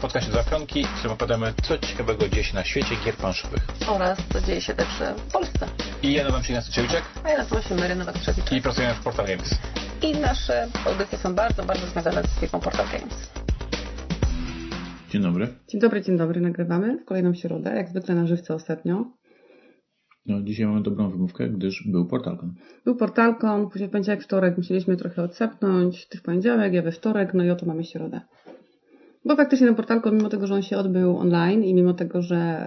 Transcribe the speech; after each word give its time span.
podcaście 0.00 0.30
Dwa 0.32 0.42
Pionki, 0.42 0.84
w 0.84 0.88
którym 0.94 1.12
opowiadamy, 1.12 1.52
co 1.62 1.78
ciekawego 1.78 2.28
dzieje 2.28 2.44
się 2.44 2.54
na 2.54 2.64
świecie 2.64 2.94
gier 3.04 3.14
planszowych. 3.14 3.66
Oraz 3.88 4.18
co 4.32 4.40
dzieje 4.40 4.60
się 4.60 4.74
także 4.74 5.14
w 5.14 5.32
Polsce. 5.32 5.66
I 6.02 6.12
ja 6.12 6.22
nazywam 6.22 6.42
się 6.42 6.52
Ignacy 6.52 6.72
Ciewiczek 6.72 7.02
A 7.24 7.28
ja 7.30 7.38
nazywam 7.38 7.62
się 7.62 7.74
Mary 7.74 7.94
Nowak-Trzewiczek. 7.96 8.56
i 8.56 8.62
pracujemy 8.62 8.94
w 8.94 9.04
Portal 9.04 9.26
Games. 9.26 9.58
I 10.02 10.12
nasze 10.20 10.68
audycje 10.86 11.18
są 11.18 11.34
bardzo, 11.34 11.62
bardzo 11.64 11.86
związane 11.86 12.22
z 12.22 12.40
firmą 12.40 12.60
Portal 12.60 12.86
Games. 12.86 13.30
Dzień 15.10 15.22
dobry. 15.22 15.48
Dzień 15.68 15.80
dobry, 15.80 16.02
dzień 16.02 16.16
dobry. 16.18 16.40
Nagrywamy 16.40 16.98
w 16.98 17.04
kolejną 17.04 17.34
środę, 17.34 17.70
jak 17.76 17.88
zwykle 17.88 18.14
na 18.14 18.26
żywce 18.26 18.54
ostatnio. 18.54 19.04
No, 20.26 20.42
dzisiaj 20.42 20.66
mamy 20.66 20.82
dobrą 20.82 21.10
wymówkę, 21.10 21.48
gdyż 21.48 21.84
był 21.86 22.06
Portalkon. 22.06 22.54
Był 22.84 22.96
portalką, 22.96 23.68
później 23.68 23.88
w 23.88 23.92
poniedziałek, 23.92 24.22
wtorek 24.22 24.56
musieliśmy 24.56 24.96
trochę 24.96 25.22
odsepnąć. 25.22 26.08
Ty 26.08 26.18
w 26.18 26.22
poniedziałek, 26.22 26.72
ja 26.72 26.82
we 26.82 26.92
wtorek, 26.92 27.34
no 27.34 27.44
i 27.44 27.50
oto 27.50 27.66
mamy 27.66 27.84
środę. 27.84 28.20
Bo 29.24 29.36
faktycznie 29.36 29.66
ten 29.66 29.76
portalkon, 29.76 30.16
mimo 30.16 30.28
tego, 30.28 30.46
że 30.46 30.54
on 30.54 30.62
się 30.62 30.76
odbył 30.76 31.16
online 31.16 31.64
i 31.64 31.74
mimo 31.74 31.94
tego, 31.94 32.22
że 32.22 32.66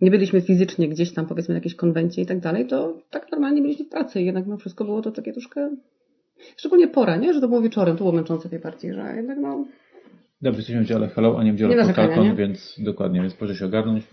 nie 0.00 0.10
byliśmy 0.10 0.40
fizycznie 0.40 0.88
gdzieś 0.88 1.12
tam, 1.12 1.26
powiedzmy, 1.26 1.52
na 1.52 1.56
jakiejś 1.56 1.74
konwencie 1.74 2.22
i 2.22 2.26
tak 2.26 2.40
dalej, 2.40 2.66
to 2.66 2.98
tak 3.10 3.32
normalnie 3.32 3.62
byliśmy 3.62 3.84
w 3.84 3.88
pracy 3.88 4.20
i 4.20 4.24
jednak 4.24 4.46
no 4.46 4.56
wszystko 4.56 4.84
było 4.84 5.02
to 5.02 5.10
takie 5.10 5.32
troszkę... 5.32 5.76
Szczególnie 6.56 6.88
pora, 6.88 7.16
nie? 7.16 7.34
Że 7.34 7.40
to 7.40 7.48
było 7.48 7.62
wieczorem, 7.62 7.96
to 7.96 8.04
było 8.04 8.12
męczące 8.12 8.48
tej 8.48 8.60
partii, 8.60 8.92
że 8.92 9.16
jednak 9.16 9.38
no... 9.38 9.64
Dobrze, 10.42 10.58
jesteśmy 10.58 10.82
w 10.82 10.86
dziale 10.86 11.08
Hello, 11.08 11.38
a 11.38 11.44
nie 11.44 11.52
w 11.52 11.56
dziale 11.56 11.76
Nie 11.76 11.84
Portalkon, 11.84 12.24
nie? 12.24 12.34
więc 12.34 12.76
dokładnie, 12.78 13.20
więc 13.20 13.34
proszę 13.34 13.54
się 13.54 13.66
ogarnąć. 13.66 14.04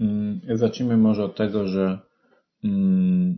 Mm, 0.00 0.40
Zacznijmy 0.54 0.96
może 0.96 1.24
od 1.24 1.36
tego, 1.36 1.68
że 1.68 1.98
mm, 2.64 3.34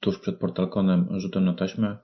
tuż 0.00 0.18
przed 0.18 0.36
Portalkonem 0.36 1.06
rzutem 1.10 1.44
na 1.44 1.54
taśmę 1.54 1.96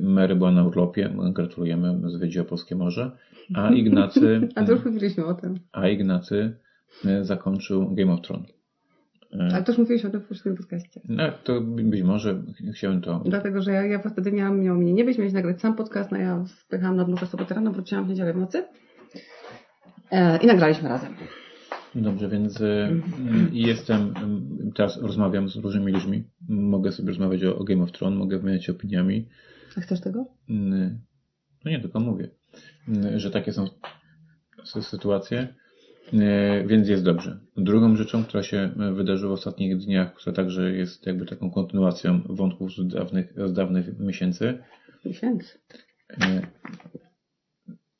Mary 0.00 0.36
była 0.36 0.52
na 0.52 0.64
urlopie, 0.64 1.14
gratulujemy, 1.32 2.10
zwiedziła 2.10 2.44
Polskie 2.44 2.76
Morze, 2.76 3.10
a 3.54 3.70
Ignacy, 3.74 4.48
A 4.54 4.64
to 4.64 4.72
już 4.72 4.84
mówiliśmy 4.84 5.24
o 5.24 5.34
tym. 5.34 5.54
a 5.72 5.88
Ignacy 5.88 6.56
e, 7.04 7.24
zakończył 7.24 7.94
Game 7.94 8.12
of 8.12 8.20
Thrones. 8.20 8.46
E, 9.32 9.48
Ale 9.54 9.62
to 9.62 9.72
już 9.72 9.78
mówiliśmy 9.78 10.08
o 10.08 10.12
tym 10.12 10.20
w 10.20 10.24
poprzednim 10.24 10.56
podcaście. 10.56 11.00
No, 11.08 11.22
to 11.44 11.60
być 11.60 12.02
może 12.02 12.42
chciałem 12.74 13.00
to. 13.00 13.22
Dlatego, 13.24 13.62
że 13.62 13.72
ja, 13.72 13.86
ja 13.86 13.98
wtedy 13.98 14.32
miałam, 14.32 14.60
miał 14.60 14.76
mnie 14.76 14.92
nie 14.92 15.04
być, 15.04 15.18
miałeś 15.18 15.32
nagrać 15.32 15.60
sam 15.60 15.76
podcast, 15.76 16.10
no 16.12 16.18
ja 16.18 16.44
spychałam 16.46 16.96
nad 16.96 17.08
Morze 17.08 17.26
Sobotę 17.26 17.54
rano, 17.54 17.72
wróciłam 17.72 18.04
w 18.04 18.08
niedzielę 18.08 18.32
w 18.32 18.36
nocy 18.36 18.64
e, 20.10 20.38
i 20.38 20.46
nagraliśmy 20.46 20.88
razem. 20.88 21.12
Dobrze, 21.94 22.28
więc 22.28 22.60
e, 22.60 22.90
jestem, 23.52 24.00
mm, 24.16 24.72
teraz 24.74 25.02
rozmawiam 25.02 25.48
z 25.48 25.56
różnymi 25.56 25.92
ludźmi. 25.92 26.24
Mogę 26.48 26.92
sobie 26.92 27.08
rozmawiać 27.08 27.44
o, 27.44 27.58
o 27.58 27.64
Game 27.64 27.82
of 27.82 27.92
Thrones, 27.92 28.18
mogę 28.18 28.38
wymieniać 28.38 28.70
opiniami. 28.70 29.28
A 29.76 29.80
chcesz 29.80 30.00
tego? 30.00 30.26
Mm, 30.50 30.98
No 31.64 31.70
nie, 31.70 31.80
tylko 31.80 32.00
mówię, 32.00 32.30
mm, 32.88 33.18
że 33.18 33.30
takie 33.30 33.52
są 33.52 33.66
sy- 34.64 34.82
sytuacje, 34.82 35.54
e, 36.12 36.64
więc 36.66 36.88
jest 36.88 37.04
dobrze. 37.04 37.40
Drugą 37.56 37.96
rzeczą, 37.96 38.24
która 38.24 38.42
się 38.42 38.70
wydarzyła 38.94 39.30
w 39.30 39.38
ostatnich 39.38 39.76
dniach, 39.78 40.14
która 40.14 40.36
także 40.36 40.72
jest 40.72 41.06
jakby 41.06 41.26
taką 41.26 41.50
kontynuacją 41.50 42.20
wątków 42.28 42.72
z 42.72 42.86
dawnych, 42.88 43.32
z 43.46 43.52
dawnych 43.52 43.98
miesięcy, 43.98 44.58
Miesięcy. 45.04 45.58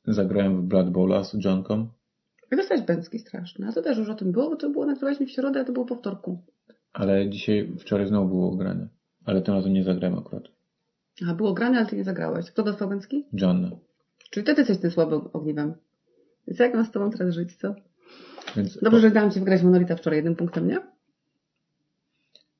zagrałem 0.07 0.61
w 0.61 0.65
Blood 0.65 0.89
Bowla 0.89 1.23
z 1.23 1.45
Johnką. 1.45 1.87
I 2.51 2.55
dostałeś 2.55 2.83
bęcki 2.83 3.19
straszny. 3.19 3.67
A 3.67 3.71
to 3.71 3.81
też 3.81 3.97
już 3.97 4.09
o 4.09 4.15
tym 4.15 4.31
było, 4.31 4.49
bo 4.49 4.55
to 4.55 4.69
było, 4.69 4.85
nagrywaliśmy 4.85 5.25
w 5.25 5.31
środę, 5.31 5.59
a 5.59 5.63
to 5.63 5.71
było 5.73 5.85
po 5.85 5.95
wtorku. 5.95 6.43
Ale 6.93 7.29
dzisiaj, 7.29 7.71
wczoraj 7.79 8.07
znowu 8.07 8.27
było 8.27 8.55
grane. 8.55 8.87
Ale 9.25 9.41
tym 9.41 9.53
razem 9.53 9.73
nie 9.73 9.83
zagrałem 9.83 10.17
akurat. 10.19 10.43
A 11.27 11.33
było 11.33 11.53
grane, 11.53 11.77
ale 11.77 11.85
ty 11.87 11.95
nie 11.95 12.03
zagrałeś. 12.03 12.51
Kto 12.51 12.63
dostał 12.63 12.89
bęcki? 12.89 13.25
John. 13.33 13.71
Czyli 14.31 14.45
ty, 14.45 14.53
ty 14.55 14.61
jesteś 14.61 14.77
tym 14.77 14.91
słabym 14.91 15.21
ogniwem. 15.33 15.73
Więc 16.47 16.59
jak 16.59 16.73
mam 16.73 16.85
z 16.85 16.91
tobą 16.91 17.11
teraz 17.11 17.33
żyć, 17.35 17.55
co? 17.55 17.75
Więc 18.55 18.77
Dobrze, 18.81 18.99
że 18.99 19.11
dałam 19.11 19.31
ci 19.31 19.39
wygrać 19.39 19.63
Monolita 19.63 19.95
wczoraj 19.95 20.17
jednym 20.17 20.35
punktem, 20.35 20.67
nie? 20.67 20.79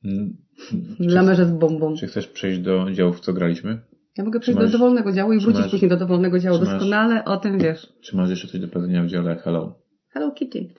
Mm, 0.06 0.38
Dla 1.00 1.24
merze 1.24 1.46
z 1.46 1.52
bombą. 1.52 1.96
Czy 1.96 2.08
chcesz 2.08 2.28
przejść 2.28 2.59
do 2.59 2.92
działów, 2.92 3.18
w 3.18 3.19
co 3.19 3.34
graliśmy? 3.34 3.81
Ja 4.18 4.24
mogę 4.24 4.40
przejść 4.40 4.59
masz- 4.59 4.72
do 4.72 4.78
dowolnego 4.78 5.12
działu 5.12 5.34
i 5.34 5.40
wrócić 5.40 5.62
masz- 5.62 5.72
później 5.72 5.90
do 5.90 5.98
dowolnego 5.98 6.40
działu. 6.40 6.58
masz- 6.59 6.68
Doskonale 6.69 7.25
o 7.25 7.38
tym 7.38 7.59
wiesz. 7.59 7.94
Czy 8.02 8.16
masz 8.18 8.30
jeszcze 8.30 8.48
coś 8.48 8.62
do 8.62 8.68
powiedzenia 8.68 9.03
w 9.03 9.08
dziale 9.08 9.36
Hello? 9.36 9.80
Hello 10.09 10.31
Kitty. 10.31 10.69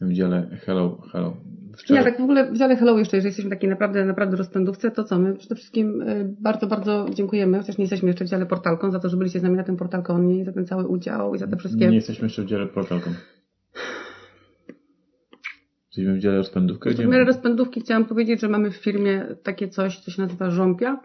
W 0.00 0.12
dziale 0.12 0.58
Hello, 0.66 1.02
Hello. 1.12 1.36
Ja 1.72 1.78
Wczoraj, 1.78 2.04
tak 2.04 2.18
w 2.18 2.24
ogóle 2.24 2.52
w 2.52 2.58
dziale 2.58 2.76
Hello 2.76 2.98
jeszcze, 2.98 3.16
jeżeli 3.16 3.28
jesteśmy 3.28 3.50
takiej 3.50 3.70
naprawdę, 3.70 4.04
naprawdę 4.04 4.36
rozpędówce, 4.36 4.90
to 4.90 5.04
co? 5.04 5.18
My 5.18 5.36
przede 5.36 5.54
wszystkim 5.54 6.02
y, 6.02 6.36
bardzo, 6.40 6.66
bardzo 6.66 7.06
dziękujemy, 7.14 7.58
chociaż 7.58 7.78
nie 7.78 7.82
jesteśmy 7.82 8.08
jeszcze 8.08 8.24
w 8.24 8.28
dziale 8.28 8.46
Portalką, 8.46 8.90
za 8.90 9.00
to, 9.00 9.08
że 9.08 9.16
byliście 9.16 9.40
z 9.40 9.42
nami 9.42 9.56
na 9.56 9.64
tym 9.64 9.76
Portalkonie 9.76 10.44
za 10.44 10.52
ten 10.52 10.66
cały 10.66 10.88
udział 10.88 11.34
i 11.34 11.38
za 11.38 11.46
te 11.46 11.56
wszystkie... 11.56 11.88
nie 11.88 11.94
jesteśmy 11.94 12.26
jeszcze 12.26 12.42
w 12.42 12.46
dziale 12.46 12.66
Portalką. 12.66 13.10
Jesteśmy 15.86 16.14
w 16.14 16.18
dziale 16.18 16.36
rozpędówkę, 16.36 16.90
W 16.90 17.06
miarę 17.06 17.24
rozpędówki 17.24 17.80
chciałam 17.80 18.04
powiedzieć, 18.04 18.40
że 18.40 18.48
mamy 18.48 18.70
w 18.70 18.76
firmie 18.76 19.26
takie 19.42 19.68
coś, 19.68 20.00
co 20.00 20.10
się 20.10 20.22
nazywa 20.22 20.50
żąpia 20.50 21.00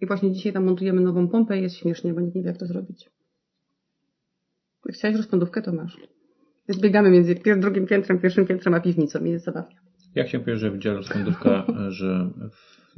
i 0.00 0.06
właśnie 0.06 0.32
dzisiaj 0.32 0.52
tam 0.52 0.64
montujemy 0.64 1.00
nową 1.00 1.28
pompę 1.28 1.58
i 1.58 1.62
jest 1.62 1.76
śmiesznie, 1.76 2.14
bo 2.14 2.20
nikt 2.20 2.34
nie 2.34 2.42
wie 2.42 2.48
jak 2.48 2.58
to 2.58 2.66
zrobić. 2.66 3.10
Jak 4.86 4.94
chciałeś 4.96 5.16
rozpędówkę, 5.16 5.62
to 5.62 5.72
masz. 5.72 5.96
Więc 6.68 6.80
biegamy 6.82 7.10
między 7.10 7.34
pier- 7.34 7.60
drugim 7.60 7.86
piętrem, 7.86 8.18
pierwszym 8.18 8.46
piętrem, 8.46 8.74
a 8.74 8.80
piwnicą 8.80 9.24
i 9.24 9.30
jest 9.30 9.44
zabawnie. 9.44 9.76
Ja 10.14 10.24
chciałem 10.24 10.44
powiedzieć, 10.44 10.60
że 10.60 10.70
w 10.70 10.78
dziale 10.78 11.00
e, 11.68 11.90
że 11.90 12.30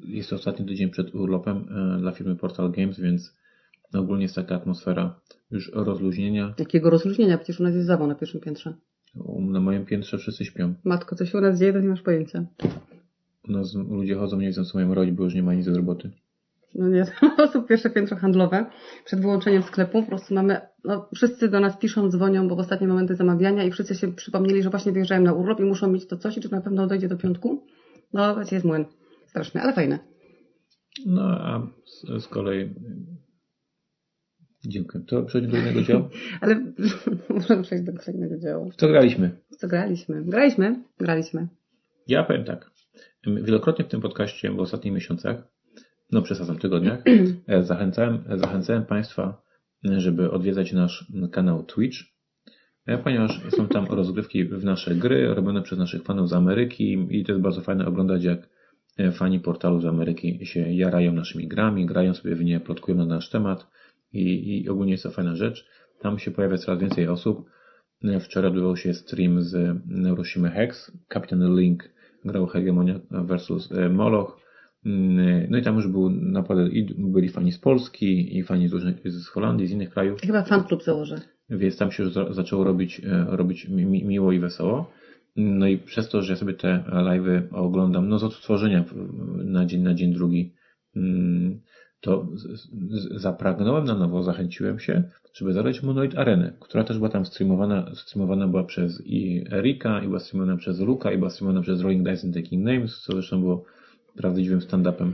jest 0.04 0.30
to 0.30 0.36
ostatni 0.36 0.66
tydzień 0.66 0.90
przed 0.90 1.14
urlopem 1.14 1.56
e, 1.96 2.00
dla 2.00 2.12
firmy 2.12 2.36
Portal 2.36 2.70
Games, 2.70 3.00
więc 3.00 3.34
ogólnie 3.94 4.22
jest 4.22 4.34
taka 4.34 4.54
atmosfera 4.54 5.20
już 5.50 5.70
rozluźnienia. 5.74 6.54
Jakiego 6.58 6.90
rozluźnienia? 6.90 7.38
Przecież 7.38 7.60
u 7.60 7.62
nas 7.62 7.74
jest 7.74 7.86
zawał 7.86 8.06
na 8.06 8.14
pierwszym 8.14 8.40
piętrze. 8.40 8.74
Na 9.40 9.60
moim 9.60 9.84
piętrze 9.84 10.18
wszyscy 10.18 10.44
śpią. 10.44 10.74
Matko, 10.84 11.16
co 11.16 11.26
się 11.26 11.38
u 11.38 11.40
nas 11.40 11.58
dzieje, 11.58 11.72
to 11.72 11.80
nie 11.80 11.88
masz 11.88 12.02
pojęcia. 12.02 12.46
U 13.48 13.52
nas 13.52 13.74
ludzie 13.74 14.14
chodzą, 14.14 14.36
nie 14.40 14.46
wiedzą 14.46 14.64
co 14.64 14.78
mają 14.78 14.94
robić, 14.94 15.12
bo 15.14 15.24
już 15.24 15.34
nie 15.34 15.42
ma 15.42 15.54
nic 15.54 15.66
do 15.66 15.76
roboty. 15.76 16.10
No 16.74 16.88
nie, 16.88 17.04
prostu 17.36 17.62
pierwsze 17.62 17.90
piętro 17.90 18.16
handlowe. 18.16 18.66
Przed 19.04 19.20
wyłączeniem 19.20 19.62
sklepu 19.62 20.02
po 20.02 20.08
prostu 20.08 20.34
mamy, 20.34 20.60
no 20.84 21.08
wszyscy 21.14 21.48
do 21.48 21.60
nas 21.60 21.76
piszą, 21.76 22.08
dzwonią, 22.08 22.48
bo 22.48 22.56
w 22.56 22.58
ostatnie 22.58 22.88
momenty 22.88 23.14
zamawiania 23.14 23.64
i 23.64 23.70
wszyscy 23.70 23.94
się 23.94 24.12
przypomnieli, 24.12 24.62
że 24.62 24.70
właśnie 24.70 24.92
wyjeżdżają 24.92 25.22
na 25.22 25.32
urlop 25.32 25.60
i 25.60 25.64
muszą 25.64 25.92
mieć 25.92 26.06
to 26.06 26.16
coś 26.16 26.36
i 26.36 26.40
czy 26.40 26.52
na 26.52 26.60
pewno 26.60 26.86
dojdzie 26.86 27.08
do 27.08 27.16
piątku. 27.16 27.66
No, 28.12 28.36
wiecie, 28.36 28.56
jest 28.56 28.66
młyn. 28.66 28.84
Straszny, 29.26 29.62
ale 29.62 29.72
fajne. 29.72 29.98
No 31.06 31.22
a 31.22 31.66
z, 31.84 32.22
z 32.24 32.28
kolei 32.28 32.74
dziękuję. 34.64 35.04
To 35.04 35.22
przejdźmy 35.22 35.52
do 35.52 35.58
innego 35.58 35.82
działu. 35.82 36.08
Ale 36.40 36.72
możemy 37.30 37.62
przejść 37.62 37.84
do 37.84 37.92
kolejnego 37.92 38.38
działu. 38.38 38.70
W 38.70 38.76
co 38.76 38.88
graliśmy? 38.88 39.30
W 39.50 39.56
Co 39.56 39.68
graliśmy? 39.68 40.24
Graliśmy? 40.24 40.82
Graliśmy. 40.98 41.48
Ja 42.06 42.24
powiem 42.24 42.44
tak. 42.44 42.70
Wielokrotnie 43.26 43.84
w 43.84 43.88
tym 43.88 44.00
podcaście 44.00 44.50
w 44.50 44.60
ostatnich 44.60 44.94
miesiącach, 44.94 45.48
no 46.12 46.22
przesadzam, 46.22 46.58
tygodniach, 46.58 47.02
e, 47.48 47.62
zachęcałem, 47.62 48.24
zachęcałem 48.36 48.84
Państwa, 48.84 49.42
żeby 49.96 50.30
odwiedzać 50.30 50.72
nasz 50.72 51.12
kanał 51.32 51.62
Twitch, 51.62 51.98
e, 52.86 52.98
ponieważ 52.98 53.40
są 53.50 53.68
tam 53.68 53.86
rozgrywki 53.86 54.44
w 54.44 54.64
nasze 54.64 54.94
gry 54.94 55.34
robione 55.34 55.62
przez 55.62 55.78
naszych 55.78 56.02
fanów 56.02 56.28
z 56.28 56.32
Ameryki 56.32 57.06
i 57.10 57.24
to 57.24 57.32
jest 57.32 57.42
bardzo 57.42 57.60
fajne 57.60 57.86
oglądać, 57.86 58.24
jak 58.24 58.48
e, 58.98 59.12
fani 59.12 59.40
portalu 59.40 59.80
z 59.80 59.86
Ameryki 59.86 60.46
się 60.46 60.72
jarają 60.72 61.12
naszymi 61.12 61.48
grami, 61.48 61.86
grają 61.86 62.14
sobie 62.14 62.34
w 62.34 62.44
nie, 62.44 62.60
plotkują 62.60 62.96
na 62.96 63.06
nasz 63.06 63.30
temat 63.30 63.66
i, 64.12 64.62
i 64.62 64.68
ogólnie 64.68 64.92
jest 64.92 65.04
to 65.04 65.10
fajna 65.10 65.36
rzecz. 65.36 65.66
Tam 66.00 66.18
się 66.18 66.30
pojawia 66.30 66.56
coraz 66.56 66.80
więcej 66.80 67.08
osób. 67.08 67.50
E, 68.04 68.20
Wczoraj 68.20 68.48
odbywał 68.48 68.76
się 68.76 68.94
stream 68.94 69.42
z 69.42 69.76
Neuroshima 69.86 70.48
Hex, 70.48 70.92
Kapitan 71.08 71.56
Link 71.58 71.96
grał 72.24 72.46
Hegemonia 72.46 73.00
versus 73.10 73.72
e, 73.72 73.88
Moloch. 73.88 74.45
Mm, 74.86 75.46
No 75.50 75.58
i 75.58 75.62
tam 75.62 75.74
już 75.76 75.88
był 75.88 76.10
naprawdę, 76.10 76.68
i 76.68 76.94
byli 76.98 77.28
fani 77.28 77.52
z 77.52 77.58
Polski, 77.58 78.38
i 78.38 78.42
fani 78.42 78.68
z, 79.04 79.26
Holandii, 79.28 79.66
z 79.66 79.70
innych 79.72 79.90
krajów, 79.90 80.20
Chyba 80.20 80.42
fan 80.42 80.64
klub 80.64 80.82
założę. 80.82 81.20
więc 81.50 81.76
tam 81.78 81.90
się 81.92 82.02
już 82.02 82.12
za, 82.12 82.32
zaczęło 82.32 82.64
robić, 82.64 83.00
e, 83.04 83.26
robić 83.28 83.68
mi, 83.68 83.86
mi- 83.86 84.04
miło 84.04 84.32
i 84.32 84.38
wesoło. 84.40 84.90
No 85.36 85.66
i 85.66 85.78
przez 85.78 86.08
to, 86.08 86.22
że 86.22 86.32
ja 86.32 86.36
sobie 86.36 86.54
te 86.54 86.84
live'y 86.92 87.42
oglądam, 87.52 88.08
no 88.08 88.18
z 88.18 88.24
odtworzenia 88.24 88.84
na 89.44 89.66
dzień, 89.66 89.82
na 89.82 89.94
dzień 89.94 90.12
drugi, 90.14 90.52
mm, 90.96 91.60
to 92.00 92.26
zapragnąłem 93.16 93.84
na 93.84 93.94
nowo, 93.94 94.22
zachęciłem 94.22 94.78
się, 94.78 95.02
żeby 95.34 95.52
zagrać 95.52 95.82
Monolith 95.82 96.18
Arenę, 96.18 96.52
która 96.60 96.84
też 96.84 96.96
była 96.96 97.08
tam 97.08 97.26
streamowana, 97.26 97.90
streamowana 97.94 98.48
była 98.48 98.64
przez 98.64 99.02
i 99.06 99.44
Erika, 99.52 100.02
i 100.02 100.06
była 100.06 100.18
streamowana 100.20 100.56
przez 100.58 100.80
Luka, 100.80 101.12
i 101.12 101.18
była 101.18 101.30
streamowana 101.30 101.62
przez 101.62 101.80
Rolling 101.80 102.08
Dice 102.08 102.26
and 102.26 102.36
Taking 102.36 102.64
Names, 102.64 103.00
co 103.00 103.12
zresztą 103.12 103.40
było 103.40 103.64
prawdziwym 104.16 104.60
stand-upem. 104.60 105.12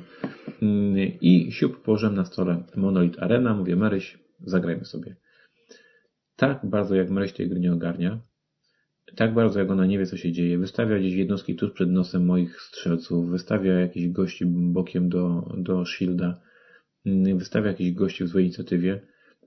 Mm, 0.62 0.96
I 1.20 1.52
siup 1.52 1.82
położyłem 1.82 2.14
na 2.14 2.25
stole 2.25 2.62
Monolith 2.76 3.22
Arena, 3.22 3.54
mówię 3.54 3.76
Maryś, 3.76 4.19
zagrajmy 4.40 4.84
sobie. 4.84 5.16
Tak 6.37 6.60
bardzo 6.64 6.94
jak 6.94 7.10
Maryś 7.10 7.32
tej 7.32 7.49
gry 7.49 7.60
nie 7.60 7.72
ogarnia, 7.72 8.20
tak 9.16 9.34
bardzo 9.34 9.60
jak 9.60 9.70
ona 9.70 9.87
nie 9.87 9.99
wie 9.99 10.06
co 10.06 10.16
się 10.16 10.32
dzieje, 10.32 10.58
wystawia 10.58 10.99
gdzieś 10.99 11.14
jednostki 11.14 11.56
tuż 11.56 11.70
przed 11.70 11.90
nosem 11.90 12.26
moich 12.26 12.60
strzelców, 12.60 13.31
wystawia 13.31 13.81
jakichś 13.81 14.08
gości 14.08 14.46
bokiem 14.46 15.08
do, 15.08 15.52
do 15.58 15.84
shielda, 15.84 16.40
mm, 17.06 17.38
wystawia 17.38 17.69
jakichś 17.69 17.93
gości 17.93 18.25
w 18.25 18.28
złej 18.28 18.44
inicjatywie, 18.44 19.00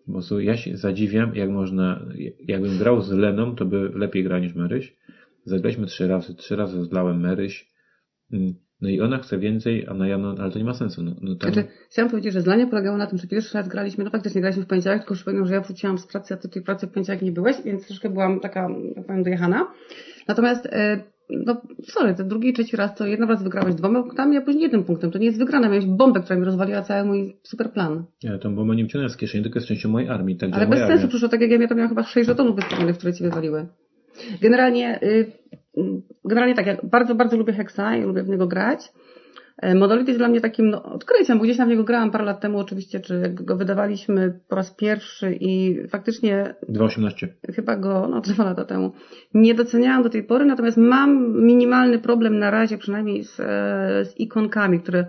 Po 0.06 0.12
prostu 0.12 0.40
ja 0.40 0.58
się 0.58 0.78
zadziwiam, 0.78 1.36
jak 1.36 1.50
można, 1.50 2.06
jakbym 2.48 2.78
grał 2.78 3.02
z 3.02 3.12
Leną, 3.12 3.56
to 3.56 3.66
by 3.66 3.92
lepiej 3.96 4.24
gra 4.24 4.40
niż 4.40 4.56
Maryś. 4.56 4.96
Zagraliśmy 5.46 5.86
trzy 5.86 6.08
razy, 6.08 6.36
trzy 6.36 6.56
razy 6.56 6.86
zlałem 6.86 7.22
Maryś. 7.22 7.72
No 8.86 8.92
i 8.92 9.02
ona 9.02 9.18
chce 9.18 9.38
więcej, 9.38 9.86
a 9.88 9.94
na 9.94 10.08
ja, 10.08 10.18
no, 10.18 10.36
ale 10.40 10.52
to 10.52 10.60
nie 10.60 10.66
ma 10.66 10.74
sensu. 10.74 11.04
No, 11.04 11.12
no 11.22 11.36
tam... 11.36 11.54
Znaczy, 11.54 11.68
chciałam 11.90 12.12
powiedzieć, 12.12 12.34
że 12.34 12.42
zdanie 12.42 12.68
polegało 12.68 12.98
na 12.98 13.08
tym, 13.08 13.18
że 13.18 13.28
pierwszy 13.28 13.58
raz 13.58 13.68
graliśmy, 13.68 14.04
no 14.04 14.10
faktycznie 14.10 14.42
graliśmy 14.42 14.64
w 14.64 14.68
poniedziałek, 14.68 15.00
tylko 15.00 15.14
przypominam, 15.14 15.48
że 15.48 15.54
ja 15.54 15.62
wróciłam 15.62 15.98
z 15.98 16.08
pracy, 16.08 16.34
a 16.34 16.38
ty 16.38 16.50
tej 16.50 16.62
pracy 16.62 16.88
w 16.88 16.92
poniedziałek 16.92 17.22
nie 17.22 17.32
byłeś, 17.32 17.56
więc 17.66 17.88
troszkę 17.88 18.10
byłam 18.10 18.40
taka, 18.40 18.68
jak 18.96 19.06
powiem, 19.06 19.24
dojechana. 19.24 19.68
Natomiast, 20.28 20.66
e, 20.66 21.04
no 21.30 21.62
sorry, 21.84 22.14
ten 22.14 22.28
drugi 22.28 22.50
i 22.50 22.54
trzeci 22.54 22.78
raz 22.78 22.96
to 22.96 23.06
jeden 23.06 23.30
raz 23.30 23.44
wygrałeś 23.44 23.76
dwoma 23.76 24.04
punktami, 24.04 24.38
a 24.38 24.42
później 24.42 24.64
jednym 24.64 24.84
punktem. 24.84 25.12
To 25.12 25.20
nie 25.20 25.26
jest 25.26 25.40
wygrana, 25.40 25.68
miałeś 25.68 25.86
bombę, 25.86 26.22
która 26.22 26.40
mi 26.40 26.46
rozwaliła 26.46 26.82
cały 26.82 27.08
mój 27.08 27.36
super 27.44 27.72
plan. 27.72 28.04
Ja 28.24 28.38
tą 28.38 28.56
bombę 28.56 28.76
nie 28.76 28.84
wyciągnę 28.84 29.10
z 29.10 29.18
kieszeni, 29.18 29.44
tylko 29.44 29.60
z 29.60 29.66
częścią 29.66 29.90
mojej 29.90 30.10
armii. 30.10 30.38
Tak 30.38 30.50
Ale 30.54 30.68
bez 30.68 30.80
sensu, 30.80 30.94
armia. 30.94 31.08
przecież 31.08 31.30
tak 31.30 31.42
jak 31.42 31.52
ja 31.52 31.58
miałam, 31.58 31.70
to 31.70 31.76
miałam 31.76 31.90
chyba 31.90 32.04
sześć 32.04 32.28
żetonów 32.28 32.56
wystawionych, 32.56 32.98
które 32.98 33.14
ci 33.14 33.24
wywaliły. 33.24 33.68
Generalnie, 34.42 35.00
y, 35.04 35.32
generalnie 36.26 36.56
tak, 36.56 36.66
ja 36.66 36.78
bardzo, 36.84 37.16
bardzo 37.16 37.38
lubię 37.38 37.54
Hexa 37.54 37.96
i 38.00 38.02
lubię 38.02 38.24
w 38.24 38.30
niego 38.30 38.48
grać. 38.48 38.92
E, 39.58 39.76
Monolith 39.76 40.08
jest 40.08 40.20
dla 40.20 40.28
mnie 40.28 40.42
takim 40.42 40.70
no, 40.70 40.84
odkryciem, 40.84 41.38
bo 41.38 41.44
gdzieś 41.44 41.58
na 41.58 41.66
niego 41.66 41.84
grałam 41.84 42.12
parę 42.12 42.26
lat 42.26 42.42
temu 42.42 42.60
oczywiście, 42.60 43.00
czy 43.00 43.30
go 43.34 43.58
wydawaliśmy 43.58 44.40
po 44.48 44.56
raz 44.56 44.72
pierwszy 44.72 45.38
i 45.40 45.80
faktycznie... 45.88 46.56
2.18. 46.70 47.28
Chyba 47.56 47.76
go, 47.76 48.08
no 48.08 48.22
dwa 48.34 48.44
lata 48.44 48.66
temu. 48.66 48.92
Nie 49.34 49.56
doceniałam 49.56 50.04
do 50.04 50.10
tej 50.10 50.24
pory, 50.24 50.46
natomiast 50.46 50.78
mam 50.78 51.42
minimalny 51.46 52.00
problem 52.00 52.40
na 52.40 52.52
razie 52.52 52.78
przynajmniej 52.78 53.24
z, 53.24 53.40
e, 53.40 53.44
z 54.06 54.20
ikonkami, 54.20 54.80
które... 54.80 55.06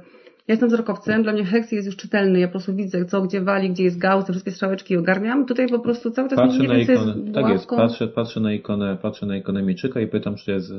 Ja 0.48 0.52
jestem 0.52 0.68
wzrokowcem, 0.68 1.22
dla 1.22 1.32
mnie 1.32 1.44
Hex 1.44 1.72
jest 1.72 1.86
już 1.86 1.96
czytelny, 1.96 2.40
ja 2.40 2.46
po 2.46 2.52
prostu 2.52 2.74
widzę 2.74 3.04
co, 3.04 3.22
gdzie 3.22 3.40
wali, 3.40 3.70
gdzie 3.70 3.84
jest 3.84 3.98
gał, 3.98 4.22
te 4.22 4.32
wszystkie 4.32 4.50
strzałeczki 4.50 4.96
ogarniam. 4.96 5.46
Tutaj 5.46 5.68
po 5.68 5.78
prostu 5.78 6.10
cały 6.10 6.28
czas 6.28 6.36
patrzę 6.36 6.58
nie 6.58 6.68
na 6.68 6.74
wiem, 6.74 6.82
ikonę, 6.82 7.14
jest 7.16 7.34
Tak 7.34 7.48
jest, 7.48 7.68
patrzę, 7.68 8.08
patrzę 8.08 8.40
na 8.40 8.52
ikonę, 8.52 8.98
patrzę 9.02 9.26
na 9.26 9.36
ikonę 9.36 9.62
mieczyka 9.62 10.00
i 10.00 10.06
pytam, 10.06 10.36
czy 10.36 10.52
jest 10.52 10.72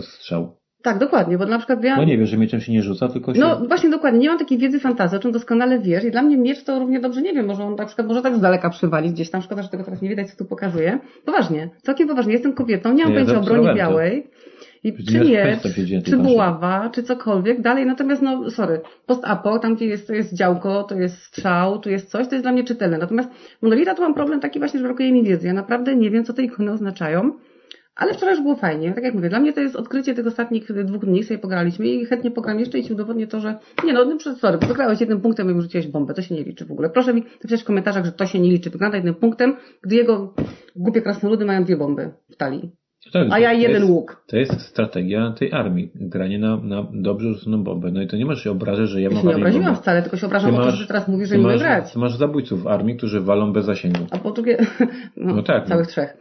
strzał. 0.00 0.56
Tak, 0.82 0.98
dokładnie, 0.98 1.38
bo 1.38 1.46
na 1.46 1.58
przykład 1.58 1.84
ja... 1.84 1.96
No 1.96 2.04
nie 2.04 2.18
wiesz, 2.18 2.30
że 2.30 2.36
mieczem 2.36 2.60
się 2.60 2.72
nie 2.72 2.82
rzuca, 2.82 3.08
tylko 3.08 3.34
się... 3.34 3.40
No 3.40 3.60
właśnie, 3.68 3.90
dokładnie, 3.90 4.20
nie 4.20 4.28
mam 4.28 4.38
takiej 4.38 4.58
wiedzy 4.58 4.80
fantazji, 4.80 5.18
o 5.18 5.20
czym 5.20 5.32
doskonale 5.32 5.78
wiesz 5.78 6.04
i 6.04 6.10
dla 6.10 6.22
mnie 6.22 6.36
miecz 6.36 6.64
to 6.64 6.78
równie 6.78 7.00
dobrze, 7.00 7.22
nie 7.22 7.32
wiem, 7.32 7.46
może 7.46 7.64
on 7.64 7.74
na 7.74 7.86
przykład 7.86 8.08
może 8.08 8.22
tak 8.22 8.36
z 8.36 8.40
daleka 8.40 8.70
przywalić 8.70 9.12
gdzieś 9.12 9.30
tam, 9.30 9.42
szkoda, 9.42 9.62
że 9.62 9.68
tego 9.68 9.84
teraz 9.84 10.02
nie 10.02 10.08
widać, 10.08 10.30
co 10.30 10.36
tu 10.36 10.44
pokazuje. 10.44 10.98
Poważnie, 11.24 11.70
całkiem 11.82 12.08
poważnie, 12.08 12.32
jestem 12.32 12.52
kobietą, 12.52 12.94
nie 12.94 13.04
mam 13.04 13.12
pojęcia 13.12 13.38
o 13.38 13.42
broni 13.42 13.76
białej. 13.76 14.30
I 14.84 15.04
czy 15.04 15.20
miecz, 15.20 15.62
czy 16.04 16.16
buława, 16.16 16.90
czy 16.90 17.02
cokolwiek, 17.02 17.60
dalej, 17.60 17.86
natomiast 17.86 18.22
no, 18.22 18.50
sorry, 18.50 18.80
post-apo, 19.06 19.58
tam 19.58 19.74
gdzie 19.74 19.86
jest, 19.86 20.06
to 20.06 20.12
jest 20.14 20.34
działko, 20.34 20.82
to 20.82 20.94
jest 20.94 21.22
strzał, 21.22 21.78
tu 21.78 21.90
jest 21.90 22.10
coś, 22.10 22.28
to 22.28 22.34
jest 22.34 22.44
dla 22.44 22.52
mnie 22.52 22.64
czytelne. 22.64 22.98
Natomiast 22.98 23.30
monolita 23.62 23.94
to 23.94 24.02
mam 24.02 24.14
problem 24.14 24.40
taki 24.40 24.58
właśnie, 24.58 24.80
że 24.80 24.86
brakuje 24.86 25.12
mi 25.12 25.24
wiedzy. 25.24 25.46
Ja 25.46 25.52
naprawdę 25.52 25.96
nie 25.96 26.10
wiem, 26.10 26.24
co 26.24 26.32
te 26.32 26.42
ikony 26.42 26.72
oznaczają. 26.72 27.32
Ale 27.96 28.14
wczoraj 28.14 28.34
już 28.34 28.42
było 28.42 28.56
fajnie. 28.56 28.92
Tak 28.92 29.04
jak 29.04 29.14
mówię, 29.14 29.28
dla 29.28 29.40
mnie 29.40 29.52
to 29.52 29.60
jest 29.60 29.76
odkrycie 29.76 30.14
tych 30.14 30.26
ostatnich 30.26 30.72
dwóch 30.84 31.04
dni, 31.04 31.24
sobie 31.24 31.38
pograliśmy 31.38 31.86
i 31.86 32.06
chętnie 32.06 32.30
pogram 32.30 32.60
jeszcze 32.60 32.78
i 32.78 32.84
ci 32.84 32.92
udowodnię 32.92 33.26
to, 33.26 33.40
że 33.40 33.58
nie 33.84 33.92
no, 33.92 34.04
no 34.04 34.34
sorry, 34.34 34.58
wygrałeś 34.58 35.00
jednym 35.00 35.20
punktem 35.20 35.58
i 35.58 35.62
rzuciłeś 35.62 35.86
bombę, 35.86 36.14
to 36.14 36.22
się 36.22 36.34
nie 36.34 36.44
liczy 36.44 36.64
w 36.64 36.72
ogóle. 36.72 36.90
Proszę 36.90 37.14
mi 37.14 37.22
napisać 37.22 37.62
w 37.62 37.64
komentarzach, 37.64 38.04
że 38.04 38.12
to 38.12 38.26
się 38.26 38.40
nie 38.40 38.50
liczy. 38.50 38.70
Wygrana 38.70 38.96
jednym 38.96 39.14
punktem, 39.14 39.56
gdy 39.82 39.96
jego 39.96 40.34
głupie 40.76 41.02
krasnoludy 41.02 41.44
mają 41.44 41.64
dwie 41.64 41.76
bomby 41.76 42.10
w 42.30 42.36
talii. 42.36 42.81
Tak, 43.12 43.28
A 43.30 43.38
ja 43.38 43.52
jeden 43.52 43.82
jest, 43.82 43.92
łuk. 43.92 44.22
To 44.26 44.36
jest 44.36 44.60
strategia 44.60 45.34
tej 45.38 45.52
armii. 45.52 45.90
Granie 45.94 46.38
na, 46.38 46.56
na 46.56 46.86
dobrze 46.92 47.34
rzuconą 47.34 47.64
bombę. 47.64 47.90
No 47.92 48.02
i 48.02 48.06
to 48.06 48.16
nie 48.16 48.26
możesz 48.26 48.44
się 48.44 48.50
obrażać, 48.50 48.88
że 48.88 49.00
ja 49.00 49.08
mam. 49.08 49.16
Ja 49.16 49.22
się 49.22 49.28
nie 49.28 49.36
obraziłam 49.36 49.66
bombę. 49.66 49.80
wcale, 49.80 50.02
tylko 50.02 50.16
się 50.16 50.26
obrażam 50.26 50.54
o 50.54 50.64
to, 50.64 50.70
że 50.70 50.86
teraz 50.86 51.08
mówisz, 51.08 51.28
że 51.28 51.38
nie 51.38 51.44
masz, 51.44 51.60
grać. 51.60 51.92
Ty 51.92 51.98
masz 51.98 52.16
zabójców 52.16 52.62
w 52.62 52.66
armii, 52.66 52.96
którzy 52.96 53.20
walą 53.20 53.52
bez 53.52 53.64
zasięgu. 53.64 54.06
A 54.10 54.18
po 54.18 54.30
drugie, 54.30 54.58
no, 55.16 55.34
no 55.34 55.42
tak, 55.42 55.66
całych 55.66 55.86
no. 55.86 55.90
trzech. 55.90 56.16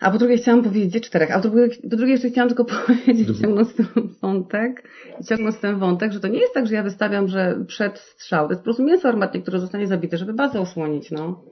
A 0.00 0.10
po 0.10 0.18
drugie 0.18 0.36
chciałam 0.36 0.62
powiedzieć, 0.62 1.06
czterech, 1.06 1.30
a 1.30 1.40
po 1.40 1.48
drugie, 1.48 1.68
po 1.90 1.96
drugie 1.96 2.12
jeszcze 2.12 2.30
chciałam 2.30 2.48
tylko 2.48 2.64
powiedzieć, 2.86 3.40
ciągnąc 3.40 3.74
ten 3.74 3.86
wątek, 4.22 4.88
ciągnąc 5.28 5.60
ten 5.60 5.78
wątek, 5.78 6.12
że 6.12 6.20
to 6.20 6.28
nie 6.28 6.40
jest 6.40 6.54
tak, 6.54 6.66
że 6.66 6.74
ja 6.74 6.82
wystawiam, 6.82 7.28
że 7.28 7.58
przed 7.66 7.98
strzał, 7.98 8.46
to 8.46 8.52
jest 8.52 8.60
po 8.60 8.64
prostu 8.64 8.82
mięso 8.82 9.08
armatnie, 9.08 9.42
które 9.42 9.60
zostanie 9.60 9.86
zabite, 9.86 10.18
żeby 10.18 10.32
bazę 10.32 10.60
osłonić, 10.60 11.10
no. 11.10 11.42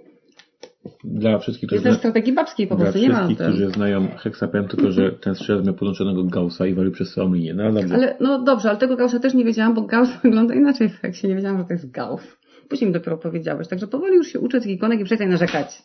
Dla 1.04 1.38
wszystkich, 1.38 1.66
którzy, 1.66 1.82
jest 1.82 1.94
zna... 1.94 1.98
strategii 1.98 2.32
babskiej 2.32 2.66
po 2.66 2.76
prostu, 2.76 2.98
nie 2.98 3.08
ma 3.08 3.14
wszystkich, 3.14 3.46
którzy 3.46 3.70
znają 3.70 4.08
Hexapem, 4.16 4.68
tylko 4.68 4.92
że 4.92 5.12
ten 5.12 5.34
strzelec 5.34 5.66
miał 5.66 5.74
podłączonego 5.74 6.24
Gaussa 6.24 6.66
i 6.66 6.74
walił 6.74 6.92
przez 6.92 7.14
całą 7.14 7.34
linię. 7.34 7.54
No, 7.54 7.72
dobrze. 7.72 7.94
Ale, 7.94 8.16
no 8.20 8.42
dobrze, 8.42 8.68
ale 8.70 8.78
tego 8.78 8.96
Gaussa 8.96 9.18
też 9.18 9.34
nie 9.34 9.44
wiedziałam, 9.44 9.74
bo 9.74 9.82
Gauss 9.82 10.10
wygląda 10.22 10.54
inaczej 10.54 10.88
w 10.88 10.96
Hexie, 10.96 11.28
nie 11.28 11.36
wiedziałam, 11.36 11.58
że 11.58 11.64
to 11.64 11.72
jest 11.72 11.90
Gauss. 11.90 12.36
Później 12.68 12.88
mi 12.88 12.94
dopiero 12.94 13.18
powiedziałeś, 13.18 13.68
także 13.68 13.86
powoli 13.86 14.14
już 14.14 14.28
się 14.28 14.40
uczę 14.40 14.60
tych 14.60 14.70
ikonek 14.70 15.00
i 15.00 15.04
przestań 15.04 15.28
narzekać. 15.28 15.82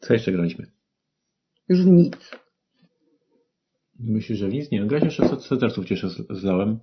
Co 0.00 0.12
jeszcze 0.12 0.32
graliśmy? 0.32 0.66
Już 1.68 1.84
nic. 1.86 2.16
Myślisz, 4.00 4.38
że 4.38 4.48
nic? 4.48 4.70
Nie, 4.70 4.86
grałeś 4.86 5.04
jeszcze 5.04 5.40
seterców 5.40 5.84
cieszę 5.84 6.08
zlałem. 6.30 6.78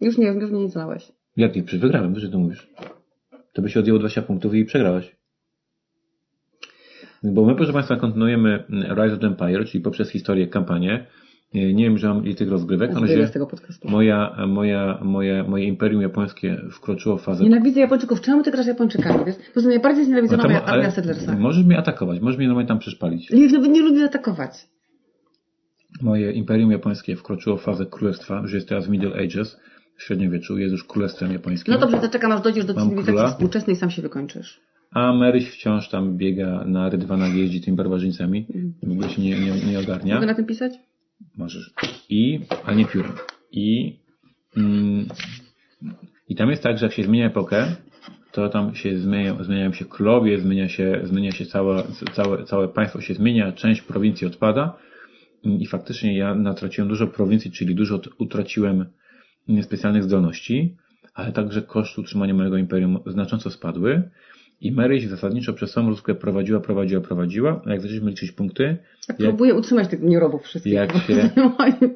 Już 0.00 0.18
nie, 0.18 0.26
już 0.26 0.50
nie 0.50 0.68
zlałeś. 0.68 1.12
Jak 1.36 1.56
nie? 1.56 1.62
Wygrałem, 1.62 2.18
że 2.18 2.28
to 2.28 2.38
mówisz. 2.38 2.68
To 3.52 3.62
by 3.62 3.68
się 3.68 3.80
odjęło 3.80 3.98
20 3.98 4.22
punktów 4.22 4.54
i 4.54 4.64
przegrałeś. 4.64 5.15
Bo 7.32 7.44
my, 7.44 7.54
proszę 7.54 7.72
Państwa, 7.72 7.96
kontynuujemy 7.96 8.64
Rise 8.68 9.14
of 9.14 9.20
the 9.20 9.26
Empire, 9.26 9.64
czyli 9.66 9.84
poprzez 9.84 10.10
historię 10.10 10.46
kampanię. 10.46 11.06
Nie 11.54 11.84
wiem, 11.84 11.98
że 11.98 12.08
mam 12.08 12.26
i 12.26 12.34
tych 12.34 12.50
rozgrywek. 12.50 12.90
No. 12.94 13.00
Moja, 13.84 14.36
moja, 14.48 14.98
moja, 15.02 15.44
moje 15.44 15.64
imperium 15.64 16.02
japońskie 16.02 16.60
wkroczyło 16.70 17.16
w 17.16 17.22
fazę... 17.22 17.44
Nienawidzę 17.44 17.80
Japończyków. 17.80 18.20
Czemu 18.20 18.42
ty 18.42 18.50
grasz 18.50 18.66
Japończykami? 18.66 19.24
Wiesz? 19.24 19.36
Po 19.36 19.52
prostu 19.52 19.70
najbardziej 19.70 20.04
znienawidzona 20.04 20.42
no 20.42 20.48
moja 20.48 20.64
armia 20.64 20.90
Settlersa. 20.90 21.38
Możesz 21.38 21.64
mnie 21.64 21.78
atakować. 21.78 22.20
Możesz 22.20 22.38
mnie 22.38 22.46
normalnie 22.46 22.68
tam 22.68 22.78
przeszpalić. 22.78 23.30
Nie, 23.30 23.48
nawet 23.48 23.70
nie 23.70 23.82
lubię 23.82 24.04
atakować. 24.04 24.68
Moje 26.02 26.32
imperium 26.32 26.70
japońskie 26.70 27.16
wkroczyło 27.16 27.56
w 27.56 27.62
fazę 27.62 27.86
królestwa. 27.86 28.40
Już 28.42 28.52
jest 28.52 28.68
teraz 28.68 28.88
Middle 28.88 29.24
Ages. 29.24 29.60
W 29.96 30.02
średniowieczu. 30.02 30.58
Jest 30.58 30.72
już 30.72 30.84
królestwem 30.84 31.32
japońskim. 31.32 31.74
No 31.74 31.80
dobrze, 31.80 32.00
zaczekam 32.00 32.32
aż 32.32 32.40
dojdziesz 32.40 32.64
do 32.64 32.74
cywilizacji 32.74 33.28
współczesnej 33.28 33.76
i 33.76 33.78
sam 33.78 33.90
się 33.90 34.02
wykończysz. 34.02 34.60
A 34.90 35.12
Maryś 35.12 35.48
wciąż 35.48 35.88
tam 35.88 36.16
biega 36.16 36.64
na 36.64 36.88
rydwanach, 36.88 37.34
jeździ 37.34 37.60
tymi 37.60 37.76
barbarzyńcami. 37.76 38.46
W 38.82 38.92
ogóle 38.92 39.08
się 39.08 39.22
nie, 39.22 39.40
nie, 39.40 39.72
nie 39.72 39.78
ogarnia. 39.78 40.14
Mogę 40.14 40.26
na 40.26 40.34
tym 40.34 40.46
pisać? 40.46 40.72
Możesz. 41.36 41.70
I, 42.08 42.40
a 42.64 42.74
nie 42.74 42.84
piórem. 42.84 43.12
I, 43.52 43.98
mm, 44.56 45.06
I 46.28 46.36
tam 46.36 46.50
jest 46.50 46.62
tak, 46.62 46.78
że 46.78 46.86
jak 46.86 46.94
się 46.94 47.04
zmienia 47.04 47.26
epokę, 47.26 47.66
to 48.32 48.48
tam 48.48 48.74
się 48.74 48.98
zmieniają, 48.98 49.44
zmieniają 49.44 49.72
się 49.72 49.84
królowie, 49.84 50.38
zmienia 50.38 50.68
się, 50.68 51.00
zmienia 51.04 51.32
się 51.32 51.46
całe, 51.46 51.82
całe, 52.12 52.44
całe 52.44 52.68
państwo 52.68 53.00
się 53.00 53.14
zmienia, 53.14 53.52
część 53.52 53.82
prowincji 53.82 54.26
odpada 54.26 54.78
i 55.44 55.66
faktycznie 55.66 56.16
ja 56.16 56.34
natraciłem 56.34 56.88
dużo 56.88 57.06
prowincji, 57.06 57.50
czyli 57.50 57.74
dużo 57.74 58.00
utraciłem 58.18 58.86
specjalnych 59.62 60.04
zdolności, 60.04 60.76
ale 61.14 61.32
także 61.32 61.62
koszty 61.62 62.00
utrzymania 62.00 62.34
mojego 62.34 62.56
imperium 62.56 62.98
znacząco 63.06 63.50
spadły 63.50 64.10
i 64.60 64.72
Maryś 64.72 65.06
zasadniczo 65.06 65.52
przez 65.52 65.70
samą 65.70 65.88
rozgrywkę 65.88 66.14
prowadziła, 66.14 66.60
prowadziła, 66.60 67.00
prowadziła. 67.00 67.62
A 67.66 67.70
jak 67.70 67.80
zaczęliśmy 67.80 68.10
liczyć 68.10 68.32
punkty... 68.32 68.76
Tak 69.06 69.20
jak, 69.20 69.28
próbuję 69.28 69.54
utrzymać 69.54 69.88
tych 69.88 70.02
nierobów 70.02 70.42
wszystkich. 70.42 70.72
Jak 70.72 70.96
się 70.96 71.30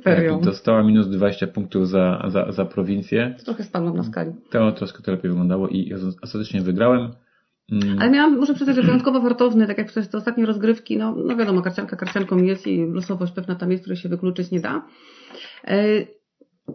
jak 0.06 0.40
dostała 0.40 0.82
minus 0.82 1.08
20 1.08 1.46
punktów 1.46 1.88
za, 1.88 2.26
za, 2.28 2.52
za 2.52 2.64
prowincję. 2.64 3.34
To 3.38 3.44
trochę 3.44 3.64
spadłam 3.64 3.96
na 3.96 4.02
skali. 4.02 4.32
To 4.50 4.72
troszkę 4.72 5.02
to 5.02 5.12
lepiej 5.12 5.30
wyglądało 5.30 5.68
i 5.68 5.92
ostatecznie 6.22 6.60
wygrałem. 6.60 7.12
Mm. 7.72 7.98
Ale 7.98 8.10
miałam, 8.10 8.38
muszę 8.38 8.54
przyznać, 8.54 8.76
że 8.76 8.82
wyjątkowo 8.82 9.20
wartowny, 9.20 9.66
tak 9.66 9.78
jak 9.78 9.86
przez 9.86 10.08
te 10.08 10.18
ostatnie 10.18 10.46
rozgrywki, 10.46 10.96
no, 10.96 11.14
no 11.16 11.36
wiadomo, 11.36 11.62
karcianka 11.62 11.96
karcianką 11.96 12.36
jest 12.36 12.66
i 12.66 12.86
losowość 12.86 13.32
pewna 13.32 13.54
tam 13.54 13.70
jest, 13.70 13.82
której 13.82 13.96
się 13.96 14.08
wykluczyć 14.08 14.50
nie 14.50 14.60
da. 14.60 14.82
E, 15.64 15.76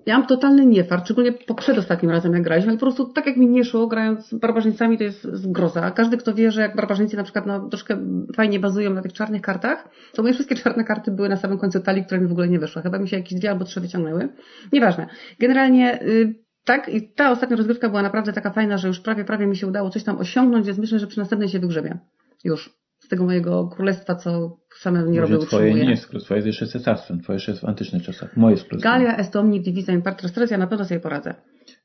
ja 0.06 0.18
mam 0.18 0.28
totalny 0.28 0.66
niefart, 0.66 1.06
szczególnie 1.06 1.32
po 1.32 1.56
przedostatnim 1.56 2.12
razem 2.12 2.34
jak 2.34 2.44
graliśmy, 2.44 2.70
ale 2.70 2.78
po 2.78 2.86
prostu 2.86 3.06
tak 3.06 3.26
jak 3.26 3.38
mi 3.38 3.48
nie 3.48 3.64
szło, 3.64 3.88
grając 3.88 4.28
z 4.28 4.34
barbarzyńcami 4.34 4.98
to 4.98 5.04
jest 5.04 5.24
zgroza. 5.34 5.92
Każdy, 5.92 6.18
kto 6.18 6.34
wie, 6.34 6.52
że 6.52 6.62
jak 6.62 6.76
barbarzyńcy 6.76 7.18
na 7.18 7.24
przykład 7.24 7.46
no, 7.46 7.70
troszkę 7.70 7.98
fajnie 8.36 8.60
bazują 8.60 8.94
na 8.94 9.02
tych 9.02 9.14
czarnych 9.14 9.42
kartach, 9.42 9.90
to 10.14 10.22
moje 10.22 10.34
wszystkie 10.34 10.56
czarne 10.56 10.84
karty 10.84 11.12
były 11.12 11.30
na 11.30 11.38
samym 11.38 11.58
końcu 11.58 11.80
talii, 11.80 12.06
które 12.06 12.22
mi 12.22 12.28
w 12.28 12.32
ogóle 12.32 12.48
nie 12.48 12.60
wyszły. 12.60 12.82
Chyba 12.82 13.00
mi 13.00 13.10
się 13.10 13.18
jakieś 13.18 13.40
dwie 13.40 13.50
albo 13.50 13.66
trzy 13.66 13.82
wyciągnęły. 13.82 14.30
Nieważne. 14.74 15.08
Generalnie 15.40 16.02
y, 16.02 16.36
tak, 16.66 16.90
i 16.90 17.14
ta 17.14 17.32
ostatnia 17.32 17.58
rozgrywka 17.58 17.90
była 17.90 18.02
naprawdę 18.02 18.34
taka 18.34 18.52
fajna, 18.52 18.78
że 18.78 18.88
już 18.88 19.00
prawie, 19.00 19.26
prawie 19.26 19.48
mi 19.48 19.56
się 19.56 19.68
udało 19.68 19.90
coś 19.90 20.04
tam 20.04 20.18
osiągnąć, 20.18 20.66
więc 20.66 20.80
myślę, 20.80 21.00
że 21.00 21.08
przy 21.08 21.20
następnej 21.20 21.50
się 21.50 21.60
wygrzebie. 21.60 22.00
Już. 22.44 22.85
Z 23.06 23.08
tego 23.08 23.26
mojego 23.26 23.68
królestwa, 23.68 24.16
co 24.16 24.58
same 24.76 25.04
nie 25.04 25.22
robią 25.22 25.38
Twoje 25.38 25.74
nie 25.74 25.90
jest 25.90 26.08
królestwo, 26.08 26.36
jest 26.36 26.48
jeszcze 26.48 26.68
cesarstwem, 26.68 27.22
twoje 27.22 27.36
jeszcze 27.36 27.52
jest 27.52 27.62
w 27.62 27.66
antycznych 27.66 28.04
czasach. 28.04 28.38
Moje 28.38 28.56
jest 28.56 28.68
królestwo. 28.68 28.90
Galia, 28.90 29.18
Estomni, 29.18 29.62
Divisa, 29.62 29.94
Imperator 29.94 30.30
Stres, 30.30 30.52
ja 30.52 30.58
na 30.58 30.68
pewno 30.68 30.86
sobie 30.86 31.00
poradzę. 31.00 31.34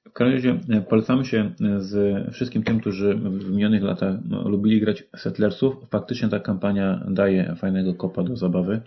W 0.05 0.13
każdym 0.13 0.35
razie 0.35 0.79
e, 0.79 0.83
polecamy 0.83 1.25
się 1.25 1.39
e, 1.39 1.81
z 1.81 1.95
wszystkim 2.35 2.63
tym, 2.63 2.81
którzy 2.81 3.15
w 3.15 3.51
minionych 3.51 3.83
latach 3.83 4.17
no, 4.25 4.49
lubili 4.49 4.81
grać 4.81 5.05
Settlersów. 5.17 5.75
Faktycznie 5.91 6.29
ta 6.29 6.41
kampania 6.41 7.07
daje 7.11 7.55
fajnego 7.57 7.95
kopa 7.95 8.23
do 8.23 8.37
zabawy. 8.37 8.81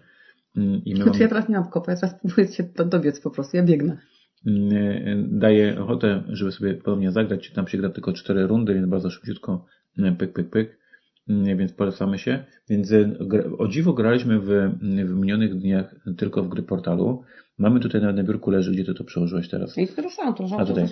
Mm, 0.57 0.81
I 0.85 0.95
my 0.95 1.05
Ja 1.19 1.27
teraz 1.27 1.49
nie 1.49 1.55
mam 1.55 1.69
kopa, 1.69 1.91
ja 1.91 1.97
teraz 1.97 2.15
próbuję 2.21 2.47
się 2.47 2.63
dobiec 2.85 3.19
po 3.19 3.31
prostu, 3.31 3.57
ja 3.57 3.63
biegnę. 3.63 3.97
Mm, 4.47 4.71
e, 4.73 5.39
daje 5.39 5.81
ochotę, 5.81 6.23
żeby 6.27 6.51
sobie 6.51 6.73
podobnie 6.73 7.11
zagrać. 7.11 7.51
Tam 7.51 7.67
się 7.67 7.77
gra 7.77 7.89
tylko 7.89 8.13
cztery 8.13 8.47
rundy, 8.47 8.73
więc 8.73 8.87
bardzo 8.87 9.09
szybciutko 9.09 9.65
pyk, 10.17 10.33
pyk, 10.33 10.49
pyk. 10.49 10.82
Mm, 11.29 11.57
więc 11.57 11.73
polecamy 11.73 12.17
się. 12.17 12.43
Więc 12.69 12.91
e, 12.91 13.11
o 13.57 13.67
dziwo 13.67 13.93
graliśmy 13.93 14.39
w, 14.39 14.47
w 15.05 15.15
minionych 15.15 15.55
dniach 15.55 15.95
tylko 16.17 16.43
w 16.43 16.47
gry 16.47 16.63
portalu. 16.63 17.21
Mamy 17.57 17.79
tutaj 17.79 18.01
na, 18.01 18.11
na 18.11 18.23
biurku 18.23 18.51
leży, 18.51 18.71
gdzie 18.71 18.85
ty 18.85 18.93
to 18.93 19.03
przełożyłeś 19.03 19.49
teraz. 19.49 19.77
I 19.77 19.87
ruszałam, 20.01 20.33
to 20.33 20.47
A 20.57 20.65
tutaj. 20.65 20.85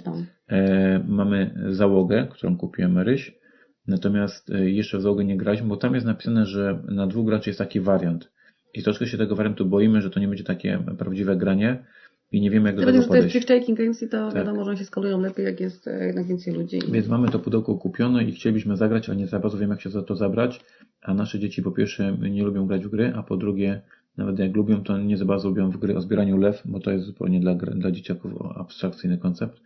E, 0.48 1.04
mamy 1.08 1.56
załogę, 1.70 2.28
którą 2.32 2.58
kupiłem 2.58 2.98
Ryś. 2.98 3.42
Natomiast 3.88 4.50
e, 4.50 4.70
jeszcze 4.70 4.98
w 4.98 5.02
załogę 5.02 5.26
nie 5.26 5.38
graliśmy, 5.38 5.68
bo 5.68 5.78
tam 5.78 5.94
jest 5.94 6.06
napisane, 6.06 6.46
że 6.46 6.84
na 6.88 7.08
dwóch 7.08 7.26
graczy 7.26 7.50
jest 7.50 7.60
taki 7.60 7.80
wariant. 7.80 8.32
I 8.74 8.84
troszkę 8.84 9.08
się 9.08 9.18
tego 9.18 9.36
wariantu 9.36 9.66
boimy, 9.66 10.02
że 10.02 10.10
to 10.10 10.20
nie 10.20 10.28
będzie 10.28 10.44
takie 10.44 10.84
prawdziwe 10.98 11.36
granie 11.36 11.84
i 12.32 12.42
nie 12.42 12.52
wiemy, 12.52 12.70
jak 12.70 12.76
do 12.76 12.80
tego 12.80 12.92
że 12.92 13.08
to 13.08 13.16
jest 13.16 13.48
podejść. 13.48 13.74
games 13.74 14.04
i 14.04 14.08
to 14.10 14.28
Tak. 14.28 14.36
wiadomo, 14.36 14.64
że 14.64 14.70
oni 14.70 14.80
się 14.80 14.86
skalują 14.86 15.20
lepiej, 15.22 15.46
jak 15.46 15.60
jest 15.60 15.88
e, 15.88 16.06
jednak 16.06 16.26
więcej 16.28 16.54
ludzi. 16.54 16.80
Więc 16.92 17.08
mamy 17.08 17.30
to 17.30 17.40
pudełko 17.40 17.76
kupione 17.78 18.24
i 18.24 18.32
chcielibyśmy 18.32 18.78
zagrać, 18.78 19.10
ale 19.10 19.18
nie 19.18 19.28
za 19.28 19.40
bardzo 19.40 19.58
wiemy, 19.58 19.74
jak 19.74 19.82
się 19.82 19.90
za 19.90 20.04
to 20.04 20.16
zabrać. 20.16 20.62
A 21.02 21.14
nasze 21.14 21.40
dzieci 21.40 21.62
po 21.64 21.72
pierwsze 21.72 22.18
nie 22.32 22.44
lubią 22.44 22.68
grać 22.68 22.86
w 22.86 22.90
gry, 22.90 23.14
a 23.16 23.24
po 23.24 23.38
drugie, 23.38 23.82
nawet 24.18 24.40
jak 24.40 24.56
lubią, 24.56 24.84
to 24.84 24.98
nie 24.98 25.18
za 25.18 25.26
bardzo 25.26 25.50
lubią 25.50 25.70
w 25.72 25.78
gry 25.78 25.96
o 25.96 26.02
zbieraniu 26.02 26.38
lew, 26.38 26.62
bo 26.66 26.80
to 26.80 26.92
jest 26.92 27.06
zupełnie 27.06 27.40
dla, 27.40 27.56
dla 27.56 27.92
dzieciaków 27.92 28.32
abstrakcyjny 28.56 29.18
koncept. 29.18 29.62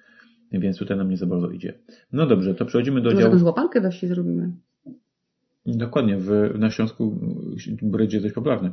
Więc 0.52 0.78
tutaj 0.78 0.98
nam 0.98 1.10
nie 1.10 1.18
za 1.18 1.26
bardzo 1.26 1.50
idzie. 1.50 1.74
No 2.14 2.26
dobrze, 2.28 2.56
to 2.56 2.66
przechodzimy 2.66 3.02
do 3.02 3.10
Może 3.10 3.22
działu. 3.22 3.34
jakąś 3.34 3.46
łapankę 3.46 3.82
we 3.82 3.92
wsi 3.92 4.08
zrobimy. 4.08 4.52
Dokładnie, 5.66 6.18
w, 6.18 6.54
na 6.60 6.70
Śląsku 6.72 7.20
brydż 7.82 8.14
jest 8.14 8.26
dość 8.26 8.36
popularny. 8.36 8.72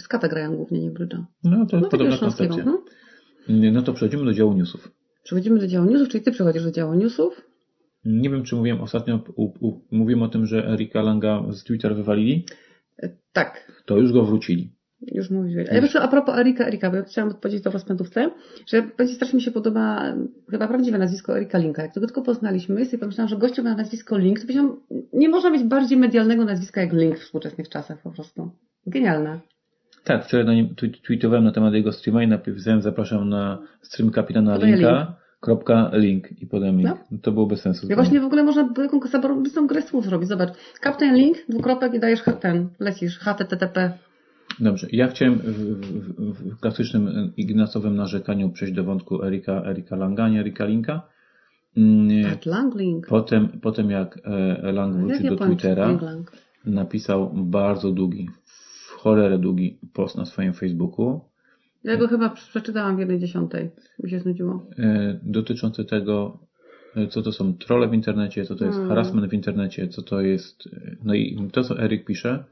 W 0.00 0.08
grają 0.28 0.56
głównie, 0.56 0.80
nie 0.80 0.90
brydża. 0.90 1.26
No 1.44 1.66
to 1.66 1.80
No 1.80 1.88
podobna 1.88 2.18
koncepcja. 2.18 2.64
No. 2.64 2.84
No 3.48 3.82
to 3.82 3.92
przechodzimy 3.92 4.24
do 4.24 4.32
działu 4.32 4.52
newsów. 4.52 4.92
Przechodzimy 5.22 5.58
do 5.58 5.66
działu 5.66 5.90
newsów, 5.90 6.08
czyli 6.08 6.24
ty 6.24 6.30
przechodzisz 6.30 6.64
do 6.64 6.70
działu 6.70 6.94
newsów. 6.94 7.42
Nie 8.04 8.30
wiem, 8.30 8.42
czy 8.42 8.56
mówiłem 8.56 8.80
ostatnio, 8.80 9.24
u, 9.36 9.44
u, 9.68 9.80
mówiłem 9.90 10.22
o 10.22 10.28
tym, 10.28 10.46
że 10.46 10.68
Erika 10.68 11.02
Langa 11.02 11.42
z 11.50 11.64
Twitter 11.64 11.96
wywalili. 11.96 12.46
E, 13.02 13.08
Tak, 13.32 13.72
To 13.86 13.98
już 13.98 14.12
go 14.12 14.24
wrócili. 14.24 14.72
już 15.12 15.30
mówiłeś. 15.30 15.68
A 15.70 15.74
ja 15.74 15.80
wiesz, 15.82 15.96
a 15.96 16.08
propos 16.08 16.38
Erika, 16.38 16.66
Erika, 16.66 16.90
bo 16.90 16.96
ja 16.96 17.02
chciałam 17.02 17.30
odpowiedzieć 17.30 17.64
to 17.64 17.70
w 17.70 17.74
rozpędówce, 17.74 18.30
że 18.66 18.82
będzie 18.98 19.14
strasznie 19.14 19.36
mi 19.36 19.42
się 19.42 19.50
podoba 19.50 20.04
e, 20.08 20.26
chyba 20.50 20.68
prawdziwe 20.68 20.98
nazwisko 20.98 21.36
Erika 21.36 21.58
Linka. 21.58 21.82
Jak 21.82 21.94
tego 21.94 22.06
tylko 22.06 22.22
poznaliśmy, 22.22 22.84
sobie 22.84 22.98
pomyślałam, 22.98 23.28
że 23.28 23.36
gościu 23.36 23.62
ma 23.62 23.74
nazwisko 23.74 24.18
Link, 24.18 24.38
to 24.40 24.42
powiedziałam, 24.46 24.80
nie 25.12 25.28
można 25.28 25.50
mieć 25.50 25.62
bardziej 25.62 25.98
medialnego 25.98 26.44
nazwiska 26.44 26.80
jak 26.80 26.92
Link 26.92 27.18
w 27.18 27.22
współczesnych 27.22 27.68
czasach 27.68 28.02
po 28.02 28.10
prostu. 28.10 28.50
Genialne. 28.86 29.40
Tak, 30.04 30.24
wczoraj 30.24 30.46
na 30.46 30.54
nim 30.54 30.68
tw- 30.68 31.00
tweetowałem 31.06 31.44
na 31.44 31.52
temat 31.52 31.74
jego 31.74 31.92
streama 31.92 32.22
i 32.22 32.28
napisałem 32.28 32.82
zapraszam 32.82 33.28
na 33.28 33.58
stream 33.82 34.10
kapitana 34.10 34.54
Podaję 34.54 34.76
linka. 34.76 35.14
Kropka 35.40 35.90
link 35.92 36.42
i 36.42 36.46
podam 36.46 36.78
link. 36.78 36.90
To 37.22 37.32
było 37.32 37.46
bez 37.46 37.60
sensu. 37.60 37.86
Ja 37.90 37.96
właśnie 37.96 38.20
w 38.20 38.24
ogóle 38.24 38.42
można 38.42 38.64
by 38.64 38.82
jakąś 38.82 39.10
grę 39.66 39.82
słów 39.82 40.04
zrobić. 40.04 40.28
Zobacz, 40.28 40.50
Captain 40.82 41.14
Link, 41.14 41.36
dwukropek 41.48 41.94
i 41.94 42.00
dajesz 42.00 42.22
ten, 42.40 42.68
lecisz, 42.80 43.18
HTTP. 43.18 43.92
Dobrze, 44.60 44.86
ja 44.92 45.08
chciałem 45.08 45.38
w, 45.38 45.44
w, 45.44 46.54
w 46.56 46.60
klasycznym 46.60 47.32
ignacowym 47.36 47.96
narzekaniu 47.96 48.50
przejść 48.50 48.74
do 48.74 48.84
wątku 48.84 49.24
Erika, 49.24 49.62
Erika 49.64 49.96
Langa, 49.96 50.28
nie 50.28 50.40
Erika 50.40 50.64
Linka. 50.64 51.02
Mm, 51.76 52.24
Tak, 52.24 52.46
Lang 52.46 52.74
Link. 52.74 53.06
Potem, 53.06 53.48
potem 53.48 53.90
jak 53.90 54.18
e, 54.24 54.72
Lang 54.72 54.96
Jak 54.96 55.18
wrócił 55.18 55.36
do 55.36 55.46
Twittera, 55.46 55.98
napisał 56.64 57.30
bardzo 57.34 57.90
długi, 57.90 58.28
cholerę 59.02 59.38
długi 59.38 59.78
post 59.92 60.16
na 60.16 60.24
swoim 60.26 60.52
Facebooku 60.52 61.20
Ja 61.84 61.96
go 61.96 62.08
chyba 62.08 62.28
przeczytałam 62.30 62.96
w 62.96 62.98
jednej 62.98 63.18
dziesiątej. 63.20 63.70
Mi 64.02 64.10
się 64.10 64.20
znudziło. 64.20 64.66
e, 64.78 65.18
dotyczący 65.22 65.84
tego, 65.84 66.38
e, 66.96 67.06
co 67.06 67.22
to 67.22 67.32
są 67.32 67.54
trolle 67.54 67.88
w 67.88 67.94
internecie, 67.94 68.44
co 68.44 68.54
to 68.56 68.64
jest 68.64 68.76
Hmm. 68.78 68.88
harassment 68.88 69.30
w 69.30 69.34
internecie, 69.34 69.88
co 69.88 70.02
to 70.02 70.20
jest. 70.20 70.66
e, 70.72 70.96
No 71.04 71.14
i 71.14 71.48
to, 71.52 71.62
co 71.64 71.78
Eryk 71.82 72.04
pisze, 72.04 72.44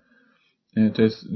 to 0.95 1.03
jest 1.03 1.29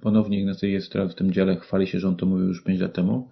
ponownie 0.00 0.40
Ignacy 0.40 0.68
jest 0.68 0.92
teraz 0.92 1.12
w 1.12 1.14
tym 1.14 1.32
dziale, 1.32 1.56
chwali 1.56 1.86
się, 1.86 2.00
że 2.00 2.08
on 2.08 2.16
to 2.16 2.26
mówił 2.26 2.46
już 2.48 2.62
5 2.64 2.80
lat 2.80 2.92
temu. 2.92 3.30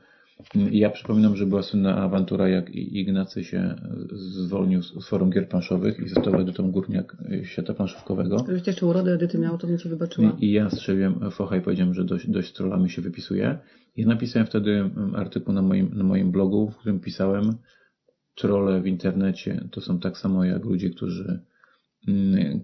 Ja 0.71 0.91
przypominam, 0.91 1.37
że 1.37 1.47
była 1.47 1.63
słynna 1.63 1.97
awantura, 1.97 2.49
jak 2.49 2.71
I- 2.75 2.99
Ignacy 3.01 3.45
się 3.45 3.75
zwolnił 4.13 4.83
z 4.83 5.09
forum 5.09 5.31
gier 5.31 5.49
planszowych 5.49 5.99
i 6.01 6.09
został 6.09 6.41
edytą 6.41 6.71
górniak 6.71 7.17
e, 7.33 7.45
świata 7.45 7.75
planszówkowego. 7.75 8.37
Gdybyś 8.37 8.67
jeszcze 8.67 8.87
urodę 8.87 9.13
Edyty 9.13 9.39
miał, 9.39 9.59
to 9.59 9.67
bym 9.67 9.79
ci 9.79 9.89
wybaczyła. 9.89 10.37
I, 10.41 10.53
ja 10.53 10.71
strzeliłem 10.71 11.31
focha 11.31 11.57
i 11.57 11.61
powiedziałem, 11.61 11.95
że 11.95 12.05
dość, 12.05 12.31
dość 12.31 12.53
trollami 12.53 12.91
się 12.91 13.03
wypisuje. 13.03 13.59
I 13.97 14.07
napisałem 14.07 14.47
wtedy 14.47 14.91
artykuł 15.15 15.55
na 15.55 15.63
moim, 15.63 15.91
na 15.95 16.05
moim 16.05 16.31
blogu, 16.33 16.71
w 16.71 16.77
którym 16.77 17.01
pisałem, 17.01 17.53
trolle 18.35 18.81
w 18.81 18.87
internecie 18.87 19.69
to 19.71 19.81
są 19.81 19.99
tak 20.01 20.19
samo 20.19 20.45
jak 20.45 20.65
ludzie, 20.65 20.91
którzy 20.91 21.41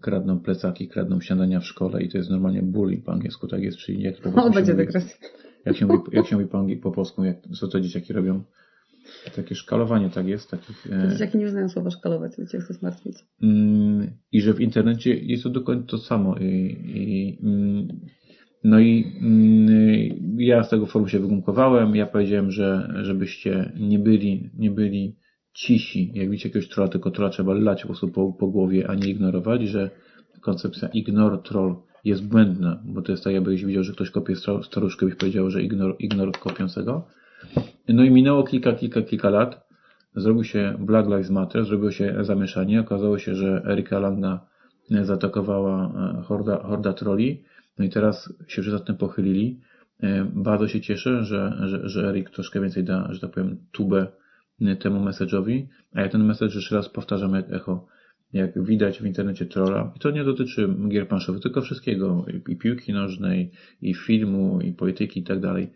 kradną 0.00 0.40
plecaki, 0.40 0.88
kradną 0.88 1.20
śniadania 1.20 1.60
w 1.60 1.66
szkole 1.66 2.02
i 2.02 2.08
to 2.08 2.18
jest 2.18 2.30
normalnie 2.30 2.62
bullying 2.62 3.04
po 3.04 3.12
angielsku, 3.12 3.48
tak 3.48 3.62
jest, 3.62 3.78
czyli 3.78 4.02
jak 4.02 4.16
po 4.34 4.44
O, 4.44 4.50
będzie 4.50 4.74
dygresja. 4.74 5.16
Jak 5.64 5.76
się 5.76 5.86
mówi, 5.86 6.02
jak 6.12 6.26
się 6.26 6.36
mówi 6.36 6.48
po, 6.48 6.66
po 6.82 6.90
polsku, 6.90 7.24
jak, 7.24 7.36
co 7.60 7.68
to 7.68 7.80
dzieciaki 7.80 8.12
robią. 8.12 8.42
Takie 9.36 9.54
szkalowanie, 9.54 10.10
tak 10.10 10.26
jest, 10.26 10.50
takich... 10.50 10.86
e, 10.92 11.08
Dzieciaki 11.08 11.38
nie 11.38 11.48
znają 11.48 11.68
słowa 11.68 11.90
szkalować, 11.90 12.32
więc 12.38 12.50
cię 12.50 12.58
chcę 12.58 12.74
zmartwić. 12.74 13.16
Mm, 13.42 14.10
I 14.32 14.40
że 14.40 14.54
w 14.54 14.60
internecie 14.60 15.14
jest 15.14 15.42
to 15.42 15.50
dokładnie 15.50 15.84
to 15.86 15.98
samo. 15.98 16.36
I, 16.36 16.44
i, 16.84 17.38
mm, 17.42 17.88
no 18.64 18.80
i 18.80 19.12
mm, 19.20 20.36
ja 20.38 20.64
z 20.64 20.70
tego 20.70 20.86
forum 20.86 21.08
się 21.08 21.18
wygumkowałem. 21.18 21.96
Ja 21.96 22.06
powiedziałem, 22.06 22.50
że 22.50 22.94
żebyście 23.02 23.72
nie 23.80 23.98
byli, 23.98 24.50
nie 24.58 24.70
byli 24.70 25.16
cisi. 25.54 26.12
Jak 26.14 26.30
widzicie 26.30 26.48
jakiegoś 26.48 26.68
trolla, 26.68 26.90
tylko 26.90 27.10
trolla 27.10 27.30
trzeba 27.30 27.54
lać 27.54 27.82
po 27.82 27.86
prostu 27.88 28.08
po, 28.08 28.32
po 28.32 28.46
głowie, 28.46 28.90
a 28.90 28.94
nie 28.94 29.08
ignorować, 29.08 29.62
że 29.62 29.90
koncepcja 30.40 30.88
ignore 30.88 31.38
troll 31.38 31.76
jest 32.04 32.28
błędna, 32.28 32.82
bo 32.84 33.02
to 33.02 33.12
jest 33.12 33.24
tak, 33.24 33.32
jakbyś 33.32 33.64
widział, 33.64 33.82
że 33.82 33.92
ktoś 33.92 34.10
kopie 34.10 34.34
staruszkę, 34.62 35.06
byś 35.06 35.14
powiedział, 35.14 35.50
że 35.50 35.62
ignor, 35.62 35.96
ignor 35.98 36.32
kopiącego. 36.32 37.06
No 37.88 38.04
i 38.04 38.10
minęło 38.10 38.42
kilka, 38.42 38.72
kilka, 38.72 39.02
kilka 39.02 39.30
lat. 39.30 39.68
Zrobił 40.16 40.44
się 40.44 40.76
Black 40.78 41.08
Lives 41.08 41.30
Matter, 41.30 41.64
zrobiło 41.64 41.90
się 41.90 42.16
zamieszanie. 42.20 42.80
Okazało 42.80 43.18
się, 43.18 43.34
że 43.34 43.62
Erika 43.66 43.98
Langa 43.98 44.46
zaatakowała 45.02 45.92
e, 46.18 46.22
horda, 46.22 46.58
horda 46.62 46.92
troli. 46.92 47.42
No 47.78 47.84
i 47.84 47.90
teraz 47.90 48.34
się 48.48 48.62
wszyscy 48.62 48.86
tym 48.86 48.96
pochylili. 48.96 49.60
E, 50.02 50.24
Bardzo 50.24 50.68
się 50.68 50.80
cieszę, 50.80 51.24
że, 51.24 51.56
że, 51.64 51.88
że 51.88 52.08
Erik 52.08 52.30
troszkę 52.30 52.60
więcej 52.60 52.84
da, 52.84 53.08
że 53.12 53.20
tak 53.20 53.30
powiem, 53.30 53.56
tubę 53.72 54.06
e, 54.60 54.76
temu 54.76 55.00
message'owi. 55.00 55.66
A 55.94 56.00
ja 56.00 56.08
ten 56.08 56.24
message 56.24 56.54
jeszcze 56.54 56.74
raz 56.74 56.88
powtarzam 56.88 57.34
jak 57.34 57.52
echo. 57.52 57.86
Jak 58.32 58.62
widać 58.62 59.00
w 59.00 59.06
internecie 59.06 59.46
trolla, 59.46 59.92
i 59.96 59.98
to 59.98 60.10
nie 60.10 60.24
dotyczy 60.24 60.68
gier 60.88 61.08
planszowych, 61.08 61.42
tylko 61.42 61.60
wszystkiego, 61.60 62.24
i, 62.48 62.56
piłki 62.56 62.92
nożnej, 62.92 63.50
i 63.82 63.94
filmu, 63.94 64.60
i 64.60 64.72
polityki 64.72 65.20
i 65.20 65.22
tak 65.22 65.40
dalej. 65.40 65.70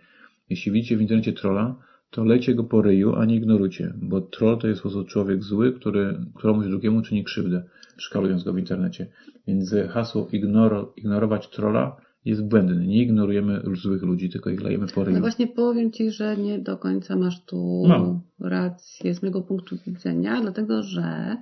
Jeśli 0.51 0.73
widzicie 0.73 0.97
w 0.97 1.01
internecie 1.01 1.33
trolla, 1.33 1.77
to 2.11 2.25
lejcie 2.25 2.55
go 2.55 2.65
po 2.65 2.83
ryju, 2.83 3.15
a 3.15 3.25
nie 3.25 3.37
ignorujcie, 3.37 3.95
bo 3.97 4.21
troll 4.21 4.59
to 4.59 4.69
jest 4.69 4.83
po 4.83 4.89
prostu 4.89 5.05
człowiek 5.05 5.43
zły, 5.43 5.73
który 5.73 6.17
któremuś 6.35 6.67
drugiemu 6.67 7.03
czyni 7.03 7.25
krzywdę, 7.25 7.65
szkalując 7.97 8.45
go 8.45 8.53
w 8.53 8.59
internecie. 8.59 9.07
Więc 9.47 9.75
hasło 9.89 10.29
ignoro, 10.33 10.93
ignorować 10.97 11.49
trolla 11.49 11.97
jest 12.25 12.49
błędne. 12.49 12.87
Nie 12.87 13.03
ignorujemy 13.03 13.63
złych 13.83 14.03
ludzi, 14.03 14.31
tylko 14.31 14.51
ich 14.51 14.63
lejemy 14.63 14.87
po 14.87 15.05
ryju. 15.05 15.17
No 15.17 15.21
właśnie 15.21 15.47
powiem 15.47 15.93
Ci, 15.93 16.11
że 16.11 16.37
nie 16.37 16.59
do 16.59 16.77
końca 16.77 17.17
masz 17.17 17.45
tu 17.45 17.85
Mam. 17.89 18.21
rację 18.41 19.15
z 19.15 19.23
mojego 19.23 19.43
punktu 19.43 19.77
widzenia, 19.87 20.41
dlatego 20.41 20.83
że 20.83 21.37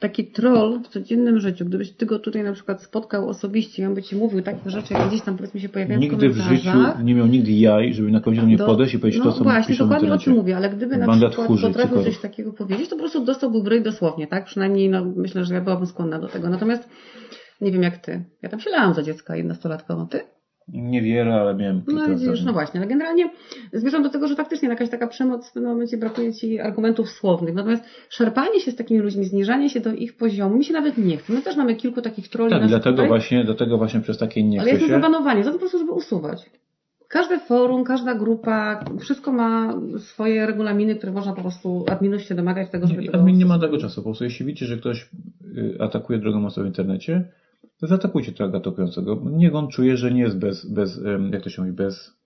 taki 0.00 0.24
troll 0.26 0.80
w 0.84 0.88
codziennym 0.88 1.40
życiu, 1.40 1.64
gdybyś 1.64 1.90
Ty 1.92 2.06
go 2.06 2.18
tutaj 2.18 2.42
na 2.42 2.52
przykład 2.52 2.82
spotkał 2.82 3.28
osobiście 3.28 3.82
i 3.82 3.86
on 3.86 3.94
by 3.94 4.02
Ci 4.02 4.16
mówił 4.16 4.42
takie 4.42 4.70
rzeczy, 4.70 4.94
jak 4.94 5.08
gdzieś 5.08 5.22
tam 5.22 5.36
powiedzmy 5.36 5.60
się 5.60 5.68
pojawiają 5.68 6.00
Nigdy 6.00 6.28
w 6.28 6.36
życiu 6.36 6.64
komentarzach, 6.64 7.04
nie 7.04 7.14
miał 7.14 7.26
nigdy 7.26 7.52
jaj, 7.52 7.94
żeby 7.94 8.10
na 8.10 8.20
końcu 8.20 8.40
do 8.40 8.46
mnie 8.46 8.56
do- 8.56 8.66
podejść 8.66 8.94
i 8.94 8.98
powiedzieć 8.98 9.18
no 9.24 9.32
to, 9.32 9.38
co 9.38 9.44
właśnie, 9.44 9.74
w 9.74 9.78
dokładnie 9.78 10.12
o 10.12 10.18
czym 10.18 10.34
mówię, 10.34 10.56
ale 10.56 10.70
gdyby 10.70 10.96
na 10.96 11.08
przykład 11.08 11.32
tchórzy, 11.32 11.66
potrafił 11.66 12.02
coś 12.02 12.18
takiego 12.18 12.52
powiedzieć, 12.52 12.88
to 12.88 12.96
po 12.96 13.00
prostu 13.00 13.24
dostałby 13.24 13.62
bryj 13.62 13.82
dosłownie, 13.82 14.26
tak? 14.26 14.44
Przynajmniej 14.44 14.88
no, 14.88 15.04
myślę, 15.16 15.44
że 15.44 15.54
ja 15.54 15.60
byłabym 15.60 15.86
skłonna 15.86 16.18
do 16.18 16.28
tego. 16.28 16.50
Natomiast 16.50 16.88
nie 17.60 17.72
wiem 17.72 17.82
jak 17.82 17.98
Ty. 17.98 18.24
Ja 18.42 18.48
tam 18.48 18.60
się 18.60 18.70
lałam 18.70 18.94
za 18.94 19.02
dziecka 19.02 19.36
jednostolatką, 19.36 20.08
Ty? 20.08 20.20
Niewiele, 20.72 21.34
ale 21.34 21.54
miałem 21.54 21.82
kilka 21.82 22.06
No 22.06 22.16
widzisz, 22.16 22.44
no 22.44 22.52
właśnie, 22.52 22.80
ale 22.80 22.88
generalnie 22.88 23.30
zmierzam 23.72 24.02
do 24.02 24.10
tego, 24.10 24.28
że 24.28 24.36
faktycznie 24.36 24.68
jakaś 24.68 24.90
taka 24.90 25.06
przemoc 25.06 25.50
w 25.50 25.52
pewnym 25.52 25.72
momencie 25.72 25.96
brakuje 25.96 26.32
Ci 26.34 26.60
argumentów 26.60 27.10
słownych. 27.10 27.54
Natomiast 27.54 27.84
szarpanie 28.08 28.60
się 28.60 28.70
z 28.70 28.76
takimi 28.76 29.00
ludźmi, 29.00 29.24
zniżanie 29.24 29.70
się 29.70 29.80
do 29.80 29.92
ich 29.92 30.16
poziomu, 30.16 30.56
mi 30.56 30.64
się 30.64 30.72
nawet 30.72 30.98
nie 30.98 31.16
chce. 31.16 31.32
My 31.32 31.42
też 31.42 31.56
mamy 31.56 31.74
kilku 31.74 32.02
takich 32.02 32.28
troli 32.28 32.50
Tak, 32.50 32.66
dlatego 32.66 32.96
tutaj, 32.96 33.08
właśnie, 33.08 33.44
dlatego 33.44 33.78
właśnie 33.78 34.00
przez 34.00 34.18
takie 34.18 34.42
nie 34.42 34.60
ale 34.60 34.70
jest 34.70 34.82
się. 34.82 34.88
zapanowanie, 34.88 35.44
za 35.44 35.50
to 35.50 35.54
po 35.54 35.60
prostu, 35.60 35.78
żeby 35.78 35.92
usuwać. 35.92 36.50
Każde 37.08 37.38
forum, 37.38 37.84
każda 37.84 38.14
grupa, 38.14 38.84
wszystko 39.00 39.32
ma 39.32 39.74
swoje 39.98 40.46
regulaminy, 40.46 40.96
które 40.96 41.12
można 41.12 41.32
po 41.32 41.40
prostu 41.40 41.84
adminów 41.88 42.22
się 42.22 42.34
domagać 42.34 42.70
tego, 42.70 42.86
żeby 42.86 43.00
Nie, 43.00 43.06
tego 43.06 43.18
admin 43.18 43.38
nie 43.38 43.46
ma 43.46 43.58
tego 43.58 43.78
czasu. 43.78 44.00
Po 44.00 44.04
prostu 44.04 44.24
jeśli 44.24 44.46
widzicie, 44.46 44.66
że 44.66 44.76
ktoś 44.76 45.10
y, 45.56 45.76
atakuje 45.80 46.18
drogą 46.18 46.40
masową 46.40 46.64
w 46.64 46.68
internecie, 46.68 47.24
to 47.24 47.30
zaatakujcie 47.86 48.32
tego 48.32 48.58
atakującego. 48.58 49.22
Niech 49.30 49.54
on 49.54 49.68
czuje, 49.68 49.96
że 49.96 50.10
nie 50.12 50.20
jest 50.22 50.38
bez, 50.38 50.66
bez 50.66 51.00
jak 51.32 51.42
to 51.42 51.50
się 51.50 51.62
mówi, 51.62 51.74
bez 51.74 52.20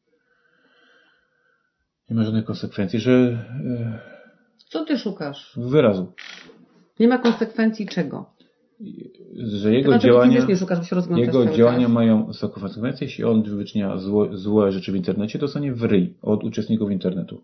nie 2.11 2.17
ma 2.17 2.25
żadnych 2.25 2.45
konsekwencji, 2.45 3.01
że 3.01 3.39
Co 4.69 4.85
Ty 4.85 4.99
szukasz? 4.99 5.53
wyrazu. 5.57 6.13
Nie 7.01 7.09
ma 7.09 7.19
konsekwencji 7.19 7.87
czego? 7.87 8.35
że 9.37 9.73
jego 9.73 9.91
Chyba 9.91 9.99
działania, 9.99 10.33
fizycznie 10.35 10.57
szukasz, 10.57 11.07
bo 11.11 11.17
jego 11.17 11.47
działania 11.47 11.87
czas. 11.87 11.93
mają 11.93 12.27
wysoką 12.27 12.61
konsekwencję. 12.61 13.07
Jeśli 13.07 13.25
on 13.25 13.43
wyczynia 13.43 13.97
złe, 13.99 14.29
złe 14.37 14.73
rzeczy 14.73 14.93
w 14.93 14.97
internecie, 14.97 15.39
to 15.39 15.45
dostanie 15.47 15.73
w 15.73 15.83
ryj 15.83 16.15
od 16.23 16.45
uczestników 16.45 16.91
internetu. 16.91 17.43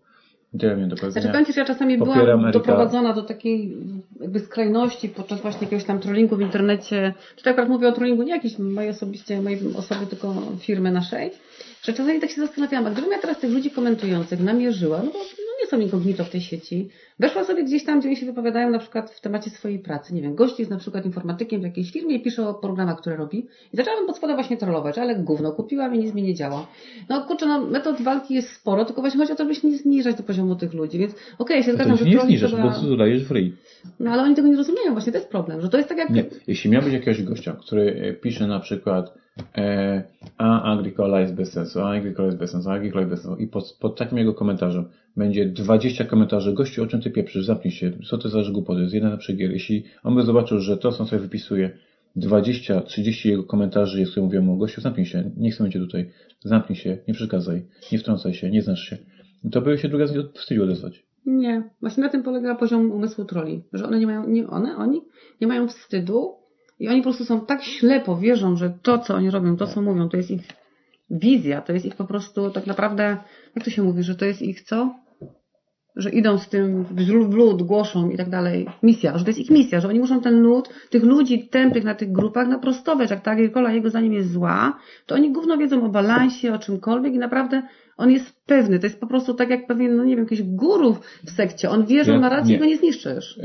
Tyle 0.59 0.75
miałem 0.75 0.89
do 0.89 0.95
powiedzenia. 0.95 1.21
Znaczy 1.21 1.31
powiem 1.31 1.45
Ci, 1.45 1.53
że 1.53 1.61
ja 1.61 1.67
czasami 1.67 1.97
Popieram 1.97 2.23
byłam 2.23 2.39
Erika. 2.45 2.59
doprowadzona 2.59 3.13
do 3.13 3.21
takiej 3.21 3.77
jakby 4.21 4.39
skrajności 4.39 5.09
podczas 5.09 5.41
właśnie 5.41 5.65
jakiegoś 5.65 5.85
tam 5.85 5.99
trollingu 5.99 6.35
w 6.35 6.41
internecie. 6.41 7.13
Czy 7.35 7.43
tak 7.43 7.53
akurat 7.53 7.69
mówię 7.69 7.87
o 7.87 7.91
trollingu 7.91 8.23
nie 8.23 8.31
jakiejś 8.31 8.59
mojej 8.59 8.89
osobiście, 8.89 9.41
mojej 9.41 9.59
osoby, 9.77 10.05
tylko 10.05 10.33
firmy 10.59 10.91
naszej. 10.91 11.31
Że 11.83 11.93
czasami 11.93 12.19
tak 12.19 12.29
się 12.29 12.41
zastanawiałam, 12.41 12.87
a 12.87 12.89
gdybym 12.89 13.11
ja 13.11 13.19
teraz 13.19 13.39
tych 13.39 13.51
ludzi 13.51 13.71
komentujących 13.71 14.39
namierzyła, 14.39 14.97
no 14.97 15.11
bo 15.11 15.19
no 15.19 15.51
nie 15.61 15.67
są 15.67 15.79
inkognito 15.79 16.23
w 16.23 16.29
tej 16.29 16.41
sieci, 16.41 16.89
weszła 17.19 17.43
sobie 17.43 17.63
gdzieś 17.63 17.83
tam, 17.83 17.99
gdzie 17.99 18.09
oni 18.09 18.17
się 18.17 18.25
wypowiadają 18.25 18.69
na 18.69 18.79
przykład 18.79 19.11
w 19.11 19.21
temacie 19.21 19.49
swojej 19.49 19.79
pracy. 19.79 20.13
Nie 20.13 20.21
wiem, 20.21 20.35
gość 20.35 20.59
jest 20.59 20.71
na 20.71 20.77
przykład 20.77 21.05
informatykiem 21.05 21.61
w 21.61 21.63
jakiejś 21.63 21.91
firmie 21.91 22.15
i 22.15 22.23
pisze 22.23 22.47
o 22.47 22.53
programach, 22.53 22.97
które 22.97 23.15
robi. 23.15 23.47
I 23.73 23.77
zaczęłam 23.77 24.05
pod 24.05 24.17
spodem 24.17 24.35
właśnie 24.35 24.57
trollować, 24.57 24.97
ale 24.97 25.15
gówno 25.15 25.51
kupiłam 25.51 25.95
i 25.95 25.99
nic 25.99 26.13
mi 26.13 26.23
nie 26.23 26.35
działa. 26.35 26.67
No 27.09 27.23
kurczę, 27.23 27.45
no 27.45 27.65
metod 27.65 28.01
walki 28.01 28.33
jest 28.33 28.49
sporo, 28.49 28.85
tylko 28.85 29.01
właśnie 29.01 29.19
chodzi 29.19 29.33
o 29.33 29.35
to, 29.35 29.43
żeby 29.43 29.55
się 29.55 29.67
nie 29.67 29.77
zniżać 29.77 30.15
do 30.15 30.23
poziomu 30.23 30.55
tych 30.55 30.73
ludzi, 30.73 30.99
więc 30.99 31.15
okej, 31.39 31.57
ja 31.57 31.63
się 31.63 31.71
to 31.71 31.77
zgadzam, 31.77 31.97
że 31.97 32.05
nie 32.05 32.19
zniżasz, 32.19 32.51
trzeba... 32.51 32.63
prostu 32.63 32.89
dodajesz 32.89 33.29
ryj. 33.29 33.55
No 33.99 34.11
ale 34.11 34.23
oni 34.23 34.35
tego 34.35 34.47
nie 34.47 34.57
rozumieją, 34.57 34.93
właśnie 34.93 35.11
to 35.11 35.17
jest 35.17 35.29
problem, 35.29 35.61
że 35.61 35.69
to 35.69 35.77
jest 35.77 35.89
tak 35.89 35.97
jak... 35.97 36.09
Nie. 36.09 36.25
Jeśli 36.47 36.69
miał 36.69 36.81
być 36.81 36.93
jakiegoś 36.93 37.23
gościa, 37.23 37.55
który 37.61 38.01
e, 38.01 38.13
pisze 38.13 38.47
na 38.47 38.59
przykład 38.59 39.20
e, 39.57 40.03
a 40.37 40.73
Agricola 40.73 41.19
jest 41.19 41.35
bez 41.35 41.51
sensu, 41.51 41.79
a 41.79 41.91
Agricola 41.91 42.25
jest 42.25 42.37
bez 42.37 42.51
sensu, 42.51 42.69
a 42.69 42.73
Agricola 42.73 43.01
jest 43.01 43.09
bez 43.09 43.21
sensu. 43.21 43.41
I 43.41 43.47
pod, 43.47 43.77
pod 43.79 43.97
takim 43.97 44.17
jego 44.17 44.33
komentarzem 44.33 44.85
będzie 45.17 45.45
20 45.45 46.05
komentarzy, 46.05 46.53
gościu 46.53 46.83
o 46.83 46.87
czym 46.87 47.01
ty 47.01 47.11
pieprzysz, 47.11 47.45
zamknij 47.45 47.71
się, 47.71 47.91
co 48.09 48.17
to 48.17 48.29
za 48.29 48.51
głupoty, 48.51 48.81
jest 48.81 48.93
jeden 48.93 49.09
na 49.09 49.17
przegier. 49.17 49.51
Jeśli 49.51 49.83
on 50.03 50.15
by 50.15 50.23
zobaczył, 50.23 50.59
że 50.59 50.77
to, 50.77 50.91
co 50.91 50.99
on 50.99 51.07
sobie 51.07 51.21
wypisuje, 51.21 51.71
20, 52.15 52.81
30 52.81 53.29
jego 53.29 53.43
komentarzy 53.43 53.99
jest, 53.99 54.11
które 54.11 54.25
mówią 54.25 54.41
mu, 54.41 54.57
gościu 54.57 54.81
zamknij 54.81 55.05
się, 55.05 55.31
nie 55.37 55.51
chcemy 55.51 55.69
cię 55.69 55.79
tutaj, 55.79 56.09
zamknij 56.39 56.75
się, 56.75 56.97
nie 57.07 57.13
przeszkadzaj, 57.13 57.65
nie 57.91 57.99
wtrącaj 57.99 58.33
się, 58.33 58.49
nie 58.49 58.61
znasz 58.61 58.89
się, 58.89 58.97
to 59.51 59.61
by 59.61 59.77
się 59.77 59.89
druga 59.89 60.07
z 60.07 60.15
nich 60.15 60.25
wstydził 60.33 60.63
odezwać. 60.63 61.03
Nie, 61.25 61.69
właśnie 61.81 62.03
na 62.03 62.09
tym 62.09 62.23
polega 62.23 62.55
poziom 62.55 62.91
umysłu 62.91 63.25
troli, 63.25 63.63
że 63.73 63.85
one 63.85 63.99
nie 63.99 64.07
mają, 64.07 64.27
nie 64.27 64.47
one, 64.47 64.77
oni 64.77 65.01
nie 65.41 65.47
mają 65.47 65.67
wstydu 65.67 66.40
i 66.81 66.87
oni 66.87 67.01
po 67.01 67.03
prostu 67.03 67.25
są 67.25 67.45
tak 67.45 67.63
ślepo, 67.63 68.17
wierzą, 68.17 68.55
że 68.55 68.73
to, 68.81 68.99
co 68.99 69.15
oni 69.15 69.29
robią, 69.29 69.57
to, 69.57 69.67
co 69.67 69.81
mówią, 69.81 70.09
to 70.09 70.17
jest 70.17 70.31
ich 70.31 70.41
wizja, 71.09 71.61
to 71.61 71.73
jest 71.73 71.85
ich 71.85 71.95
po 71.95 72.05
prostu 72.05 72.49
tak 72.49 72.67
naprawdę, 72.67 73.17
jak 73.55 73.65
to 73.65 73.71
się 73.71 73.83
mówi, 73.83 74.03
że 74.03 74.15
to 74.15 74.25
jest 74.25 74.41
ich 74.41 74.61
co? 74.61 74.95
Że 75.95 76.09
idą 76.09 76.37
z 76.37 76.49
tym 76.49 76.83
w 76.83 77.33
lud, 77.33 77.63
głoszą 77.63 78.09
i 78.09 78.17
tak 78.17 78.29
dalej. 78.29 78.67
Misja, 78.83 79.17
że 79.17 79.23
to 79.23 79.29
jest 79.29 79.39
ich 79.39 79.49
misja, 79.49 79.79
że 79.79 79.87
oni 79.87 79.99
muszą 79.99 80.21
ten 80.21 80.41
lud, 80.41 80.69
tych 80.89 81.03
ludzi 81.03 81.49
tępych 81.49 81.83
na 81.83 81.95
tych 81.95 82.11
grupach 82.11 82.47
naprostować. 82.47 83.11
Jak 83.11 83.21
ta 83.21 83.31
Agricola 83.31 83.71
jego 83.71 83.89
zdaniem 83.89 84.13
jest 84.13 84.31
zła, 84.31 84.77
to 85.05 85.15
oni 85.15 85.31
gówno 85.31 85.57
wiedzą 85.57 85.85
o 85.85 85.89
balansie, 85.89 86.53
o 86.53 86.59
czymkolwiek 86.59 87.13
i 87.13 87.17
naprawdę 87.17 87.63
on 87.97 88.11
jest 88.11 88.45
pewny. 88.45 88.79
To 88.79 88.85
jest 88.85 88.99
po 88.99 89.07
prostu 89.07 89.33
tak 89.33 89.49
jak 89.49 89.67
pewien, 89.67 89.97
no 89.97 90.03
nie 90.03 90.15
wiem, 90.15 90.25
jakiś 90.25 90.43
guru 90.43 90.97
w 91.25 91.29
sekcie. 91.31 91.69
On 91.69 91.85
wie, 91.85 92.03
że 92.03 92.11
Ja- 92.11 92.15
on 92.17 92.21
ma 92.21 92.29
rację 92.29 92.55
i 92.55 92.59
go 92.59 92.65
nie 92.65 92.77
zniszczysz. 92.77 93.39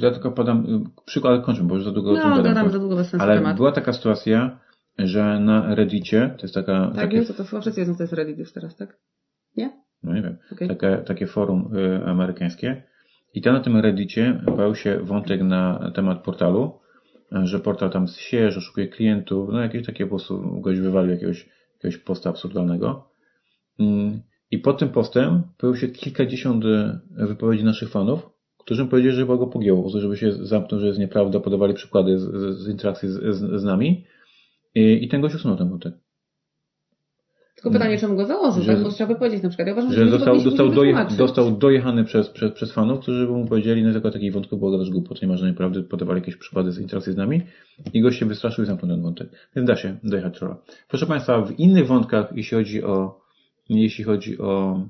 Ja 0.00 0.10
tylko 0.10 0.32
podam 0.32 0.84
przykład, 1.04 1.44
kończę, 1.44 1.62
bo 1.62 1.74
już 1.74 1.84
za 1.84 1.90
długo 1.90 2.12
No, 2.12 2.16
gadam. 2.22 2.42
gadamy 2.42 2.70
za 2.70 2.78
długo 2.78 2.96
bez 2.96 3.08
sensu 3.08 3.24
Ale 3.24 3.34
temat. 3.36 3.56
była 3.56 3.72
taka 3.72 3.92
sytuacja, 3.92 4.58
że 4.98 5.40
na 5.40 5.74
Reddicie, 5.74 6.34
to 6.38 6.42
jest 6.42 6.54
taka, 6.54 6.86
Tak, 6.86 6.94
takie, 6.96 7.16
wiem, 7.16 7.24
co 7.26 7.34
to 7.34 7.44
chyba 7.44 7.60
wszyscy 7.60 7.80
wiedzą, 7.80 7.96
to 7.96 8.02
jest 8.02 8.12
Reddit 8.12 8.38
już 8.38 8.52
teraz, 8.52 8.76
tak? 8.76 8.98
Nie? 9.56 9.81
No 10.04 10.14
nie 10.14 10.22
wiem, 10.22 10.36
Okej. 10.52 10.68
takie, 10.68 10.96
takie 10.96 11.26
forum 11.26 11.76
y, 11.76 12.04
amerykańskie. 12.06 12.82
I 13.34 13.42
tam 13.42 13.54
na 13.54 13.60
tym 13.60 13.76
Reddicie 13.76 14.40
pojawił 14.46 14.74
się 14.74 14.98
wątek 15.02 15.42
na 15.42 15.90
temat 15.94 16.22
portalu, 16.22 16.78
że 17.42 17.60
portal 17.60 17.90
tam 17.90 18.06
sieje, 18.08 18.50
że 18.52 18.58
oszukuje 18.58 18.88
klientów, 18.88 19.48
no 19.52 19.60
jakieś 19.60 19.86
takie 19.86 20.04
po 20.04 20.10
prostu 20.10 20.60
goś 20.60 20.80
wywalił 20.80 21.10
jakiegoś, 21.10 21.48
jakiegoś 21.74 21.98
posta 21.98 22.30
absurdalnego. 22.30 23.08
Mm, 23.78 24.20
I 24.50 24.58
pod 24.58 24.78
tym 24.78 24.88
postem 24.88 25.42
pojawiło 25.58 25.80
się 25.80 25.88
kilkadziesiąt 25.88 26.64
y, 26.64 26.98
wypowiedzi 27.10 27.64
naszych 27.64 27.88
fanów, 27.88 28.30
którzy 28.58 28.86
powiedzieli, 28.86 29.14
że 29.14 29.22
chyba 29.22 29.36
go 29.36 29.46
pogięło, 29.46 29.88
żeby 30.00 30.16
się 30.16 30.32
zamknął, 30.32 30.80
że 30.80 30.86
jest 30.86 30.98
nieprawda, 30.98 31.40
podawali 31.40 31.74
przykłady 31.74 32.18
z, 32.18 32.22
z, 32.22 32.58
z 32.58 32.68
interakcji 32.68 33.08
z, 33.08 33.36
z, 33.36 33.60
z 33.60 33.64
nami. 33.64 34.04
I, 34.74 35.04
I 35.04 35.08
ten 35.08 35.20
gość 35.20 35.34
usunął 35.34 35.56
ten 35.56 35.68
wątek. 35.68 35.94
Tylko 37.62 37.78
pytanie, 37.78 37.98
czemu 37.98 38.16
go 38.16 38.26
założył, 38.26 38.62
Że- 38.62 38.74
tak? 38.74 38.82
Bo 38.82 38.90
trzeba 38.90 39.12
by 39.14 39.18
powiedzieć 39.18 39.42
na 39.42 39.48
przykład. 39.48 39.68
Ja 39.68 39.72
uważam, 39.72 39.92
Że 39.92 39.96
powinniśmy 39.96 40.18
dostał, 40.18 40.34
ludziom 40.34 40.74
doje, 40.74 41.06
dostał 41.16 41.50
dojechany 41.50 42.04
przez, 42.04 42.28
przez, 42.28 42.52
przez 42.52 42.72
fanów, 42.72 43.00
którzy 43.00 43.28
mu 43.28 43.46
powiedzieli, 43.46 43.82
no 43.82 43.92
tylko 43.92 44.10
takich 44.10 44.32
wątków 44.32 44.58
było 44.58 44.70
gadasz 44.70 44.90
głupot, 44.90 45.22
nie 45.22 45.28
ma 45.28 45.36
żadnej 45.36 45.54
prawdy, 45.54 45.82
podawali 45.82 46.20
jakieś 46.20 46.36
przykłady 46.36 46.72
z 46.72 46.78
interakcji 46.78 47.12
z 47.12 47.16
nami 47.16 47.42
i 47.94 48.00
gość 48.00 48.18
się 48.18 48.26
wystraszył 48.26 48.64
i 48.64 48.66
zamknął 48.66 48.90
ten 48.90 49.02
wątek. 49.02 49.28
Więc 49.56 49.68
da 49.68 49.76
się 49.76 49.96
dojechać 50.04 50.38
trolla. 50.38 50.56
Proszę 50.88 51.06
Państwa, 51.06 51.42
w 51.42 51.58
innych 51.58 51.86
wątkach, 51.86 52.32
jeśli 52.36 52.56
chodzi 52.58 52.82
o, 52.82 53.20
jeśli 53.68 54.04
chodzi 54.04 54.38
o, 54.38 54.80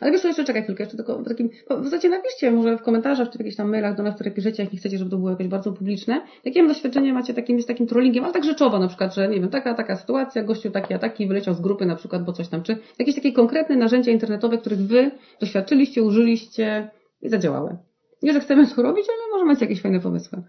Ale 0.00 0.12
wiesz 0.12 0.24
jeszcze 0.24 0.44
czekaj 0.44 0.62
chwilkę, 0.62 0.82
jeszcze 0.82 0.96
tylko 0.96 1.18
w 1.18 1.28
takim, 1.28 1.50
w 1.70 1.84
zasadzie 1.84 2.08
napiszcie 2.08 2.50
może 2.50 2.78
w 2.78 2.82
komentarzach, 2.82 3.30
czy 3.30 3.38
w 3.38 3.40
jakichś 3.40 3.56
tam 3.56 3.70
mailach 3.70 3.96
do 3.96 4.02
nas, 4.02 4.14
które 4.14 4.30
piszecie, 4.30 4.62
jak 4.62 4.72
nie 4.72 4.78
chcecie, 4.78 4.98
żeby 4.98 5.10
to 5.10 5.16
było 5.16 5.30
jakoś 5.30 5.48
bardzo 5.48 5.72
publiczne. 5.72 6.22
Jakie 6.44 6.66
doświadczenie 6.66 7.12
macie 7.12 7.34
takim, 7.34 7.62
z 7.62 7.66
takim 7.66 7.86
trollingiem, 7.86 8.24
ale 8.24 8.32
tak 8.32 8.44
rzeczowo 8.44 8.78
na 8.78 8.88
przykład, 8.88 9.14
że 9.14 9.28
nie 9.28 9.40
wiem, 9.40 9.48
taka, 9.48 9.74
taka 9.74 9.96
sytuacja, 9.96 10.42
gościu 10.42 10.70
taki, 10.70 10.94
a 10.94 10.98
taki 10.98 11.26
wyleciał 11.26 11.54
z 11.54 11.60
grupy 11.60 11.86
na 11.86 11.96
przykład, 11.96 12.24
bo 12.24 12.32
coś 12.32 12.48
tam, 12.48 12.62
czy 12.62 12.76
jakieś 12.98 13.14
takie 13.14 13.32
konkretne 13.32 13.76
narzędzia 13.76 14.12
internetowe, 14.12 14.58
których 14.58 14.78
wy 14.78 15.10
doświadczyliście, 15.40 16.02
użyliście 16.02 16.90
i 17.22 17.28
zadziałały. 17.28 17.76
Nie, 18.22 18.32
że 18.32 18.40
chcemy 18.40 18.66
to 18.66 18.82
robić, 18.82 19.06
ale 19.08 19.32
może 19.32 19.44
macie 19.44 19.64
jakieś 19.64 19.82
fajne 19.82 20.00
pomysły. 20.00 20.42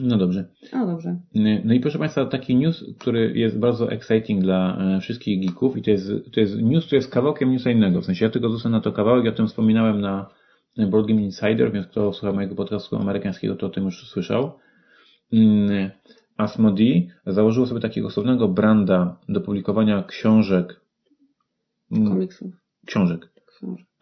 No 0.00 0.18
dobrze. 0.18 0.48
No 0.72 0.86
dobrze. 0.86 1.20
No 1.64 1.74
i 1.74 1.80
proszę 1.80 1.98
Państwa, 1.98 2.26
taki 2.26 2.56
news, 2.56 2.84
który 2.98 3.32
jest 3.34 3.58
bardzo 3.58 3.92
exciting 3.92 4.42
dla 4.42 4.78
e, 4.78 5.00
wszystkich 5.00 5.46
geeków 5.46 5.76
i 5.76 5.82
to 5.82 5.90
jest, 5.90 6.10
to 6.32 6.40
jest 6.40 6.62
news, 6.62 6.86
który 6.86 6.98
jest 6.98 7.10
kawałkiem 7.10 7.52
newsa 7.52 7.70
innego. 7.70 8.00
W 8.00 8.04
sensie 8.04 8.24
ja 8.24 8.30
tylko 8.30 8.48
zostałem 8.48 8.72
na 8.72 8.80
to 8.80 8.92
kawałek, 8.92 9.24
ja 9.24 9.30
o 9.30 9.34
tym 9.34 9.48
wspominałem 9.48 10.00
na 10.00 10.26
Board 10.90 11.08
Game 11.08 11.22
Insider, 11.22 11.72
więc 11.72 11.86
kto 11.86 12.12
słucha 12.12 12.32
mojego 12.32 12.54
podcastu 12.54 12.96
amerykańskiego, 12.96 13.56
to 13.56 13.66
o 13.66 13.70
tym 13.70 13.84
już 13.84 14.08
słyszał. 14.08 14.52
Asmodee 16.36 17.08
założyło 17.26 17.66
sobie 17.66 17.80
takiego 17.80 18.06
osobnego 18.06 18.48
branda 18.48 19.16
do 19.28 19.40
publikowania 19.40 20.02
książek, 20.02 20.80
Komiksów. 21.90 22.54
Książek. 22.86 23.31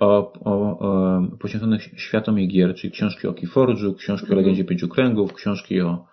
O, 0.00 0.32
o, 0.44 0.78
o 0.78 1.22
poświęconych 1.38 1.82
światom 1.82 2.38
i 2.38 2.48
gier, 2.48 2.74
czyli 2.74 2.92
książki 2.92 3.28
o 3.28 3.32
Keyforge'u, 3.32 3.94
książki 3.94 4.26
o 4.26 4.28
Mhm. 4.28 4.38
Legendzie 4.38 4.64
Pięciu 4.64 4.88
Kręgów, 4.88 5.34
książki 5.34 5.80
o 5.80 6.06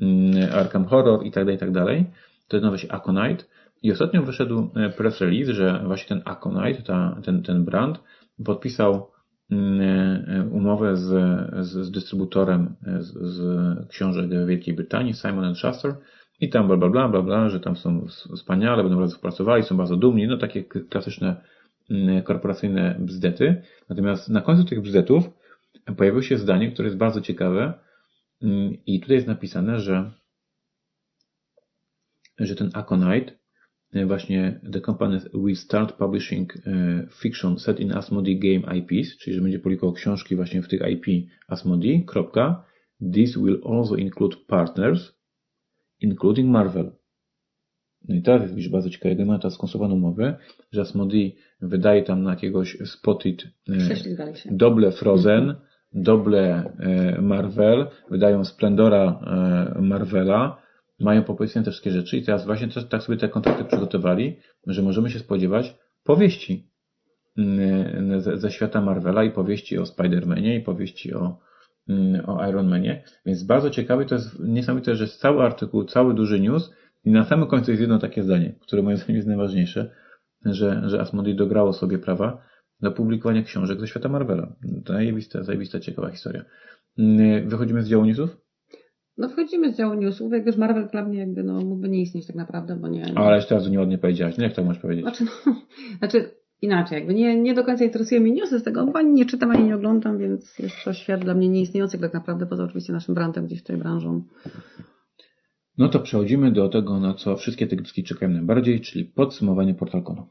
mm, 0.00 0.54
Arkham 0.54 0.84
Horror 0.84 1.26
i 1.26 1.30
tak 1.30 1.44
dalej, 1.44 1.56
i 1.56 1.58
tak 1.58 1.72
dalej. 1.72 2.04
To 2.48 2.56
nazywa 2.56 2.78
się 2.78 2.88
Aconite. 2.88 3.44
I 3.82 3.92
ostatnio 3.92 4.22
wyszedł 4.22 4.70
e, 4.76 4.90
press 4.90 5.20
release, 5.20 5.48
że 5.48 5.82
właśnie 5.86 6.08
ten 6.08 6.22
Aconite, 6.24 6.82
ta, 6.82 7.16
ten, 7.24 7.42
ten 7.42 7.64
brand, 7.64 8.00
podpisał 8.44 9.10
mm, 9.50 9.80
e, 9.80 10.48
umowę 10.50 10.96
z, 10.96 11.08
z, 11.66 11.86
z 11.86 11.90
dystrybutorem 11.90 12.74
e, 12.86 13.02
z, 13.02 13.12
z 13.12 13.88
książek 13.88 14.30
Wielkiej 14.46 14.74
Brytanii, 14.74 15.14
Simon 15.14 15.54
Schuster, 15.54 15.94
i 16.40 16.48
tam 16.48 16.66
bla, 16.66 16.76
bla, 16.76 16.88
bla, 16.88 17.08
bla, 17.08 17.22
bla, 17.22 17.48
że 17.48 17.60
tam 17.60 17.76
są 17.76 18.06
wspaniale, 18.36 18.82
będą 18.82 19.00
razem 19.00 19.14
współpracowali, 19.14 19.62
są 19.62 19.76
bardzo 19.76 19.96
dumni, 19.96 20.26
no 20.26 20.36
takie 20.36 20.64
klasyczne 20.64 21.36
korporacyjne 22.24 22.96
bzdety. 22.98 23.62
Natomiast 23.88 24.28
na 24.28 24.40
końcu 24.40 24.64
tych 24.64 24.80
bzdetów 24.80 25.30
pojawiło 25.96 26.22
się 26.22 26.38
zdanie, 26.38 26.72
które 26.72 26.88
jest 26.88 26.98
bardzo 26.98 27.20
ciekawe 27.20 27.74
mm, 28.42 28.76
i 28.86 29.00
tutaj 29.00 29.16
jest 29.16 29.26
napisane, 29.26 29.80
że 29.80 30.10
że 32.38 32.54
ten 32.54 32.70
Aconite 32.74 33.32
e, 33.92 34.06
właśnie 34.06 34.60
the 34.72 34.80
company 34.80 35.20
will 35.34 35.56
start 35.56 35.92
publishing 35.92 36.56
e, 36.56 36.60
fiction 37.22 37.58
set 37.58 37.80
in 37.80 37.92
Asmodee 37.92 38.38
game 38.38 38.78
IPs, 38.78 39.16
czyli 39.18 39.36
że 39.36 39.42
będzie 39.42 39.58
publikował 39.58 39.94
książki 39.94 40.36
właśnie 40.36 40.62
w 40.62 40.68
tych 40.68 40.80
IP 40.90 41.30
Asmodee. 41.48 42.06
This 43.12 43.36
will 43.36 43.60
also 43.64 43.96
include 43.96 44.36
partners, 44.46 45.12
including 46.00 46.50
Marvel. 46.50 46.99
No 48.08 48.14
i 48.14 48.22
teraz 48.22 48.42
jest 48.42 48.54
widzisz, 48.54 48.70
bardzo 48.70 48.90
ciekawe, 48.90 49.24
ma 49.24 49.38
ta 49.38 49.50
skonstruowaną 49.50 49.94
umowę, 49.94 50.36
że 50.72 50.80
Asmodee 50.80 51.36
wydaje 51.60 52.02
tam 52.02 52.22
na 52.22 52.30
jakiegoś 52.30 52.78
Spotted 52.84 53.44
e. 53.68 53.72
Doble 54.50 54.92
Frozen, 54.92 55.54
Doble 55.92 56.72
e, 56.78 57.20
Marvel, 57.22 57.86
wydają 58.10 58.44
Splendora 58.44 59.20
e, 59.76 59.80
Marvela, 59.82 60.62
mają 61.00 61.24
popowiedziane 61.24 61.64
te 61.64 61.70
wszystkie 61.70 61.90
rzeczy 61.90 62.16
i 62.16 62.22
teraz 62.22 62.46
właśnie 62.46 62.68
też, 62.68 62.84
tak 62.84 63.02
sobie 63.02 63.18
te 63.18 63.28
kontrakty 63.28 63.64
przygotowali, 63.64 64.36
że 64.66 64.82
możemy 64.82 65.10
się 65.10 65.18
spodziewać 65.18 65.76
powieści 66.04 66.70
mm, 67.38 68.20
ze, 68.20 68.38
ze 68.38 68.50
świata 68.50 68.80
Marvela 68.80 69.24
i 69.24 69.30
powieści 69.30 69.78
o 69.78 69.82
Spider-Manie 69.82 70.56
i 70.56 70.60
powieści 70.60 71.14
o, 71.14 71.38
mm, 71.88 72.28
o 72.28 72.48
Iron 72.48 72.68
Manie, 72.68 73.04
więc 73.26 73.42
bardzo 73.44 73.70
ciekawe 73.70 74.04
to 74.04 74.14
jest 74.14 74.40
niesamowite, 74.40 74.96
że 74.96 75.08
cały 75.08 75.42
artykuł, 75.42 75.84
cały 75.84 76.14
duży 76.14 76.40
news 76.40 76.70
i 77.04 77.10
na 77.10 77.24
samym 77.24 77.48
końcu 77.48 77.70
jest 77.70 77.80
jedno 77.80 77.98
takie 77.98 78.22
zdanie, 78.22 78.54
które 78.60 78.82
moim 78.82 78.96
zdaniem 78.96 79.16
jest 79.16 79.28
najważniejsze, 79.28 79.90
że, 80.44 80.82
że 80.84 81.00
Asmodee 81.00 81.34
dograło 81.34 81.72
sobie 81.72 81.98
prawa 81.98 82.42
do 82.80 82.92
publikowania 82.92 83.42
książek 83.42 83.80
ze 83.80 83.86
świata 83.86 84.08
Marvela. 84.08 84.52
Zajebista, 84.86 85.42
zajebista, 85.42 85.80
ciekawa 85.80 86.10
historia. 86.10 86.44
Mm, 86.98 87.48
Wychodzimy 87.48 87.82
z 87.82 87.88
działu 87.88 88.04
newsów? 88.04 88.36
No 89.16 89.28
wchodzimy 89.28 89.72
z 89.72 89.76
działu 89.76 89.94
newsów, 89.94 90.32
jak 90.32 90.44
wiesz, 90.44 90.56
Marvel 90.56 90.88
dla 90.88 91.04
mnie 91.04 91.18
jakby 91.18 91.42
no 91.42 91.60
mógłby 91.60 91.88
nie 91.88 92.02
istnieć 92.02 92.26
tak 92.26 92.36
naprawdę, 92.36 92.76
bo 92.76 92.88
nie... 92.88 93.12
Ale 93.14 93.36
jeszcze 93.36 93.54
razu 93.54 93.70
nieładnie 93.70 93.98
powiedziałaś. 93.98 94.36
No 94.38 94.44
jak 94.44 94.52
to 94.52 94.64
możesz 94.64 94.82
powiedzieć? 94.82 95.04
Znaczy, 95.04 95.24
no, 95.24 95.54
znaczy 95.98 96.30
inaczej, 96.62 96.98
jakby 96.98 97.14
nie, 97.14 97.40
nie 97.40 97.54
do 97.54 97.64
końca 97.64 97.84
interesuje 97.84 98.20
mnie 98.20 98.32
newsy 98.32 98.58
z 98.58 98.62
tego, 98.62 98.86
bo 98.86 98.98
ani 98.98 99.12
nie 99.12 99.26
czytam, 99.26 99.50
ani 99.50 99.64
nie 99.64 99.74
oglądam, 99.74 100.18
więc 100.18 100.58
jest 100.58 100.76
to 100.84 100.92
świat 100.92 101.20
dla 101.20 101.34
mnie 101.34 101.48
nieistniejący 101.48 101.98
tak 101.98 102.14
naprawdę, 102.14 102.46
poza 102.46 102.64
oczywiście 102.64 102.92
naszym 102.92 103.14
brandem 103.14 103.46
gdzieś 103.46 103.60
w 103.60 103.64
tej 103.64 103.76
branżą. 103.76 104.22
No 105.80 105.88
to 105.88 106.00
przechodzimy 106.00 106.52
do 106.52 106.68
tego, 106.68 107.00
na 107.00 107.14
co 107.14 107.36
wszystkie 107.36 107.66
tygryskie 107.66 108.02
czekają 108.02 108.32
najbardziej, 108.32 108.80
czyli 108.80 109.04
podsumowanie 109.04 109.74
PortalConu. 109.74 110.26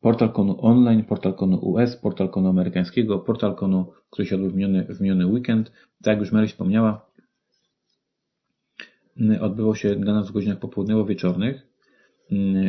PortalConu 0.00 0.64
online, 0.66 1.04
PortalConu 1.04 1.58
US, 1.62 1.96
PortalConu 1.96 2.48
amerykańskiego, 2.48 3.18
PortalConu, 3.18 3.92
który 4.10 4.28
się 4.28 4.34
odbył 4.34 4.50
w 4.50 4.54
miniony, 4.54 4.94
w 4.94 5.00
miniony 5.00 5.26
weekend. 5.26 5.72
Tak 6.02 6.12
jak 6.12 6.18
już 6.18 6.32
Mary 6.32 6.46
wspomniała, 6.46 7.10
odbywał 9.40 9.74
się 9.74 9.96
dla 9.96 10.14
nas 10.14 10.28
w 10.28 10.32
godzinach 10.32 10.58
popołudniowo-wieczornych, 10.58 11.66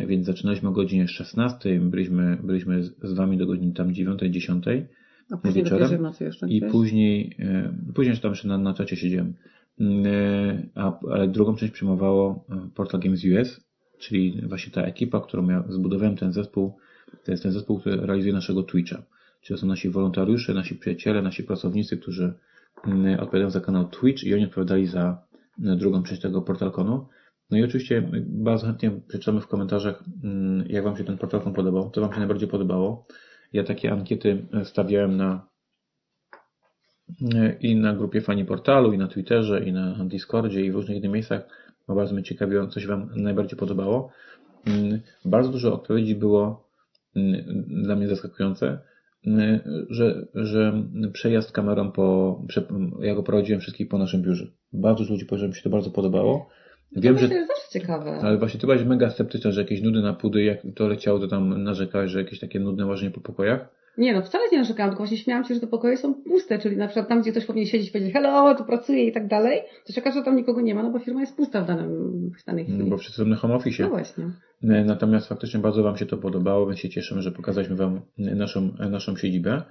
więc 0.06 0.26
zaczynaliśmy 0.26 0.68
o 0.68 0.72
godzinie 0.72 1.08
16, 1.08 1.80
byliśmy, 1.80 2.38
byliśmy 2.42 2.82
z 2.82 3.12
Wami 3.12 3.36
do 3.36 3.46
godziny 3.46 3.72
tam 3.72 3.92
9-10 3.92 4.82
A 5.30 5.36
później 5.36 5.64
wieczorem 5.64 6.12
i 6.48 6.62
później, 6.62 7.36
e, 7.38 7.74
później 7.94 8.18
tam 8.18 8.30
jeszcze 8.30 8.48
na, 8.48 8.58
na 8.58 8.74
czacie 8.74 8.96
siedziałem. 8.96 9.34
E, 9.80 10.62
A, 10.74 10.98
ale 11.10 11.28
drugą 11.28 11.56
część 11.56 11.72
przyjmowało 11.72 12.44
e, 12.48 12.70
Portal 12.74 13.00
Games 13.00 13.24
US, 13.24 13.60
czyli 13.98 14.42
właśnie 14.48 14.72
ta 14.72 14.82
ekipa, 14.82 15.20
którą 15.20 15.48
ja 15.48 15.64
zbudowałem 15.68 16.16
ten 16.16 16.32
zespół, 16.32 16.76
to 17.24 17.30
jest 17.30 17.42
ten 17.42 17.52
zespół, 17.52 17.80
który 17.80 17.96
realizuje 17.96 18.34
naszego 18.34 18.62
Twitcha. 18.62 19.02
Czyli 19.42 19.60
są 19.60 19.66
nasi 19.66 19.90
wolontariusze, 19.90 20.54
nasi 20.54 20.74
przyjaciele, 20.74 21.22
nasi 21.22 21.44
pracownicy, 21.44 21.96
którzy 21.96 22.34
mm, 22.86 23.20
odpowiadają 23.20 23.50
za 23.50 23.60
kanał 23.60 23.88
Twitch 23.88 24.24
i 24.24 24.34
oni 24.34 24.44
odpowiadali 24.44 24.86
za 24.86 25.22
mm, 25.62 25.78
drugą 25.78 26.02
część 26.02 26.22
tego 26.22 26.42
PortalConu. 26.42 27.06
No 27.50 27.58
i 27.58 27.62
oczywiście 27.62 28.10
bardzo 28.26 28.66
chętnie 28.66 28.90
przeczytamy 29.08 29.40
w 29.40 29.46
komentarzach, 29.46 30.04
mm, 30.24 30.64
jak 30.68 30.84
Wam 30.84 30.96
się 30.96 31.04
ten 31.04 31.18
PortalCon 31.18 31.52
podobał, 31.52 31.90
co 31.90 32.00
Wam 32.00 32.12
się 32.12 32.18
najbardziej 32.18 32.48
podobało. 32.48 33.06
Ja 33.52 33.64
takie 33.64 33.92
ankiety 33.92 34.46
stawiałem 34.64 35.16
na 35.16 35.49
i 37.60 37.76
na 37.76 37.94
grupie 37.94 38.20
Fani 38.20 38.44
Portalu, 38.44 38.92
i 38.92 38.98
na 38.98 39.08
Twitterze, 39.08 39.64
i 39.64 39.72
na 39.72 40.04
Discordzie, 40.04 40.64
i 40.64 40.70
w 40.70 40.74
różnych 40.74 40.96
innych 40.98 41.10
miejscach, 41.10 41.42
bo 41.88 41.94
bardzo 41.94 42.14
mnie 42.14 42.22
ciekawiło, 42.22 42.66
co 42.66 42.80
się 42.80 42.88
Wam 42.88 43.10
najbardziej 43.16 43.58
podobało. 43.58 44.10
Mm, 44.66 45.00
Bardzo 45.24 45.50
dużo 45.50 45.74
odpowiedzi 45.74 46.14
było 46.14 46.68
mm, 47.16 47.44
dla 47.82 47.96
mnie 47.96 48.08
zaskakujące, 48.08 48.78
mm, 49.26 49.60
że, 49.90 50.26
że 50.34 50.82
przejazd 51.12 51.52
kamerą 51.52 51.92
po, 51.92 52.42
ja 53.00 53.14
go 53.14 53.22
prowadziłem 53.22 53.60
wszystkich 53.60 53.88
po 53.88 53.98
naszym 53.98 54.22
biurze. 54.22 54.46
Bardzo 54.72 54.98
dużo 54.98 55.12
ludzi 55.12 55.26
powiedziało, 55.26 55.46
że 55.46 55.48
mi 55.48 55.54
się 55.54 55.62
to 55.62 55.70
bardzo 55.70 55.90
podobało. 55.90 56.48
Wiem, 56.96 57.14
to 57.14 57.20
że, 57.20 57.34
jest 57.34 57.48
zawsze 57.48 57.70
ciekawe. 57.80 58.18
ale 58.22 58.38
właśnie 58.38 58.60
ty 58.60 58.66
byłaś 58.66 58.84
mega 58.84 59.10
sceptyczna, 59.10 59.52
że 59.52 59.60
jakieś 59.60 59.82
nudy 59.82 60.02
na 60.02 60.12
pudy, 60.12 60.42
jak 60.44 60.58
to 60.74 60.88
leciało, 60.88 61.18
to 61.18 61.28
tam 61.28 61.62
narzekałeś, 61.62 62.10
że 62.10 62.18
jakieś 62.18 62.40
takie 62.40 62.60
nudne 62.60 62.86
łażenie 62.86 63.10
po 63.10 63.20
pokojach. 63.20 63.79
Nie 64.00 64.12
no, 64.12 64.22
wcale 64.22 64.44
nie 64.52 64.58
narzekałam, 64.58 64.90
tylko 64.90 65.02
właśnie 65.02 65.16
śmiałam 65.16 65.44
się, 65.44 65.54
że 65.54 65.60
te 65.60 65.66
pokoje 65.66 65.96
są 65.96 66.14
puste, 66.14 66.58
czyli 66.58 66.76
na 66.76 66.86
przykład 66.86 67.08
tam, 67.08 67.22
gdzie 67.22 67.30
ktoś 67.30 67.44
powinien 67.44 67.68
siedzieć 67.68 67.88
i 67.88 67.92
powiedzieć 67.92 68.12
hello, 68.12 68.54
tu 68.54 68.64
pracuję 68.64 69.06
i 69.06 69.12
tak 69.12 69.26
dalej, 69.26 69.60
to 69.86 69.92
się 69.92 70.00
okaże, 70.00 70.18
że 70.18 70.24
tam 70.24 70.36
nikogo 70.36 70.60
nie 70.60 70.74
ma, 70.74 70.82
no 70.82 70.90
bo 70.90 70.98
firma 70.98 71.20
jest 71.20 71.36
pusta 71.36 71.62
w, 71.62 71.66
danym, 71.66 72.30
w 72.42 72.44
danej 72.44 72.64
chwili. 72.64 72.90
Bo 72.90 72.96
wszyscy 72.96 73.22
są 73.22 73.28
na 73.28 73.36
home 73.36 73.54
office. 73.54 73.82
No 73.82 73.88
właśnie. 73.88 74.24
E, 74.62 74.84
Natomiast 74.84 75.28
faktycznie 75.28 75.60
bardzo 75.60 75.82
Wam 75.82 75.96
się 75.96 76.06
to 76.06 76.16
podobało, 76.16 76.66
więc 76.66 76.78
się 76.78 76.88
cieszymy, 76.88 77.22
że 77.22 77.32
pokazaliśmy 77.32 77.76
Wam 77.76 78.00
naszą, 78.18 78.68
naszą 78.90 79.16
siedzibę. 79.16 79.62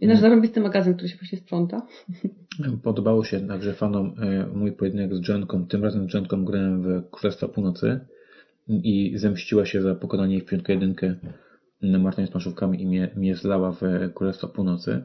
I 0.00 0.06
nasz 0.06 0.20
zarąbisty 0.20 0.60
magazyn, 0.60 0.94
który 0.94 1.08
się 1.08 1.16
właśnie 1.16 1.38
sprząta. 1.38 1.86
Podobało 2.82 3.24
się 3.24 3.40
także 3.40 3.72
fanom 3.72 4.14
e, 4.22 4.46
mój 4.54 4.72
pojedynek 4.72 5.14
z 5.14 5.20
Dżanką. 5.20 5.66
Tym 5.66 5.84
razem 5.84 6.08
z 6.08 6.12
Dżanką 6.12 6.44
grałem 6.44 6.82
w 6.82 7.10
Królestwa 7.10 7.48
Północy 7.48 8.00
i 8.68 9.12
zemściła 9.16 9.66
się 9.66 9.82
za 9.82 9.94
pokonanie 9.94 10.34
jej 10.34 10.42
w 10.42 10.46
piątkę 10.46 10.72
jedynkę 10.72 11.14
na 11.82 11.98
Martanie 11.98 12.26
z 12.28 12.30
planszówkami 12.30 12.82
i 12.82 12.86
mnie, 12.86 13.10
mnie 13.16 13.36
zlała 13.36 13.72
w 13.72 13.80
Królestwa 14.14 14.48
Północy. 14.48 15.04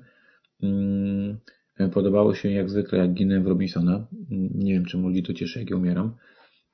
Mm, 0.63 1.37
Podobało 1.93 2.35
się 2.35 2.51
jak 2.51 2.69
zwykle, 2.69 2.99
jak 2.99 3.13
ginę 3.13 3.41
w 3.41 3.47
Robinsona. 3.47 4.07
Mm, 4.31 4.49
Nie 4.53 4.73
wiem, 4.73 4.85
czemu 4.85 5.07
ludzi 5.07 5.23
to 5.23 5.33
cieszy, 5.33 5.59
jak 5.59 5.69
ja 5.69 5.77
umieram. 5.77 6.15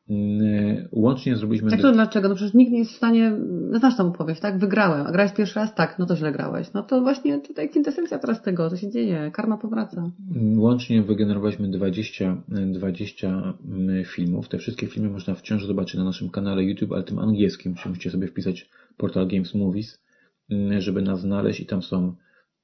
Mm, 0.10 0.88
Łącznie 0.92 1.36
zrobiliśmy... 1.36 1.72
Jak 1.72 1.82
to 1.82 1.92
dlaczego? 1.92 2.30
No 2.30 2.36
przecież 2.36 2.54
nikt 2.54 2.72
nie 2.72 2.80
jest 2.80 2.92
w 2.92 2.96
stanie, 2.96 3.32
no 3.72 3.80
znasz 3.80 3.98
tą 3.98 4.08
opowieść, 4.08 4.42
tak? 4.42 4.60
Wygrałem, 4.60 5.08
a 5.08 5.12
grałeś 5.12 5.32
pierwszy 5.34 5.60
raz? 5.60 5.76
Tak, 5.76 6.00
no 6.00 6.06
to 6.06 6.16
źle 6.16 6.32
grałeś. 6.32 6.74
No 6.74 6.84
to 6.84 7.02
właśnie 7.02 7.40
tutaj 7.40 7.70
kwintesencja 7.70 8.20
teraz 8.20 8.42
tego, 8.42 8.70
co 8.70 8.78
się 8.78 8.90
dzieje, 8.90 9.32
karma 9.34 9.58
powraca. 9.58 10.12
Łącznie 10.56 11.02
wygenerowaliśmy 11.02 11.68
20, 11.68 12.38
20 12.48 13.54
mm, 13.66 14.06
filmów. 14.06 14.50
Te 14.50 14.58
wszystkie 14.58 14.88
filmy 14.88 15.10
można 15.10 15.36
wciąż 15.36 15.66
zobaczyć 15.66 15.96
na 15.96 16.04
naszym 16.04 16.30
kanale 16.30 16.64
YouTube, 16.64 16.92
ale 16.92 17.04
tym 17.04 17.20
angielskim, 17.20 17.76
czyli 17.76 17.90
musicie 17.90 18.12
sobie 18.12 18.28
wpisać 18.28 18.70
portal 18.98 19.28
Games 19.28 19.56
Movies, 19.56 20.02
mm, 20.50 20.82
żeby 20.82 21.02
nas 21.02 21.22
znaleźć 21.22 21.60
i 21.60 21.66
tam 21.66 21.82
są 21.82 22.16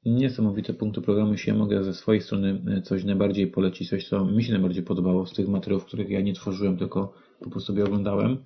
niesamowite 0.06 0.74
punkty 0.74 1.02
programu. 1.02 1.32
Jeśli 1.32 1.52
ja 1.52 1.58
mogę 1.58 1.84
ze 1.84 1.94
swojej 1.94 2.22
strony 2.22 2.62
y, 2.78 2.82
coś 2.82 3.04
najbardziej 3.04 3.48
polecić, 3.48 3.90
coś 3.90 4.08
co 4.08 4.26
mi 4.26 4.44
się 4.44 4.52
najbardziej 4.52 4.84
podobało 4.84 5.26
z 5.26 5.34
tych 5.34 5.48
materiałów, 5.48 5.86
których 5.86 6.10
ja 6.10 6.22
nie 6.22 6.34
tworzyłem, 6.34 6.78
tylko 6.78 7.14
po 7.40 7.50
prostu 7.50 7.68
sobie 7.68 7.84
oglądałem, 7.84 8.38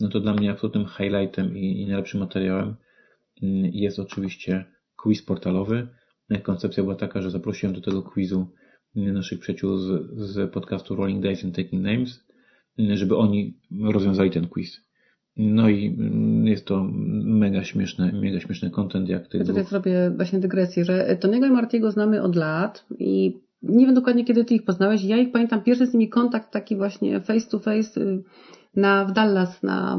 no 0.00 0.08
to 0.08 0.20
dla 0.20 0.34
mnie 0.34 0.50
absolutnym 0.50 0.86
highlightem 0.86 1.56
i, 1.58 1.80
i 1.80 1.86
najlepszym 1.86 2.20
materiałem 2.20 2.76
mm, 3.42 3.70
jest 3.72 3.98
oczywiście 3.98 4.64
quiz 4.96 5.22
portalowy. 5.22 5.88
Koncepcja 6.42 6.82
była 6.82 6.94
taka, 6.94 7.22
że 7.22 7.30
zaprosiłem 7.30 7.74
do 7.74 7.80
tego 7.80 8.02
quizu 8.02 8.46
naszych 8.94 9.38
przyjaciół 9.40 9.76
z, 9.76 10.10
z 10.16 10.52
podcastu 10.52 10.96
Rolling 10.96 11.22
Dice 11.26 11.46
and 11.46 11.56
Taking 11.56 11.82
Names, 11.82 12.26
żeby 12.78 13.16
oni 13.16 13.60
rozwiązali 13.80 14.30
ten 14.30 14.48
quiz. 14.48 14.85
No 15.36 15.68
i 15.68 15.86
mm, 15.86 16.46
jest 16.46 16.64
to 16.64 16.88
mega 17.24 17.64
śmieszny, 17.64 18.12
mega 18.12 18.40
śmieszny 18.40 18.70
content, 18.70 19.08
jak 19.08 19.28
tych 19.28 19.40
Ja 19.40 19.46
tutaj 19.46 19.62
dwóch. 19.62 19.70
zrobię 19.70 20.12
właśnie 20.16 20.38
dygresję, 20.38 20.84
że 20.84 21.18
Tony'ego 21.20 21.46
i 21.46 21.50
Martiego 21.50 21.90
znamy 21.90 22.22
od 22.22 22.36
lat 22.36 22.86
i 22.98 23.40
nie 23.62 23.86
wiem 23.86 23.94
dokładnie 23.94 24.24
kiedy 24.24 24.44
ty 24.44 24.54
ich 24.54 24.64
poznałeś. 24.64 25.04
Ja 25.04 25.16
ich 25.16 25.32
pamiętam 25.32 25.62
pierwszy 25.62 25.86
z 25.86 25.94
nimi 25.94 26.08
kontakt 26.08 26.52
taki 26.52 26.76
właśnie 26.76 27.20
face 27.20 27.50
to 27.50 27.58
face 27.58 28.00
y, 28.00 28.22
na, 28.76 29.04
w 29.04 29.12
Dallas 29.12 29.62
na 29.62 29.98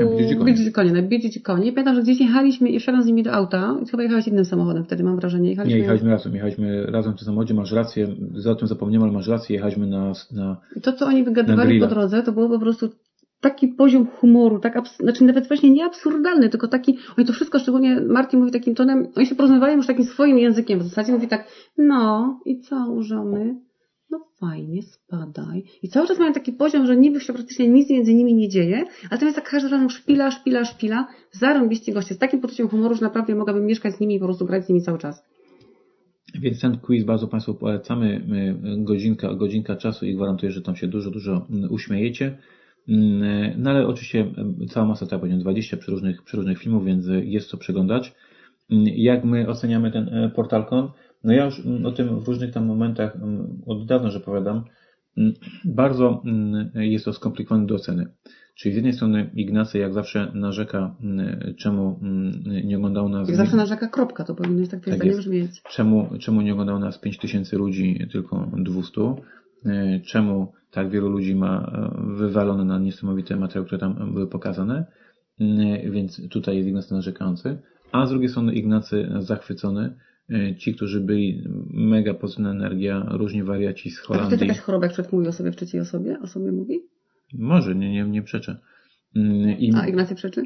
Biedziucie-Konie. 0.00 0.44
Biedziucie-Konie, 0.44 0.92
na 0.92 1.02
Biedziucie-Konie. 1.02 1.72
Pamiętam, 1.72 1.94
że 1.94 2.02
gdzieś 2.02 2.20
jechaliśmy 2.20 2.68
i 2.68 2.80
wsiadam 2.80 3.02
z 3.02 3.06
nimi 3.06 3.22
do 3.22 3.32
auta 3.32 3.76
i 3.82 3.86
chyba 3.90 4.02
jechałeś 4.02 4.28
innym 4.28 4.44
samochodem 4.44 4.84
wtedy, 4.84 5.04
mam 5.04 5.16
wrażenie. 5.16 5.50
Jechaliśmy, 5.50 5.74
Nie, 5.74 5.80
jechaliśmy 5.80 6.10
razem, 6.10 6.34
jechaliśmy 6.34 6.86
razem 6.86 7.12
w 7.12 7.16
tym 7.16 7.24
samochodzie, 7.24 7.54
masz 7.54 7.72
rację, 7.72 8.08
za 8.34 8.54
tym 8.54 8.68
zapomniałem, 8.68 9.02
ale 9.02 9.12
masz 9.12 9.28
rację, 9.28 9.56
jechaliśmy 9.56 9.86
na, 9.86 10.12
na 10.32 10.56
I 10.76 10.80
to, 10.80 10.92
co 10.92 11.06
oni 11.06 11.24
wygadywali 11.24 11.80
po 11.80 11.86
drodze, 11.86 12.22
to 12.22 12.32
było 12.32 12.48
po 12.48 12.58
prostu 12.58 12.88
taki 13.50 13.68
poziom 13.68 14.06
humoru, 14.06 14.58
tak 14.58 14.76
abs- 14.76 15.02
znaczy 15.02 15.24
nawet 15.24 15.48
właśnie 15.48 15.70
nie 15.70 15.84
absurdalny, 15.84 16.48
tylko 16.48 16.68
taki, 16.68 16.98
oni 17.18 17.26
to 17.26 17.32
wszystko, 17.32 17.58
szczególnie 17.58 18.00
Martin 18.00 18.40
mówi 18.40 18.52
takim 18.52 18.74
tonem, 18.74 19.06
oni 19.16 19.26
się 19.26 19.34
porozmawiają 19.34 19.76
już 19.76 19.86
takim 19.86 20.04
swoim 20.04 20.38
językiem, 20.38 20.78
w 20.78 20.82
zasadzie 20.82 21.12
mówi 21.12 21.28
tak, 21.28 21.48
no 21.78 22.40
i 22.44 22.60
co 22.60 23.02
żony? 23.02 23.60
No 24.10 24.18
fajnie, 24.40 24.82
spadaj. 24.82 25.64
I 25.82 25.88
cały 25.88 26.06
czas 26.06 26.18
mają 26.18 26.32
taki 26.32 26.52
poziom, 26.52 26.86
że 26.86 26.96
niby 26.96 27.20
się 27.20 27.32
praktycznie 27.32 27.68
nic 27.68 27.90
między 27.90 28.14
nimi 28.14 28.34
nie 28.34 28.48
dzieje, 28.48 28.84
ale 29.10 29.18
to 29.18 29.24
jest 29.24 29.36
tak 29.36 29.50
każdy 29.50 29.68
razem 29.68 29.90
szpila, 29.90 30.30
szpila, 30.30 30.64
szpila, 30.64 31.08
zarąbiście 31.32 31.92
goście, 31.92 32.14
z 32.14 32.18
takim 32.18 32.40
poczuciem 32.40 32.68
humoru, 32.68 32.94
że 32.94 33.02
naprawdę 33.02 33.34
mogłabym 33.34 33.66
mieszkać 33.66 33.94
z 33.94 34.00
nimi 34.00 34.14
i 34.14 34.18
po 34.18 34.24
prostu 34.24 34.46
grać 34.46 34.64
z 34.64 34.68
nimi 34.68 34.82
cały 34.82 34.98
czas. 34.98 35.24
Więc 36.34 36.60
ten 36.60 36.78
quiz 36.78 37.04
bardzo 37.04 37.28
Państwu 37.28 37.54
polecamy. 37.54 38.24
My, 38.28 38.58
Godzinka, 38.84 39.34
godzinka 39.34 39.76
czasu 39.76 40.06
i 40.06 40.14
gwarantuję, 40.14 40.52
że 40.52 40.62
tam 40.62 40.76
się 40.76 40.86
dużo, 40.86 41.10
dużo 41.10 41.46
mm, 41.50 41.72
uśmiejecie. 41.72 42.38
Mm, 42.88 43.62
No 43.62 43.70
ale 43.70 43.86
oczywiście 43.86 44.20
mm, 44.20 44.56
cała 44.68 44.86
masa, 44.86 45.06
jak 45.10 45.20
powiedziałem, 45.20 45.42
20 45.42 45.76
przeróżnych, 45.76 46.22
przeróżnych 46.22 46.58
filmów, 46.58 46.84
więc 46.84 47.06
jest 47.22 47.48
co 47.48 47.56
przeglądać. 47.56 48.14
Mm, 48.70 48.84
Jak 48.86 49.24
my 49.24 49.48
oceniamy 49.48 49.90
ten 49.90 50.08
e, 50.08 50.30
portalkon? 50.30 50.88
No 51.24 51.32
ja 51.32 51.44
już 51.44 51.66
mm, 51.66 51.86
o 51.86 51.92
tym 51.92 52.20
w 52.20 52.28
różnych 52.28 52.50
tam 52.50 52.66
momentach 52.66 53.16
od 53.66 53.86
dawna, 53.86 54.10
że 54.10 54.20
powiadam. 54.20 54.64
Mm, 55.16 55.32
Bardzo 55.64 56.22
jest 56.74 57.04
to 57.04 57.12
skomplikowane 57.12 57.66
do 57.66 57.74
oceny. 57.74 58.06
Czyli 58.54 58.72
z 58.72 58.76
jednej 58.76 58.92
strony 58.92 59.30
Ignacy 59.34 59.78
jak 59.78 59.92
zawsze 59.94 60.30
narzeka, 60.34 60.96
czemu 61.58 62.00
nie 62.64 62.76
oglądał 62.76 63.08
nas... 63.08 63.28
Jak 63.28 63.36
zawsze 63.36 63.56
narzeka 63.56 63.88
kropka, 63.88 64.24
to 64.24 64.34
powinno 64.34 64.66
tak, 64.66 64.84
Tak 64.84 64.98
tak 64.98 65.16
brzmieć. 65.16 65.62
Czemu, 65.70 66.08
czemu 66.20 66.40
nie 66.40 66.52
oglądało 66.52 66.78
nas 66.78 66.98
5000 66.98 67.56
ludzi, 67.56 67.98
tylko 68.12 68.50
200? 68.56 69.00
E, 69.66 70.00
Czemu 70.00 70.52
tak 70.76 70.90
wielu 70.90 71.08
ludzi 71.08 71.34
ma 71.34 71.72
e, 71.72 71.90
wywalone 72.16 72.64
na 72.64 72.78
niesamowite 72.78 73.36
materiały, 73.36 73.66
które 73.66 73.78
tam 73.78 74.12
były 74.14 74.26
pokazane? 74.26 74.84
E, 75.40 75.90
Więc 75.90 76.28
tutaj 76.28 76.56
jest 76.56 76.68
Ignacy 76.68 76.94
narzekający. 76.94 77.58
A 77.92 78.06
z 78.06 78.10
drugiej 78.10 78.28
strony 78.28 78.54
Ignacy 78.54 79.08
zachwycony. 79.18 79.94
E, 80.30 80.56
Ci, 80.56 80.74
którzy 80.74 81.00
byli 81.00 81.44
mega 81.70 82.14
pozytywna 82.14 82.50
energia, 82.50 83.06
różni 83.10 83.42
wariaci 83.42 83.90
z 83.90 83.98
A 83.98 84.02
to 84.02 84.08
Holandii. 84.08 84.38
jakaś 84.40 84.58
choroba, 84.58 84.86
jak 84.98 85.12
mówi 85.12 85.28
o 85.28 85.32
sobie 85.32 85.52
w 85.52 85.56
trzeciej 85.56 85.80
osobie? 85.80 86.18
O 86.22 86.26
sobie 86.26 86.52
mówi? 86.52 86.80
Może, 87.34 87.74
nie, 87.74 87.92
nie, 87.92 88.04
nie 88.04 88.22
przeczę. 88.22 88.56
Mm, 89.16 89.50
I 89.58 89.72
A 89.74 89.86
Ignacy 89.86 90.14
przeczy? 90.14 90.42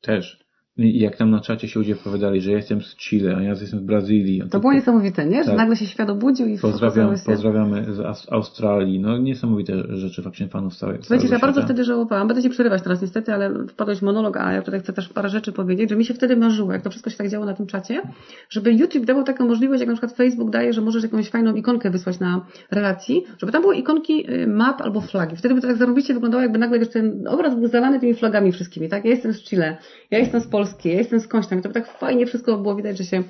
też. 0.00 0.43
I 0.76 0.98
jak 0.98 1.16
tam 1.16 1.30
na 1.30 1.40
czacie 1.40 1.68
się 1.68 1.80
ludzie 1.80 1.94
opowiadali, 1.94 2.40
że 2.40 2.50
ja 2.50 2.56
jestem 2.56 2.82
z 2.82 2.96
Chile, 2.96 3.36
a 3.36 3.42
ja 3.42 3.50
jestem 3.50 3.80
z 3.80 3.82
Brazylii. 3.82 4.42
To 4.50 4.60
było 4.60 4.72
niesamowite, 4.72 5.26
nie? 5.26 5.44
Że 5.44 5.48
tak. 5.48 5.58
nagle 5.58 5.76
się 5.76 5.86
świat 5.86 6.10
obudził 6.10 6.46
i 6.46 6.58
Pozdrawiam, 6.58 7.16
się... 7.16 7.22
Pozdrawiamy 7.26 7.94
z 7.94 8.00
Aus- 8.00 8.26
Australii. 8.30 9.00
No 9.00 9.18
niesamowite 9.18 9.96
rzeczy 9.96 10.22
faktycznie 10.22 10.48
fanów 10.48 10.76
całej 10.76 10.98
Słuchajcie, 11.00 11.28
ja 11.28 11.38
bardzo 11.38 11.62
wtedy 11.62 11.84
żałowałam. 11.84 12.28
Będę 12.28 12.42
Ci 12.42 12.50
przerywać 12.50 12.82
teraz 12.82 13.02
niestety, 13.02 13.34
ale 13.34 13.66
wpadłeś 13.68 13.98
w 13.98 14.02
monolog, 14.02 14.36
a 14.36 14.52
ja 14.52 14.62
tutaj 14.62 14.80
chcę 14.80 14.92
też 14.92 15.08
parę 15.08 15.28
rzeczy 15.28 15.52
powiedzieć, 15.52 15.90
że 15.90 15.96
mi 15.96 16.04
się 16.04 16.14
wtedy 16.14 16.36
marzyło, 16.36 16.72
jak 16.72 16.82
to 16.82 16.90
wszystko 16.90 17.10
się 17.10 17.16
tak 17.16 17.28
działo 17.28 17.46
na 17.46 17.54
tym 17.54 17.66
czacie, 17.66 18.02
żeby 18.50 18.72
YouTube 18.72 19.04
dawał 19.04 19.24
taką 19.24 19.46
możliwość, 19.46 19.80
jak 19.80 19.88
na 19.88 19.94
przykład 19.94 20.16
Facebook 20.16 20.50
daje, 20.50 20.72
że 20.72 20.80
możesz 20.80 21.02
jakąś 21.02 21.30
fajną 21.30 21.54
ikonkę 21.54 21.90
wysłać 21.90 22.20
na 22.20 22.46
relacji, 22.70 23.24
żeby 23.38 23.52
tam 23.52 23.62
były 23.62 23.76
ikonki 23.76 24.30
y, 24.30 24.46
map 24.46 24.80
albo 24.80 25.00
flagi. 25.00 25.36
Wtedy 25.36 25.54
by 25.54 25.60
to 25.60 25.66
tak 25.66 25.76
zarobiście 25.76 26.14
wyglądało, 26.14 26.42
jakby 26.42 26.58
nagle 26.58 26.78
wiesz, 26.78 26.88
ten 26.88 27.28
obraz 27.28 27.54
był 27.54 27.68
zalany 27.68 28.00
tymi 28.00 28.14
flagami 28.14 28.52
wszystkimi, 28.52 28.88
tak? 28.88 29.04
Ja 29.04 29.10
jestem 29.10 29.32
z 29.32 29.42
Chile, 29.42 29.76
ja 30.10 30.18
jestem 30.18 30.40
z 30.40 30.46
Polski, 30.46 30.63
ja 30.84 30.92
jestem 30.92 31.20
skądś 31.20 31.48
tam. 31.48 31.58
I 31.58 31.62
to 31.62 31.68
by 31.68 31.74
tak 31.74 31.86
fajnie 31.86 32.26
wszystko 32.26 32.58
było 32.58 32.76
widać, 32.76 32.98
że 32.98 33.04
się 33.04 33.22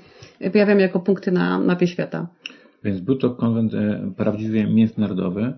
pojawiamy 0.52 0.80
jako 0.80 1.00
punkty 1.00 1.32
na 1.32 1.58
mapie 1.58 1.86
świata. 1.86 2.28
Więc 2.84 3.00
był 3.00 3.16
to 3.16 3.30
konwent 3.30 3.74
e, 3.74 4.12
prawdziwie 4.16 4.66
międzynarodowy. 4.66 5.52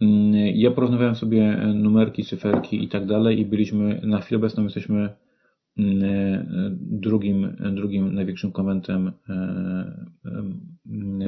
Mm, 0.00 0.32
Ja 0.34 0.70
porównywałem 0.70 1.14
sobie 1.14 1.42
e, 1.42 1.66
numerki, 1.66 2.24
cyferki 2.24 2.84
i 2.84 2.88
tak 2.88 3.06
dalej 3.06 3.40
i 3.40 3.46
byliśmy, 3.46 4.00
na 4.04 4.20
chwilę 4.20 4.38
obecną 4.38 4.64
jesteśmy 4.64 5.08
mm, 5.78 6.02
e, 6.04 6.44
drugim, 6.80 7.56
drugim 7.74 8.14
największym 8.14 8.52
konwentem 8.52 9.12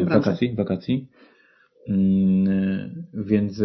wakacji, 0.06 0.54
wakacji. 0.54 1.08
Mm, 1.88 3.04
Więc 3.14 3.62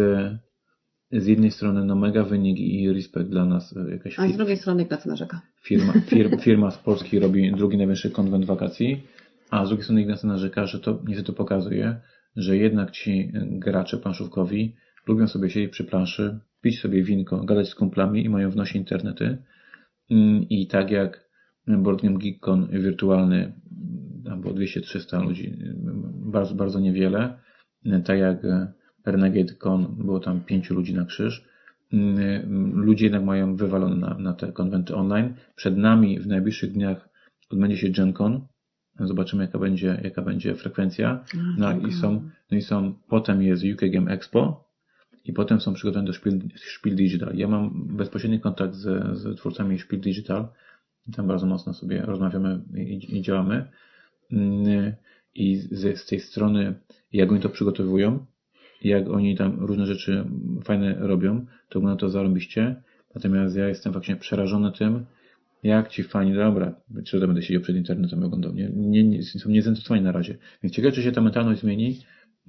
z 1.12 1.26
jednej 1.26 1.50
strony 1.50 1.84
no 1.84 1.96
mega 1.96 2.24
wynik 2.24 2.60
i 2.60 2.92
respekt 2.92 3.30
dla 3.30 3.44
nas, 3.44 3.76
e, 3.76 3.90
jakaś 3.90 4.18
A 4.18 4.28
z 4.28 4.36
drugiej 4.36 4.56
strony 4.56 4.82
Ignacy 4.82 5.08
narzeka. 5.08 5.40
firma, 5.62 5.92
fir, 6.08 6.40
firma 6.40 6.70
z 6.70 6.78
Polski 6.78 7.18
robi 7.18 7.52
drugi 7.52 7.76
najwyższy 7.76 8.10
konwent 8.10 8.44
wakacji, 8.44 9.02
a 9.50 9.64
z 9.64 9.68
drugiej 9.68 9.84
strony 9.84 10.02
Ignacy 10.02 10.26
narzeka, 10.26 10.66
że 10.66 10.80
to 10.80 11.02
niestety 11.08 11.32
pokazuje, 11.32 12.00
że 12.36 12.56
jednak 12.56 12.90
ci 12.90 13.32
gracze 13.34 13.98
planszówkowi 13.98 14.76
lubią 15.06 15.28
sobie 15.28 15.50
siedzieć 15.50 15.72
przy 15.72 15.84
planszy, 15.84 16.38
pić 16.60 16.80
sobie 16.80 17.02
winko, 17.02 17.44
gadać 17.44 17.68
z 17.68 17.74
kumplami 17.74 18.24
i 18.24 18.28
mają 18.28 18.50
w 18.50 18.56
nosie 18.56 18.78
internety. 18.78 19.38
Mm, 20.10 20.48
I 20.48 20.66
tak 20.66 20.90
jak 20.90 21.28
Board 21.66 22.02
Game 22.02 22.18
Geekcon 22.18 22.68
wirtualny, 22.70 23.52
tam 24.24 24.40
było 24.40 24.54
200-300 24.54 25.24
ludzi, 25.24 25.58
bardzo, 26.14 26.54
bardzo 26.54 26.80
niewiele, 26.80 27.38
tak 28.04 28.18
jak 28.18 28.46
Renegade 29.06 29.54
Con 29.54 29.86
było 29.98 30.20
tam 30.20 30.40
pięciu 30.40 30.74
ludzi 30.74 30.94
na 30.94 31.04
krzyż, 31.04 31.48
Mm, 31.92 32.80
ludzie 32.84 33.06
jednak 33.06 33.24
mają 33.24 33.56
wywalone 33.56 33.96
na, 33.96 34.18
na 34.18 34.32
te 34.32 34.52
konwenty 34.52 34.94
online. 34.94 35.34
Przed 35.56 35.76
nami 35.76 36.20
w 36.20 36.26
najbliższych 36.26 36.72
dniach 36.72 37.08
odbędzie 37.50 37.76
się 37.76 37.88
GenCon. 37.88 38.46
Zobaczymy, 39.00 39.42
jaka 39.42 39.58
będzie, 39.58 40.00
jaka 40.04 40.22
będzie 40.22 40.54
frekwencja. 40.54 41.24
No 41.58 41.78
i 41.78 41.92
są, 41.92 42.30
no 42.50 42.56
i 42.58 42.62
są, 42.62 42.94
potem 43.08 43.42
jest 43.42 43.64
UK 43.74 43.80
Game 43.90 44.10
Expo 44.10 44.70
i 45.24 45.32
potem 45.32 45.60
są 45.60 45.74
przygotowane 45.74 46.06
do 46.06 46.12
Spiel, 46.12 46.40
Spiel 46.56 46.96
Digital. 46.96 47.36
Ja 47.36 47.48
mam 47.48 47.86
bezpośredni 47.96 48.40
kontakt 48.40 48.74
z, 48.74 49.16
z 49.18 49.36
twórcami 49.36 49.78
Spiel 49.78 50.00
Digital. 50.00 50.48
Tam 51.16 51.26
bardzo 51.26 51.46
mocno 51.46 51.74
sobie 51.74 52.02
rozmawiamy 52.02 52.60
i, 52.76 53.16
i 53.16 53.22
działamy. 53.22 53.68
Mm, 54.32 54.92
I 55.34 55.56
z, 55.56 55.98
z 56.00 56.06
tej 56.06 56.20
strony, 56.20 56.74
jak 57.12 57.32
oni 57.32 57.40
to 57.40 57.48
przygotowują, 57.48 58.26
jak 58.82 59.08
oni 59.08 59.36
tam 59.36 59.60
różne 59.60 59.86
rzeczy 59.86 60.24
fajne 60.64 60.94
robią, 60.98 61.46
to 61.68 61.78
wygląda 61.78 62.00
to 62.00 62.10
zarąbiście. 62.10 62.82
Natomiast 63.14 63.56
ja 63.56 63.68
jestem 63.68 63.92
faktycznie 63.92 64.16
przerażony 64.16 64.72
tym, 64.72 65.06
jak 65.62 65.88
ci 65.88 66.02
fani, 66.02 66.34
dobra, 66.34 66.74
czy 67.04 67.20
to 67.20 67.26
będę 67.26 67.42
siedział 67.42 67.62
przed 67.62 67.76
internetem 67.76 68.20
i 68.20 68.24
oglądał, 68.24 68.54
nie, 68.54 68.70
nie, 68.74 69.04
nie, 69.04 69.22
są 69.22 69.50
niezainteresowani 69.50 70.02
na 70.02 70.12
razie. 70.12 70.38
Więc 70.62 70.74
ciekawe, 70.74 70.92
czy 70.92 71.02
się 71.02 71.12
ta 71.12 71.20
mentalność 71.20 71.60
zmieni, 71.60 72.00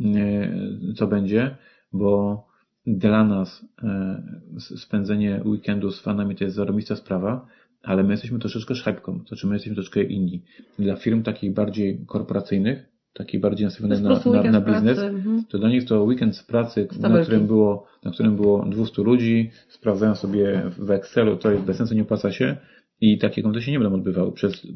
e, 0.01 0.49
co 0.95 1.07
będzie, 1.07 1.55
bo 1.93 2.47
dla 2.85 3.23
nas 3.23 3.65
e, 3.83 4.21
spędzenie 4.57 5.41
weekendu 5.45 5.91
z 5.91 6.01
fanami 6.01 6.35
to 6.35 6.43
jest 6.43 6.55
zarobista 6.55 6.95
sprawa, 6.95 7.47
ale 7.83 8.03
my 8.03 8.11
jesteśmy 8.11 8.39
troszeczkę 8.39 8.75
szajbką, 8.75 9.19
to 9.19 9.27
znaczy 9.27 9.47
my 9.47 9.55
jesteśmy 9.55 9.75
troszeczkę 9.75 10.03
inni. 10.03 10.43
Dla 10.79 10.95
firm 10.95 11.23
takich 11.23 11.53
bardziej 11.53 12.05
korporacyjnych, 12.07 12.96
takich 13.13 13.41
bardziej 13.41 13.65
nastawionych 13.65 14.01
na, 14.01 14.41
na, 14.43 14.51
na 14.51 14.61
biznes, 14.61 14.99
Mhm. 14.99 15.43
to 15.49 15.59
dla 15.59 15.69
nich 15.69 15.85
to 15.85 16.03
weekend 16.03 16.35
z 16.35 16.43
pracy, 16.43 16.87
na 16.99 17.21
którym, 17.21 17.47
było, 17.47 17.87
na 18.03 18.11
którym 18.11 18.35
było 18.35 18.65
200 18.65 19.01
ludzi, 19.01 19.51
sprawdzają 19.67 20.15
sobie 20.15 20.63
w 20.77 20.91
Excelu, 20.91 21.37
to 21.37 21.51
jest 21.51 21.63
bez 21.63 21.77
sensu, 21.77 21.95
nie 21.95 22.01
opłaca 22.01 22.31
się 22.31 22.57
i 23.01 23.17
takie 23.17 23.61
się 23.61 23.71
nie 23.71 23.79
będą 23.79 23.95
odbywały 23.95 24.31
przez, 24.31 24.67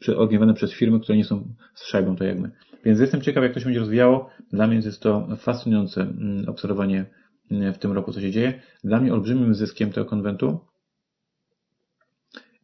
przez, 0.00 0.16
organizowane 0.16 0.54
przez 0.54 0.72
firmy, 0.72 1.00
które 1.00 1.18
nie 1.18 1.24
są 1.24 1.54
z 1.74 1.86
szajbą, 1.86 2.16
tak 2.16 2.28
jak 2.28 2.38
my. 2.38 2.50
Więc 2.84 3.00
jestem 3.00 3.20
ciekaw, 3.20 3.42
jak 3.42 3.54
to 3.54 3.60
się 3.60 3.64
będzie 3.64 3.80
rozwijało. 3.80 4.30
Dla 4.52 4.66
mnie 4.66 4.76
jest 4.76 5.02
to 5.02 5.28
fascynujące 5.36 6.02
mm, 6.02 6.48
obserwowanie 6.48 7.06
mm, 7.50 7.74
w 7.74 7.78
tym 7.78 7.92
roku, 7.92 8.12
co 8.12 8.20
się 8.20 8.30
dzieje. 8.30 8.60
Dla 8.84 9.00
mnie 9.00 9.12
olbrzymim 9.12 9.54
zyskiem 9.54 9.90
tego 9.90 10.06
konwentu 10.06 10.58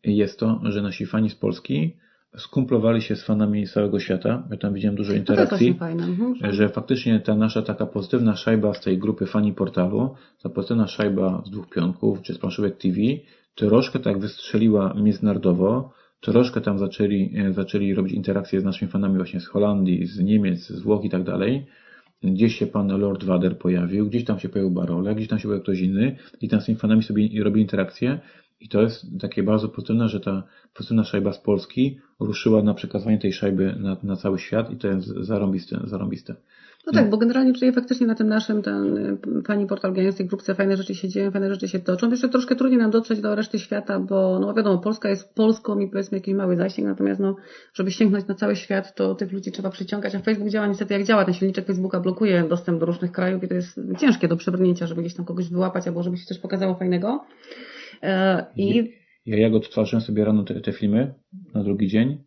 jest 0.05 0.39
to, 0.39 0.61
że 0.63 0.83
nasi 0.83 1.07
fani 1.07 1.31
z 1.31 1.35
Polski 1.35 1.97
skumplowali 2.37 3.03
się 3.03 3.17
z 3.17 3.25
fanami 3.25 3.67
całego 3.67 4.01
świata. 4.01 4.49
Ja 4.51 4.57
tam 4.57 4.75
widziałem 4.75 4.97
dużo 4.97 5.13
interakcji. 5.13 5.77
Mhm. 5.81 6.55
że 6.55 6.69
faktycznie 6.69 7.21
ta 7.21 7.35
nasza 7.35 7.63
taka 7.63 7.87
pozytywna 7.87 8.37
szajba 8.37 8.75
z 8.75 8.81
tej 8.81 8.99
grupy 8.99 9.27
fani 9.27 9.53
portalu, 9.53 10.15
ta 10.43 10.49
pozytywna 10.49 10.87
szajba 10.87 11.43
z 11.47 11.51
dwóch 11.51 11.69
pionków, 11.69 12.23
czy 12.23 12.35
z 12.35 12.39
planszówek 12.39 12.77
TV, 12.77 12.97
troszkę 13.55 13.99
tak 13.99 14.19
wystrzeliła 14.19 14.95
międzynarodowo, 14.95 15.93
troszkę 16.21 16.61
tam 16.61 16.79
zaczęli, 16.79 17.33
e, 17.37 17.53
zaczęli 17.53 17.95
robić 17.95 18.13
interakcje 18.13 18.61
z 18.61 18.65
naszymi 18.65 18.91
fanami 18.91 19.17
właśnie 19.17 19.41
z 19.41 19.47
Holandii, 19.47 20.07
z 20.07 20.19
Niemiec, 20.19 20.67
z 20.67 20.83
Włoch 20.83 21.05
i 21.05 21.11
tak 21.11 21.23
dalej. 21.23 21.67
Gdzieś 22.23 22.57
się 22.57 22.67
pan 22.67 22.89
Lord 23.01 23.25
Wader 23.25 23.59
pojawił, 23.59 24.07
gdzieś 24.07 24.25
tam 24.25 24.39
się 24.39 24.49
pojawił 24.49 24.71
Barole, 24.71 25.15
gdzieś 25.15 25.29
tam 25.29 25.39
się 25.39 25.43
pojawił 25.43 25.63
ktoś 25.63 25.81
inny 25.81 26.17
i 26.41 26.49
tam 26.49 26.61
z 26.61 26.65
tymi 26.67 26.79
fanami 26.79 27.03
sobie 27.03 27.45
robi 27.45 27.61
interakcje 27.61 28.21
i 28.61 28.69
to 28.69 28.83
jest 28.83 29.07
takie 29.21 29.43
bardzo 29.43 29.69
pozytywne, 29.69 30.09
że 30.09 30.21
ta 30.21 30.43
pozytywna 30.75 31.05
szajba 31.05 31.33
z 31.33 31.39
Polski 31.39 32.01
ruszyła 32.21 32.63
na 32.63 32.75
przekazywanie 32.75 33.19
tej 33.19 33.33
szajby 33.33 33.77
na, 33.79 33.97
na 34.03 34.17
cały 34.17 34.39
świat 34.39 34.71
i 34.71 34.77
to 34.77 34.89
jest 34.89 35.07
zarąbiste, 35.07 35.81
zarąbiste. 35.85 36.35
No 36.87 36.93
tak, 36.93 37.11
bo 37.11 37.17
generalnie 37.17 37.53
tutaj 37.53 37.73
faktycznie 37.73 38.07
na 38.07 38.15
tym 38.15 38.29
naszym 38.29 38.63
ten 38.63 39.19
pani 39.47 39.67
portal 39.67 39.95
tej 40.17 40.27
grupce 40.27 40.55
fajne 40.55 40.77
rzeczy 40.77 40.95
się 40.95 41.09
dzieją, 41.09 41.31
fajne 41.31 41.51
rzeczy 41.51 41.69
się 41.69 41.79
toczą. 41.79 42.11
Jeszcze 42.11 42.29
troszkę 42.29 42.57
trudniej 42.57 42.81
nam 42.81 42.91
dotrzeć 42.91 43.21
do 43.21 43.35
reszty 43.35 43.59
świata, 43.59 44.01
bo 44.01 44.39
no 44.39 44.55
wiadomo, 44.55 44.79
Polska 44.79 45.09
jest 45.09 45.35
Polską 45.35 45.79
i 45.79 45.89
powiedzmy 45.89 46.19
jakiś 46.19 46.35
mały 46.35 46.57
zasięg, 46.57 46.89
natomiast 46.89 47.21
no, 47.21 47.37
żeby 47.75 47.91
sięgnąć 47.91 48.27
na 48.27 48.35
cały 48.35 48.57
świat, 48.57 48.95
to 48.95 49.15
tych 49.15 49.33
ludzi 49.33 49.53
trzeba 49.53 49.71
przyciągać, 49.71 50.15
a 50.15 50.19
Facebook 50.19 50.49
działa 50.49 50.67
niestety 50.67 50.95
jak 50.95 51.05
działa. 51.05 51.25
Ten 51.25 51.35
silniczek 51.35 51.67
Facebooka 51.67 52.01
blokuje 52.01 52.45
dostęp 52.49 52.81
do 52.81 52.87
różnych 52.87 53.13
krajów 53.13 53.45
i 53.45 53.49
to 53.49 53.55
jest 53.55 53.81
ciężkie 53.99 54.29
do 54.29 54.37
przebrnięcia, 54.37 54.87
żeby 54.87 55.01
gdzieś 55.01 55.15
tam 55.15 55.25
kogoś 55.25 55.49
wyłapać, 55.49 55.89
albo 55.89 56.03
żeby 56.03 56.17
się 56.17 56.27
coś 56.27 56.39
pokazało 56.39 56.75
fajnego. 56.75 57.25
E, 58.03 58.45
I 58.57 58.93
Ja, 59.27 59.39
ja 59.39 59.51
go 59.51 59.57
odtwarzałem 59.57 60.01
sobie 60.01 60.25
rano 60.25 60.43
te, 60.43 60.61
te 60.61 60.73
filmy 60.73 61.15
na 61.55 61.65
drugi 61.65 61.89
dzień, 61.89 62.19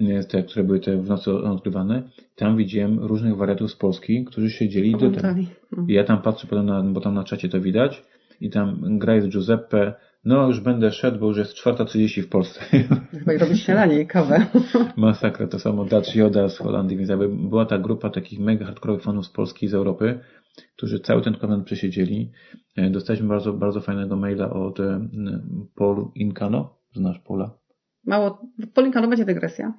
nie, 0.00 0.24
te, 0.24 0.42
które 0.42 0.64
były 0.64 0.80
te 0.80 0.96
w 0.96 1.08
nocy 1.08 1.32
odgrywane. 1.32 2.02
Tam 2.36 2.56
widziałem 2.56 2.98
różnych 2.98 3.36
wariatów 3.36 3.70
z 3.70 3.76
Polski, 3.76 4.24
którzy 4.24 4.50
siedzieli 4.50 4.92
dytem. 4.92 5.08
komentari. 5.08 5.46
No. 5.76 5.84
I 5.88 5.92
ja 5.92 6.04
tam 6.04 6.22
patrzę 6.22 6.46
potem 6.46 6.66
na, 6.66 6.82
bo 6.82 7.00
tam 7.00 7.14
na 7.14 7.24
czacie 7.24 7.48
to 7.48 7.60
widać 7.60 8.04
i 8.40 8.50
tam 8.50 8.98
gra 8.98 9.14
jest 9.14 9.28
Giuseppe, 9.28 9.94
no 10.24 10.46
już 10.46 10.60
będę 10.60 10.92
szedł, 10.92 11.18
bo 11.18 11.26
już 11.26 11.38
jest 11.38 11.54
4.30 11.54 12.22
w 12.22 12.28
Polsce. 12.28 12.60
Chyba 13.18 13.32
i 13.32 13.38
robisz 13.38 13.62
śniadanie 13.62 14.00
i 14.00 14.06
kawę. 14.06 14.46
Masakra, 14.96 15.46
to 15.46 15.58
samo 15.58 15.84
Dutch 15.84 16.14
Yoda 16.16 16.48
z 16.48 16.58
Holandii, 16.58 16.96
więc 16.96 17.10
jakby 17.10 17.28
była 17.28 17.66
ta 17.66 17.78
grupa 17.78 18.10
takich 18.10 18.38
mega 18.38 18.66
hardkorowych 18.66 19.02
fanów 19.02 19.26
z 19.26 19.30
Polski 19.30 19.66
i 19.66 19.68
z 19.68 19.74
Europy, 19.74 20.18
którzy 20.76 21.00
cały 21.00 21.22
ten 21.22 21.34
konwent 21.34 21.64
przesiedzieli. 21.64 22.32
E, 22.76 22.90
Dostaliśmy 22.90 23.28
bardzo, 23.28 23.52
bardzo 23.52 23.80
fajnego 23.80 24.16
maila 24.16 24.50
od 24.50 24.80
e, 24.80 25.08
Paul 25.74 26.10
Incano. 26.14 26.78
Znasz 26.94 27.18
Paula? 27.18 27.58
Mało, 28.04 28.46
Polinkano 28.74 29.08
będzie 29.08 29.24
dygresja. 29.24 29.72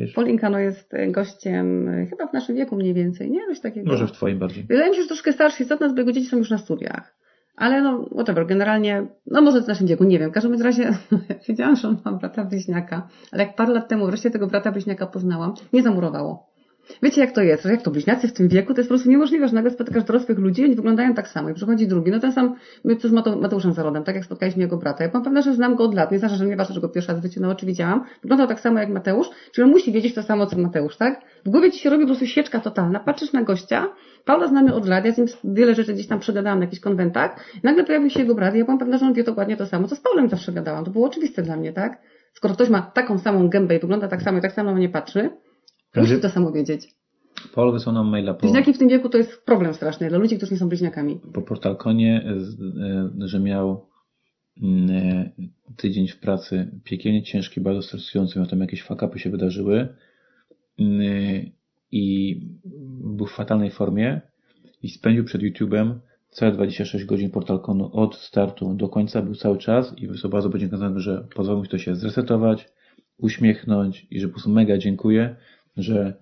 Jest. 0.00 0.14
Polinkano 0.14 0.58
jest 0.58 0.94
e, 0.94 1.10
gościem 1.10 1.90
chyba 2.10 2.26
w 2.26 2.32
naszym 2.32 2.56
wieku 2.56 2.76
mniej 2.76 2.94
więcej, 2.94 3.30
nie? 3.30 3.46
Coś 3.46 3.60
takiego. 3.60 3.90
Może 3.90 4.06
w 4.06 4.12
twoim 4.12 4.38
bardziej. 4.38 4.64
Wydaje 4.64 4.90
mi 4.90 4.96
się, 4.96 5.02
że 5.02 5.08
troszkę 5.08 5.32
starszy 5.32 5.62
jest 5.62 5.72
od 5.72 5.80
nas, 5.80 5.92
bo 5.92 5.98
jego 5.98 6.12
dzieci 6.12 6.26
są 6.26 6.36
już 6.36 6.50
na 6.50 6.58
studiach. 6.58 7.16
Ale 7.56 7.82
no, 7.82 8.08
whatever, 8.12 8.46
generalnie, 8.46 9.06
no 9.26 9.42
może 9.42 9.62
w 9.62 9.68
naszym 9.68 9.86
wieku, 9.86 10.04
nie 10.04 10.18
wiem. 10.18 10.30
W 10.30 10.34
każdym 10.34 10.62
razie 10.62 10.90
wiedziałam, 11.48 11.76
że 11.76 11.88
on 11.88 11.96
ma 12.04 12.12
brata 12.12 12.44
bliźniaka, 12.44 13.08
ale 13.32 13.42
jak 13.42 13.56
parę 13.56 13.72
lat 13.72 13.88
temu 13.88 14.06
wreszcie 14.06 14.30
tego 14.30 14.46
brata 14.46 14.72
bliźniaka 14.72 15.06
poznałam, 15.06 15.54
nie 15.72 15.82
zamurowało. 15.82 16.46
Wiecie 17.02 17.20
jak 17.20 17.32
to 17.32 17.42
jest, 17.42 17.64
jak 17.64 17.82
to 17.82 17.90
bliźniacy 17.90 18.28
w 18.28 18.32
tym 18.32 18.48
wieku, 18.48 18.74
to 18.74 18.80
jest 18.80 18.88
po 18.88 18.92
prostu 18.92 19.10
niemożliwe, 19.10 19.48
że 19.48 19.54
nagle 19.54 19.70
spotykasz 19.70 20.04
dorosłych 20.04 20.38
ludzi 20.38 20.64
oni 20.64 20.74
wyglądają 20.74 21.14
tak 21.14 21.28
samo 21.28 21.50
i 21.50 21.54
przychodzi 21.54 21.86
drugi, 21.88 22.10
no 22.10 22.20
ten 22.20 22.32
sam, 22.32 22.54
my 22.84 22.96
to 22.96 23.08
z 23.08 23.12
Mate- 23.12 23.40
Mateuszem 23.40 23.72
Zarodem, 23.72 24.04
tak 24.04 24.14
jak 24.14 24.24
spotkaliśmy 24.24 24.62
jego 24.62 24.76
brata. 24.76 25.04
Ja 25.04 25.10
byłam 25.10 25.24
pewna, 25.24 25.42
że 25.42 25.54
znam 25.54 25.74
go 25.74 25.84
od 25.84 25.94
lat, 25.94 26.12
nie 26.12 26.18
znaczy, 26.18 26.34
że 26.34 26.46
nie 26.46 26.56
ważne, 26.56 26.74
że 26.74 26.80
go 26.80 26.88
pierwszy 26.88 27.12
raz 27.12 27.20
w 27.20 27.22
życiu 27.22 27.40
na 27.40 27.50
oczy 27.50 27.66
widziałam. 27.66 28.04
Wyglądał 28.22 28.46
tak 28.46 28.60
samo 28.60 28.78
jak 28.78 28.88
Mateusz, 28.88 29.26
czyli 29.52 29.64
on 29.64 29.70
musi 29.70 29.92
wiedzieć 29.92 30.14
to 30.14 30.22
samo, 30.22 30.46
co 30.46 30.58
Mateusz, 30.58 30.96
tak? 30.96 31.20
W 31.44 31.50
głowie 31.50 31.70
ci 31.70 31.78
się 31.78 31.90
robi 31.90 32.02
po 32.02 32.08
prostu 32.08 32.26
sieczka 32.26 32.60
totalna, 32.60 33.00
patrzysz 33.00 33.32
na 33.32 33.42
gościa, 33.42 33.88
Paula 34.24 34.46
znamy 34.48 34.74
od 34.74 34.88
lat, 34.88 35.04
ja 35.04 35.12
z 35.12 35.18
nim 35.18 35.26
wiele 35.44 35.74
rzeczy 35.74 35.94
gdzieś 35.94 36.06
tam 36.06 36.20
przegadałam 36.20 36.58
na 36.58 36.64
jakichś 36.64 36.82
konwentach, 36.82 37.36
nagle 37.62 37.84
pojawił 37.84 38.10
się 38.10 38.20
jego 38.20 38.34
brat 38.34 38.54
i 38.54 38.58
ja 38.58 38.64
byłam 38.64 38.78
pewna, 38.78 38.98
że 38.98 39.06
on 39.06 39.12
wie 39.12 39.24
dokładnie 39.24 39.56
to 39.56 39.66
samo, 39.66 39.88
co 39.88 39.96
z 39.96 40.00
Paulem 40.00 40.28
zawsze 40.28 40.52
gadałam, 40.52 40.84
to 40.84 40.90
było 40.90 41.06
oczywiste 41.06 41.42
dla 41.42 41.56
mnie, 41.56 41.72
tak? 41.72 41.98
Skoro 42.32 42.54
ktoś 42.54 42.68
ma 42.68 42.82
taką 42.82 43.18
samą 43.18 43.48
gębę 43.48 43.76
i 43.76 43.78
wygląda 43.80 44.08
tak 44.08 44.22
samo 44.22 44.38
i 44.38 44.40
tak 44.40 44.52
samo 44.52 44.74
mnie 44.74 44.88
patrzy, 44.88 45.30
to 46.00 46.06
musi 46.08 46.20
to 46.22 46.28
samo 46.30 46.52
wiedzieć. 46.52 46.88
Paul 47.54 47.72
wysłał 47.72 47.94
nam 47.94 48.08
maila 48.08 48.34
po, 48.34 48.40
Bliźniaki 48.40 48.72
w 48.72 48.78
tym 48.78 48.88
wieku 48.88 49.08
to 49.08 49.18
jest 49.18 49.44
problem 49.44 49.74
straszny 49.74 50.08
dla 50.08 50.18
ludzi, 50.18 50.36
którzy 50.36 50.52
nie 50.52 50.58
są 50.58 50.68
bliźniakami. 50.68 51.20
po 51.32 51.42
portalkonie, 51.42 52.24
z- 52.36 52.60
e, 52.60 53.28
że 53.28 53.40
miał 53.40 53.86
mm, 54.62 54.90
e, 54.90 55.30
tydzień 55.76 56.08
w 56.08 56.20
pracy 56.20 56.70
piekielnie 56.84 57.22
ciężki, 57.22 57.60
bardzo 57.60 57.82
stresujący, 57.82 58.38
miał 58.38 58.48
tam 58.48 58.60
jakieś 58.60 58.82
fakapy 58.82 59.18
się 59.18 59.30
wydarzyły 59.30 59.88
Mm, 60.78 61.00
i 61.92 62.36
był 63.16 63.26
w 63.26 63.32
fatalnej 63.32 63.70
formie 63.70 64.20
i 64.82 64.88
spędził 64.88 65.24
przed 65.24 65.42
YouTube'em 65.42 65.94
całe 66.30 66.52
26 66.52 67.04
godzin 67.04 67.30
portalkonu 67.30 67.90
od 67.92 68.16
startu 68.16 68.74
do 68.74 68.88
końca, 68.88 69.22
był 69.22 69.34
cały 69.34 69.58
czas 69.58 69.94
i 69.98 70.06
wysłał 70.08 70.30
bardzo 70.30 70.50
podziękowanie, 70.50 71.00
że 71.00 71.26
pozwolił 71.34 71.62
mi 71.62 71.68
to 71.68 71.78
się 71.78 71.96
zresetować, 71.96 72.68
uśmiechnąć 73.18 74.06
i 74.10 74.20
że 74.20 74.26
po 74.28 74.32
prostu 74.32 74.50
mega 74.50 74.78
dziękuję, 74.78 75.36
że 75.76 76.14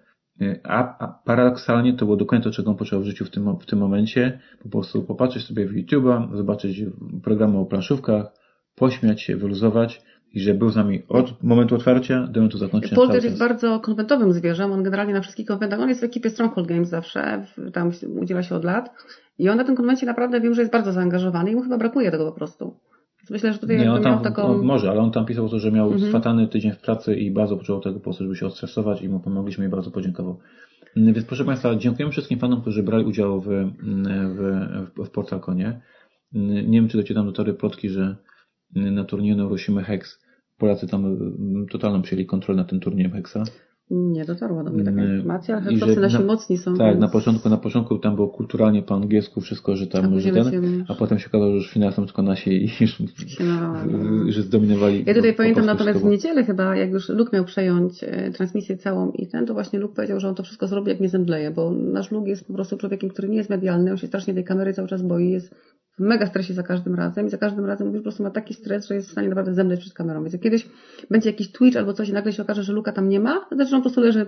y, 0.42 0.60
a, 0.64 1.04
a 1.04 1.20
paradoksalnie 1.24 1.92
to 1.92 2.04
było 2.04 2.16
dokładnie 2.16 2.44
to, 2.44 2.50
czego 2.50 2.70
on 2.70 2.76
potrzebował 2.76 3.04
w 3.04 3.08
życiu 3.08 3.24
w 3.24 3.30
tym, 3.30 3.58
w 3.58 3.66
tym 3.66 3.78
momencie. 3.78 4.40
Po 4.62 4.68
prostu 4.68 5.02
popatrzeć 5.02 5.44
sobie 5.44 5.66
w 5.66 5.74
YouTube'a, 5.74 6.36
zobaczyć 6.36 6.82
programy 7.22 7.58
o 7.58 7.64
planszówkach, 7.64 8.26
pośmiać 8.74 9.22
się, 9.22 9.36
wyluzować 9.36 10.02
i 10.32 10.40
że 10.40 10.54
był 10.54 10.70
z 10.70 10.76
nami 10.76 11.02
od 11.08 11.42
momentu 11.42 11.74
otwarcia 11.74 12.26
do 12.26 12.40
momentu 12.40 12.58
zakończenia. 12.58 12.96
Paul 12.96 13.10
też 13.10 13.24
jest 13.24 13.38
bardzo 13.38 13.80
konwentowym 13.80 14.32
zwierzem. 14.32 14.72
On 14.72 14.82
generalnie 14.82 15.12
na 15.12 15.20
wszystkich 15.20 15.46
konwentach, 15.46 15.80
on 15.80 15.88
jest 15.88 16.00
w 16.00 16.04
ekipie 16.04 16.30
Stronghold 16.30 16.68
Games 16.68 16.88
zawsze, 16.88 17.46
tam 17.72 17.90
udziela 18.20 18.42
się 18.42 18.54
od 18.54 18.64
lat. 18.64 18.90
I 19.38 19.48
on 19.48 19.56
na 19.56 19.64
tym 19.64 19.76
konwencie 19.76 20.06
naprawdę 20.06 20.40
wiem, 20.40 20.54
że 20.54 20.62
jest 20.62 20.72
bardzo 20.72 20.92
zaangażowany 20.92 21.50
i 21.50 21.54
mu 21.54 21.62
chyba 21.62 21.78
brakuje 21.78 22.10
tego 22.10 22.26
po 22.26 22.32
prostu. 22.32 22.76
Myślę, 23.30 23.52
że 23.52 23.58
tutaj 23.58 23.78
Nie, 23.78 23.92
on 23.92 24.02
tam, 24.02 24.22
taką... 24.22 24.42
on 24.42 24.62
może, 24.66 24.90
ale 24.90 25.00
on 25.00 25.10
tam 25.10 25.26
pisał 25.26 25.48
to, 25.48 25.58
że 25.58 25.72
miał 25.72 25.92
Mhm. 25.92 26.48
tydzień 26.48 26.72
w 26.72 26.78
pracy 26.78 27.16
i 27.16 27.30
bardzo 27.30 27.56
potrzebował 27.56 27.82
tego 27.82 27.98
po 27.98 28.04
prostu, 28.04 28.24
żeby 28.24 28.37
się 28.37 28.46
odstresować 28.46 29.02
i 29.02 29.08
mu 29.08 29.20
pomogliśmy 29.20 29.66
i 29.66 29.68
bardzo 29.68 29.90
podziękował. 29.90 30.38
Mm, 30.96 31.14
Więc 31.14 31.26
proszę 31.26 31.44
Państwa, 31.44 31.76
dziękujemy 31.76 32.12
wszystkim 32.12 32.38
fanom, 32.38 32.60
którzy 32.60 32.82
brali 32.82 33.04
udział 33.04 33.40
w, 33.40 33.48
mm, 33.48 33.74
w, 34.37 34.40
w, 34.96 35.08
w. 35.10 35.80
Mm, 36.34 36.70
Nie 36.70 36.80
wiem, 36.80 36.88
czy 36.88 36.96
docierają 36.96 37.26
do 37.26 37.32
tory 37.32 37.54
plotki, 37.54 37.88
że 37.88 38.16
na 38.74 39.04
turnieju 39.04 39.37
Neurosimy 39.37 39.82
Hex 39.84 40.24
Polacy 40.58 40.87
tam 40.87 41.16
totalną 41.70 42.02
przyjęli 42.02 42.26
kontrolę 42.26 42.56
nad 42.56 42.68
tym 42.70 42.80
turniejem 42.80 43.12
Hexa. 43.12 43.38
Nie 43.90 44.24
dotarła 44.24 44.64
do 44.64 44.70
mnie 44.70 44.84
taka 44.84 44.96
Mm, 45.00 45.12
informacja, 45.16 45.56
ale 45.56 45.70
że 45.70 45.78
chłopcy 45.78 46.00
nasi 46.00 46.14
na- 46.18 46.24
mocni 46.24 46.58
są. 46.58 46.76
Tak, 46.76 46.86
więc- 46.86 47.00
na 47.00 47.08
początku, 47.08 47.48
na 47.48 47.56
początku 47.56 47.98
tam 47.98 48.14
było 48.16 48.28
kulturalnie 48.28 48.82
po 48.82 48.94
angielsku 48.94 49.40
wszystko, 49.40 49.76
że 49.76 49.84
A 49.84 49.86
tam, 49.92 50.04
że 50.04 50.10
później 50.10 50.34
ten, 50.34 50.44
się- 50.50 50.84
a 50.88 50.94
potem 50.94 51.18
się 51.18 51.26
okazało, 51.26 51.50
że 51.50 51.56
już 51.56 51.70
finał 51.70 51.92
są 51.92 52.06
tylko 52.06 52.22
nasi 52.22 52.50
i 52.64 52.68
już, 52.80 53.00
nawalało. 53.40 54.30
że 54.32 54.42
zdominowali. 54.42 55.04
Ja 55.06 55.14
tutaj 55.14 55.32
po 55.32 55.36
pamiętam 55.36 55.64
prostu 55.64 55.84
natomiast 55.84 56.06
w 56.06 56.10
niedzielę 56.10 56.44
chyba, 56.44 56.76
jak 56.76 56.90
już 56.90 57.08
Luke 57.08 57.30
miał 57.36 57.44
przejąć 57.44 58.04
e, 58.04 58.30
transmisję 58.30 58.76
całą 58.76 59.10
i 59.12 59.26
ten, 59.26 59.46
to 59.46 59.54
właśnie 59.54 59.78
Luke 59.78 59.94
powiedział, 59.94 60.20
że 60.20 60.28
on 60.28 60.34
to 60.34 60.42
wszystko 60.42 60.66
zrobi 60.66 60.90
jak 60.90 61.00
nie 61.00 61.08
zemdleje, 61.08 61.50
bo 61.50 61.70
nasz 61.70 62.10
Luke 62.10 62.28
jest 62.30 62.46
po 62.46 62.52
prostu 62.52 62.76
człowiekiem, 62.76 63.10
który 63.10 63.28
nie 63.28 63.36
jest 63.36 63.50
medialny, 63.50 63.90
on 63.90 63.96
się 63.96 64.06
strasznie 64.06 64.34
tej 64.34 64.44
kamery 64.44 64.72
cały 64.72 64.88
czas 64.88 65.02
boi, 65.02 65.30
jest 65.30 65.54
w 65.98 66.00
mega 66.00 66.26
stresie 66.26 66.54
za 66.54 66.62
każdym 66.62 66.94
razem 66.94 67.26
i 67.26 67.30
za 67.30 67.38
każdym 67.38 67.64
razem 67.64 67.87
mówi, 67.87 67.98
że 67.98 68.00
po 68.00 68.04
prostu 68.04 68.22
ma 68.22 68.30
taki 68.30 68.54
stres, 68.54 68.88
że 68.88 68.94
jest 68.94 69.09
w 69.09 69.12
stanie 69.12 69.28
naprawdę 69.28 69.54
zemdleć 69.54 69.80
przed 69.80 69.92
kamerą. 69.92 70.20
Więc 70.22 70.33
jak 70.33 70.42
kiedyś 70.42 70.68
będzie 71.11 71.30
jakiś 71.30 71.52
Twitch 71.52 71.76
albo 71.76 71.92
coś 71.92 72.09
i 72.09 72.12
nagle 72.12 72.33
się 72.33 72.42
okaże, 72.42 72.62
że 72.62 72.72
Luka 72.72 72.92
tam 72.92 73.09
nie 73.09 73.20
ma, 73.20 73.40
to 73.50 73.54
znaczy, 73.54 73.70
że 73.70 73.76
on 73.76 73.83
po 73.83 73.85
prostu 73.85 74.00
leży 74.00 74.26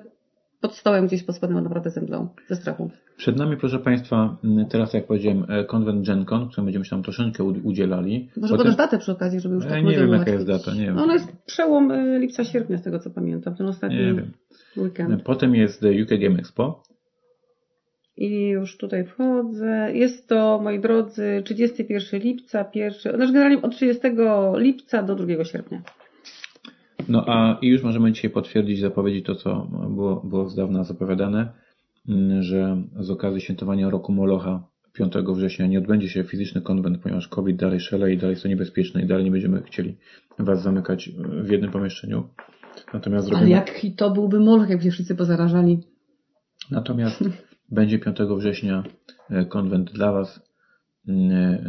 pod 0.60 0.74
stołem 0.76 1.06
gdzieś 1.06 1.22
pod 1.22 1.36
spodem, 1.36 1.56
on 1.56 1.62
naprawdę 1.62 1.90
zemdlał 1.90 2.28
ze 2.48 2.56
strachu. 2.56 2.90
Przed 3.16 3.36
nami, 3.36 3.56
proszę 3.56 3.78
Państwa, 3.78 4.36
m, 4.44 4.66
teraz 4.70 4.92
jak 4.92 5.06
powiedziałem, 5.06 5.44
e, 5.48 5.64
konwent 5.64 6.06
GenCon, 6.06 6.48
którym 6.48 6.64
będziemy 6.64 6.84
się 6.84 6.90
tam 6.90 7.02
troszeczkę 7.02 7.44
udzielali. 7.44 8.28
Może 8.36 8.56
podasz 8.56 8.76
datę 8.76 8.98
przy 8.98 9.12
okazji, 9.12 9.40
żeby 9.40 9.54
już 9.54 9.64
E, 9.64 9.68
tak 9.68 9.84
nie 9.84 9.98
wiem, 9.98 10.10
jaka 10.10 10.30
jest 10.30 10.46
data, 10.46 10.74
nie 10.74 10.84
wiem. 10.86 10.94
No, 10.94 11.02
Ona 11.02 11.12
jest 11.12 11.32
przełom 11.46 11.90
y, 11.90 12.18
lipca, 12.18 12.44
sierpnia 12.44 12.78
z 12.78 12.82
tego 12.82 12.98
co 12.98 13.10
pamiętam, 13.10 13.54
ten 13.56 13.66
ostatni 13.66 13.96
Nie 13.96 14.14
wiem. 14.14 14.32
weekend. 14.76 15.22
Potem 15.22 15.54
jest 15.54 15.82
UK 16.02 16.20
Game 16.20 16.38
Expo. 16.38 16.82
I 18.16 18.48
już 18.48 18.76
tutaj 18.76 19.04
wchodzę. 19.04 19.90
Jest 19.94 20.28
to, 20.28 20.60
moi 20.62 20.80
drodzy, 20.80 21.42
31 21.44 22.20
lipca, 22.20 22.64
pierwszy, 22.64 23.10
znaczy 23.10 23.32
generalnie 23.32 23.62
od 23.62 23.72
30 23.76 24.02
lipca 24.56 25.02
do 25.02 25.14
2 25.14 25.44
sierpnia. 25.44 25.82
No 27.08 27.24
a 27.26 27.58
i 27.62 27.68
już 27.68 27.82
możemy 27.82 28.12
dzisiaj 28.12 28.30
potwierdzić, 28.30 28.80
zapowiedzieć 28.80 29.24
to, 29.26 29.34
co 29.34 29.66
było, 29.90 30.16
było 30.24 30.48
z 30.48 30.56
dawna 30.56 30.84
zapowiadane, 30.84 31.52
m, 32.08 32.42
że 32.42 32.82
z 33.00 33.10
okazji 33.10 33.40
świętowania 33.40 33.90
roku 33.90 34.12
Molocha 34.12 34.68
5 34.92 35.12
września 35.34 35.66
nie 35.66 35.78
odbędzie 35.78 36.08
się 36.08 36.24
fizyczny 36.24 36.60
konwent, 36.60 36.98
ponieważ 37.02 37.28
COVID 37.28 37.56
dalej 37.56 37.80
szaleje 37.80 38.14
i 38.14 38.18
dalej 38.18 38.32
jest 38.32 38.42
to 38.42 38.48
niebezpieczne 38.48 39.02
i 39.02 39.06
dalej 39.06 39.24
nie 39.24 39.30
będziemy 39.30 39.62
chcieli 39.62 39.96
Was 40.38 40.62
zamykać 40.62 41.10
w 41.42 41.50
jednym 41.50 41.70
pomieszczeniu. 41.70 42.28
Natomiast 42.94 43.28
Ale 43.28 43.36
zrobimy... 43.36 43.50
jaki 43.50 43.92
to 43.92 44.10
byłby 44.10 44.40
moloch, 44.40 44.68
jakby 44.68 44.84
się 44.84 44.90
wszyscy 44.90 45.14
pozarażali. 45.14 45.78
Natomiast 46.70 47.24
będzie 47.70 47.98
5 47.98 48.18
września 48.38 48.84
e, 49.30 49.44
konwent 49.44 49.92
dla 49.92 50.12
Was 50.12 50.40
e, 51.08 51.12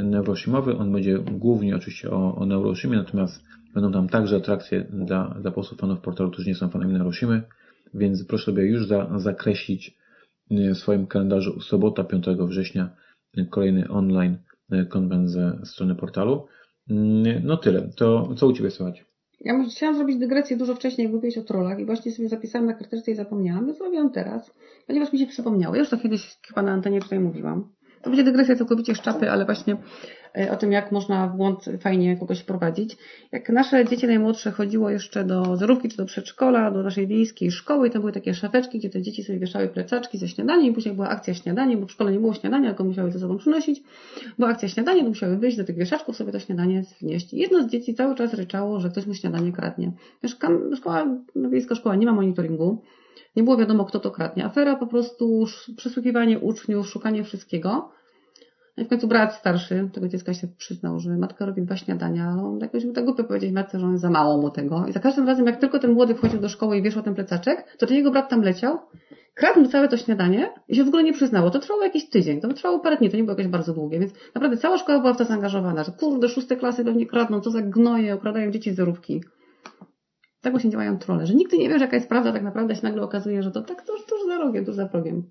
neurosimowy. 0.03 0.77
On 0.77 0.91
będzie 0.91 1.19
głównie 1.19 1.75
oczywiście 1.75 2.11
o, 2.11 2.35
o 2.35 2.45
natomiast 2.89 3.43
będą 3.73 3.91
tam 3.91 4.09
także 4.09 4.35
atrakcje 4.35 4.87
dla, 4.89 5.37
dla 5.41 5.51
posłów 5.51 5.79
fanów 5.79 5.99
portalu, 6.01 6.31
którzy 6.31 6.49
nie 6.49 6.55
są 6.55 6.69
fanami 6.69 6.93
neurosimy, 6.93 7.41
więc 7.93 8.25
proszę 8.25 8.45
sobie 8.45 8.63
już 8.63 8.87
za, 8.87 9.19
zakreślić 9.19 9.97
e, 10.51 10.73
w 10.73 10.77
swoim 10.77 11.07
kalendarzu 11.07 11.61
sobota 11.61 12.03
5 12.03 12.25
września 12.47 12.89
kolejny 13.49 13.89
online 13.89 14.37
konwent 14.89 15.29
ze 15.29 15.59
strony 15.63 15.95
portalu. 15.95 16.47
Mm, 16.89 17.45
No 17.45 17.57
tyle. 17.57 17.89
To 17.95 18.35
co 18.35 18.47
u 18.47 18.53
Ciebie 18.53 18.71
słychać? 18.71 19.06
Ja 19.41 19.63
chciałam 19.63 19.95
zrobić 19.95 20.17
dygresję 20.17 20.57
dużo 20.57 20.75
wcześniej, 20.75 21.05
jak 21.05 21.13
mówiłeś 21.13 21.37
o 21.37 21.43
trollach 21.43 21.79
i 21.79 21.85
właśnie 21.85 22.11
sobie 22.11 22.29
zapisałam 22.29 22.65
na 22.65 22.73
karteczce 22.73 23.11
i 23.11 23.15
zapomniałam, 23.15 23.65
więc 23.65 23.77
zrobiłam 23.77 24.11
teraz, 24.11 24.53
ponieważ 24.87 25.13
mi 25.13 25.19
się 25.19 25.27
przypomniało. 25.27 25.75
Ja 25.75 25.79
już 25.79 25.89
to 25.89 25.97
kiedyś 25.97 26.37
chyba 26.47 26.61
na 26.61 26.71
antenie 26.71 27.01
tutaj 27.01 27.19
mówiłam. 27.19 27.69
To 28.01 28.09
będzie 28.09 28.23
dygresja 28.23 28.55
całkowicie 28.55 28.95
szczapy, 28.95 29.31
ale 29.31 29.45
właśnie 29.45 29.77
o 30.51 30.55
tym, 30.55 30.71
jak 30.71 30.91
można 30.91 31.27
w 31.27 31.37
błąd 31.37 31.65
fajnie 31.79 32.17
kogoś 32.17 32.39
wprowadzić. 32.39 32.97
Jak 33.31 33.49
nasze 33.49 33.85
dzieci 33.85 34.07
najmłodsze 34.07 34.51
chodziło 34.51 34.89
jeszcze 34.89 35.23
do 35.23 35.57
zerówki 35.57 35.89
czy 35.89 35.97
do 35.97 36.05
przedszkola, 36.05 36.71
do 36.71 36.83
naszej 36.83 37.07
wiejskiej 37.07 37.51
szkoły 37.51 37.89
tam 37.89 38.01
były 38.01 38.11
takie 38.11 38.33
szafeczki, 38.33 38.79
gdzie 38.79 38.89
te 38.89 39.01
dzieci 39.01 39.23
sobie 39.23 39.39
wieszały 39.39 39.67
plecaczki 39.67 40.17
ze 40.17 40.27
śniadaniem 40.27 40.71
i 40.71 40.73
później 40.73 40.95
była 40.95 41.09
akcja 41.09 41.33
śniadanie, 41.33 41.77
bo 41.77 41.85
w 41.85 41.91
szkole 41.91 42.11
nie 42.11 42.19
było 42.19 42.33
śniadania, 42.33 42.69
tylko 42.69 42.83
musiały 42.83 43.11
ze 43.11 43.19
sobą 43.19 43.37
przynosić. 43.37 43.83
Była 44.39 44.49
akcja 44.49 44.69
śniadanie, 44.69 45.01
to 45.03 45.09
musiały 45.09 45.37
wyjść 45.37 45.57
do 45.57 45.63
tych 45.63 45.75
wieszaczków, 45.75 46.15
sobie 46.15 46.31
to 46.31 46.39
śniadanie 46.39 46.83
wnieść. 47.01 47.33
Jedno 47.33 47.63
z 47.63 47.67
dzieci 47.67 47.95
cały 47.95 48.15
czas 48.15 48.33
ryczało, 48.33 48.79
że 48.79 48.89
ktoś 48.89 49.05
mu 49.05 49.13
śniadanie 49.13 49.51
kradnie. 49.51 49.91
Wiesz, 50.23 50.35
kam- 50.35 50.75
szkoła, 50.75 51.05
wiejska 51.35 51.75
szkoła 51.75 51.95
nie 51.95 52.05
ma 52.05 52.13
monitoringu, 52.13 52.81
nie 53.35 53.43
było 53.43 53.57
wiadomo, 53.57 53.85
kto 53.85 53.99
to 53.99 54.11
kradnie. 54.11 54.45
Afera 54.45 54.75
po 54.75 54.87
prostu, 54.87 55.45
przesłuchiwanie 55.77 56.39
uczniów, 56.39 56.87
szukanie 56.89 57.23
wszystkiego. 57.23 57.96
No 58.77 58.83
i 58.83 58.85
w 58.85 58.89
końcu 58.89 59.07
brat 59.07 59.35
starszy 59.35 59.89
tego 59.93 60.07
dziecka 60.07 60.33
się 60.33 60.47
przyznał, 60.47 60.99
że 60.99 61.17
matka 61.17 61.45
robi 61.45 61.61
dwa 61.61 61.77
śniadania, 61.77 62.29
ale 62.31 62.43
on 62.43 62.59
jakoś 62.59 62.83
był 62.83 62.93
tak 62.93 63.05
głupio 63.05 63.23
powiedzieć 63.23 63.51
matce, 63.51 63.79
że 63.79 63.85
on 63.85 63.97
za 63.97 64.09
mało 64.09 64.37
mu 64.41 64.49
tego. 64.49 64.85
I 64.87 64.91
za 64.91 64.99
każdym 64.99 65.27
razem, 65.27 65.45
jak 65.45 65.57
tylko 65.57 65.79
ten 65.79 65.91
młody 65.91 66.15
wchodził 66.15 66.39
do 66.39 66.49
szkoły 66.49 66.77
i 66.77 66.81
wieszał 66.81 67.03
ten 67.03 67.15
plecaczek, 67.15 67.75
to 67.77 67.87
ten 67.87 67.97
jego 67.97 68.11
brat 68.11 68.29
tam 68.29 68.41
leciał, 68.41 68.79
kradł 69.33 69.61
mu 69.61 69.67
całe 69.67 69.87
to 69.87 69.97
śniadanie 69.97 70.49
i 70.67 70.75
się 70.75 70.83
w 70.83 70.87
ogóle 70.87 71.03
nie 71.03 71.13
przyznało. 71.13 71.49
To 71.49 71.59
trwało 71.59 71.83
jakiś 71.83 72.09
tydzień, 72.09 72.41
to 72.41 72.53
trwało 72.53 72.79
parę 72.79 72.97
dni, 72.97 73.09
to 73.09 73.17
nie 73.17 73.23
było 73.23 73.37
jakieś 73.37 73.51
bardzo 73.51 73.73
długie, 73.73 73.99
więc 73.99 74.13
naprawdę 74.35 74.57
cała 74.57 74.77
szkoła 74.77 74.99
była 74.99 75.13
w 75.13 75.17
to 75.17 75.25
zaangażowana, 75.25 75.83
że 75.83 75.91
kurde, 75.91 76.29
szóste 76.29 76.55
klasy 76.55 76.85
pewnie 76.85 77.05
kradną, 77.05 77.41
co 77.41 77.51
za 77.51 77.61
gnoje, 77.61 78.13
okradają 78.13 78.51
dzieci 78.51 78.71
z 78.71 78.75
zerówki. 78.75 79.23
Tak 80.41 80.53
właśnie 80.53 80.69
działają 80.69 80.97
trolle, 80.97 81.25
że 81.25 81.35
nigdy 81.35 81.57
nie 81.57 81.69
wiesz, 81.69 81.81
jaka 81.81 81.95
jest 81.95 82.09
prawda, 82.09 82.33
tak 82.33 82.43
naprawdę 82.43 82.75
się 82.75 82.83
nagle 82.83 83.01
okazuje, 83.01 83.43
że 83.43 83.51
to 83.51 83.61
tak 83.61 83.85
tuż, 83.85 84.05
tuż 84.05 84.25
za 84.27 84.37
rogiem, 84.37 84.65
tuż 84.65 84.75
za 84.75 84.85
progiem. 84.85 85.23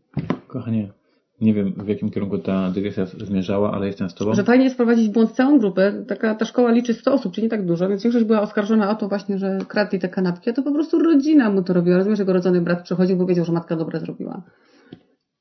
Kochanie, 0.46 0.92
nie 1.40 1.54
wiem 1.54 1.72
w 1.72 1.88
jakim 1.88 2.10
kierunku 2.10 2.38
ta 2.38 2.70
dygresja 2.70 3.06
zmierzała, 3.06 3.72
ale 3.72 3.86
jestem 3.86 4.10
z 4.10 4.14
Tobą. 4.14 4.34
Że 4.34 4.44
fajnie 4.44 4.64
jest 4.64 4.76
prowadzić 4.76 5.08
w 5.08 5.12
błąd 5.12 5.32
całą 5.32 5.58
grupę. 5.58 6.04
Taka, 6.08 6.34
ta 6.34 6.44
szkoła 6.44 6.70
liczy 6.70 6.94
100 6.94 7.12
osób, 7.12 7.32
czyli 7.34 7.44
nie 7.44 7.50
tak 7.50 7.66
dużo, 7.66 7.88
więc 7.88 8.02
większość 8.02 8.24
była 8.24 8.40
oskarżona 8.40 8.90
o 8.90 8.94
to 8.94 9.08
właśnie, 9.08 9.38
że 9.38 9.58
kradli 9.68 9.98
te 9.98 10.08
kanapki, 10.08 10.50
a 10.50 10.52
to 10.52 10.62
po 10.62 10.72
prostu 10.72 10.98
rodzina 11.02 11.50
mu 11.50 11.62
to 11.62 11.72
robiła. 11.72 11.96
Rozumiesz, 11.96 12.16
że 12.18 12.22
jego 12.22 12.32
rodzony 12.32 12.60
brat 12.60 12.82
przechodził, 12.82 13.16
bo 13.16 13.26
wiedział, 13.26 13.44
że 13.44 13.52
matka 13.52 13.76
dobre 13.76 14.00
zrobiła. 14.00 14.42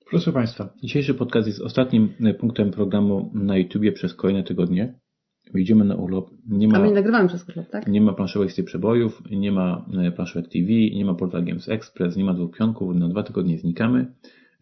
Proszę 0.09 0.31
Państwa, 0.31 0.73
dzisiejszy 0.83 1.13
podcast 1.13 1.47
jest 1.47 1.61
ostatnim 1.61 2.09
e, 2.23 2.33
punktem 2.33 2.71
programu 2.71 3.31
na 3.33 3.57
YouTubie 3.57 3.91
przez 3.91 4.13
kolejne 4.13 4.43
tygodnie. 4.43 4.99
Wyjdziemy 5.53 5.85
na 5.85 5.95
urlop. 5.95 6.29
Nie 6.47 6.67
A 6.67 6.69
ma, 6.69 6.79
my 6.79 6.87
nie 6.87 6.93
nagrywamy 6.93 7.27
przez 7.27 7.49
urlop, 7.49 7.69
tak? 7.69 7.87
nie 7.87 8.01
ma 8.01 8.13
planszówek 8.13 8.51
z 8.51 8.55
tych 8.55 8.65
przebojów, 8.65 9.23
nie 9.31 9.51
ma 9.51 9.85
e, 10.03 10.11
planszówek 10.11 10.49
TV, 10.49 10.67
nie 10.69 11.05
ma 11.05 11.13
Portal 11.13 11.45
Games 11.45 11.69
Express, 11.69 12.15
nie 12.15 12.23
ma 12.23 12.33
dwóch 12.33 12.57
pionków. 12.57 12.95
Na 12.95 13.07
dwa 13.07 13.23
tygodnie 13.23 13.57
znikamy. 13.57 14.13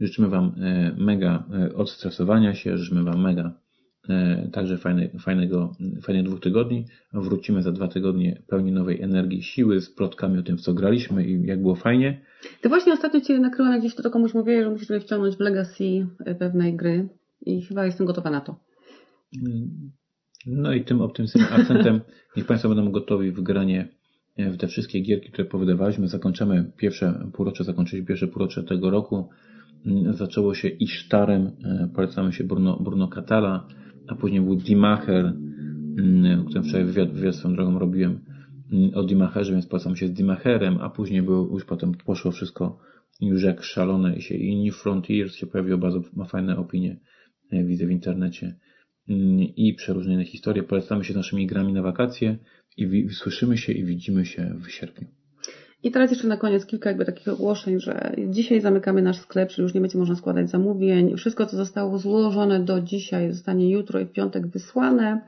Życzymy 0.04 0.30
Wam 0.30 0.56
e, 0.58 0.96
mega 0.98 1.44
e, 1.54 1.76
odstresowania 1.76 2.56
się, 2.56 2.78
życzymy 2.78 3.04
Wam 3.04 3.22
mega 3.22 3.54
e, 4.10 4.50
także 4.52 4.78
fajne, 4.78 5.10
fajnego, 5.20 5.76
fajnych 6.02 6.26
dwóch 6.26 6.40
tygodni. 6.40 6.86
Wrócimy 7.14 7.64
za 7.64 7.72
dwa 7.72 7.88
tygodnie 7.88 8.42
pełni 8.48 8.72
nowej 8.72 9.02
energii, 9.02 9.44
siły, 9.44 9.82
z 9.82 9.90
plotkami 9.90 10.40
o 10.40 10.44
tym, 10.44 10.58
w 10.58 10.62
co 10.62 10.74
graliśmy 10.74 11.28
i 11.28 11.46
jak 11.46 11.62
było 11.62 11.76
fajnie. 11.76 12.22
Ty 12.62 12.70
właśnie 12.70 12.94
ostatnio 12.94 13.22
Cię 13.22 13.40
nakryłam, 13.40 13.72
jak 13.72 13.82
gdzieś 13.82 13.96
to 13.96 14.12
komuś 14.12 14.34
mówię, 14.34 14.64
że 14.64 14.70
musisz 14.70 14.88
sobie 14.88 15.00
wciągnąć 15.00 15.36
w 15.36 15.40
Legacy 15.40 16.08
pewnej 16.40 16.76
gry 16.76 17.10
i 17.42 17.62
chyba 17.62 17.86
jestem 17.86 18.08
gotowa 18.08 18.30
na 18.30 18.42
to. 18.42 18.56
No 20.46 20.74
i 20.74 20.84
tym 20.84 21.02
optymistycznym 21.02 21.54
akcentem 21.54 22.02
niech 22.38 22.46
Państwo 22.46 22.70
będą 22.70 22.92
gotowi 22.92 23.32
w 23.32 23.42
granie 23.42 23.88
w 24.38 24.58
te 24.58 24.68
wszystkie 24.68 25.00
gierki, 25.02 25.32
które 25.32 25.46
powydawaliśmy. 25.46 26.08
Zakończymy 26.08 26.72
pierwsze 26.78 27.30
półrocze, 27.34 27.64
zakończyliśmy 27.64 28.08
pierwsze 28.08 28.28
półrocze 28.28 28.64
tego 28.64 28.90
roku. 28.90 29.30
Mm, 29.86 30.14
zaczęło 30.14 30.54
się 30.54 30.68
Isztarem, 30.68 31.52
e, 31.64 31.90
polecamy 31.96 32.34
się 32.34 32.44
Bruno, 32.44 32.80
Bruno 32.80 33.08
Catala, 33.08 33.68
a 34.08 34.16
później 34.16 34.42
był 34.42 34.56
Dimacher, 34.56 35.34
mm, 35.98 36.40
o 36.40 36.44
którym 36.44 36.64
wczoraj 36.64 36.86
wywiad, 36.86 37.12
wywiad 37.12 37.36
swoją 37.36 37.56
drogą 37.56 37.80
robiłem 37.80 38.20
mm, 38.72 38.92
o 38.94 39.04
Dimacherze, 39.04 39.54
więc 39.54 39.68
polecam 39.68 39.96
się 39.96 40.08
z 40.08 40.14
Dimacherem, 40.14 40.78
a 40.82 40.90
później 40.90 41.22
był, 41.22 41.54
już 41.54 41.66
potem 41.66 41.92
poszło 42.06 42.32
wszystko 42.32 42.80
już 43.22 43.44
jak 43.44 43.64
szalone 43.64 44.16
i 44.16 44.22
się 44.22 44.36
i 44.36 44.66
New 44.66 44.76
Frontiers 44.76 45.36
się 45.36 45.48
pojawiło, 45.48 45.78
bardzo 45.78 46.02
ma 46.14 46.26
fajne 46.26 46.58
opinie, 46.58 47.00
e, 47.52 47.64
widzę 47.64 47.86
w 47.86 47.92
internecie 47.92 48.56
i 49.56 49.74
przeróżne 49.74 50.26
historie. 50.26 50.64
Polecamy 50.64 51.04
się 51.04 51.14
z 51.14 51.16
naszymi 51.16 51.48
grami 51.48 51.74
na 51.74 51.82
wakacje 51.82 52.38
i 52.78 53.10
słyszymy 53.10 53.58
się 53.58 53.74
i 53.74 53.86
widzimy 53.86 54.26
się 54.26 54.56
w 54.66 54.72
sierpniu. 54.72 55.08
I 55.84 55.92
teraz 55.92 56.12
jeszcze 56.12 56.28
na 56.28 56.38
koniec 56.38 56.66
kilka 56.66 56.90
jakby 56.90 57.06
takich 57.06 57.28
ogłoszeń, 57.28 57.80
że 57.80 58.12
dzisiaj 58.28 58.62
zamykamy 58.62 59.02
nasz 59.02 59.18
sklep, 59.18 59.50
czyli 59.50 59.64
już 59.64 59.74
nie 59.74 59.82
będzie 59.82 59.98
można 59.98 60.16
składać 60.16 60.50
zamówień. 60.50 61.18
Wszystko, 61.18 61.46
co 61.46 61.58
zostało 61.58 61.98
złożone 61.98 62.60
do 62.60 62.82
dzisiaj, 62.82 63.32
zostanie 63.32 63.70
jutro 63.72 64.00
i 64.00 64.06
w 64.06 64.12
piątek 64.12 64.48
wysłane. 64.48 65.22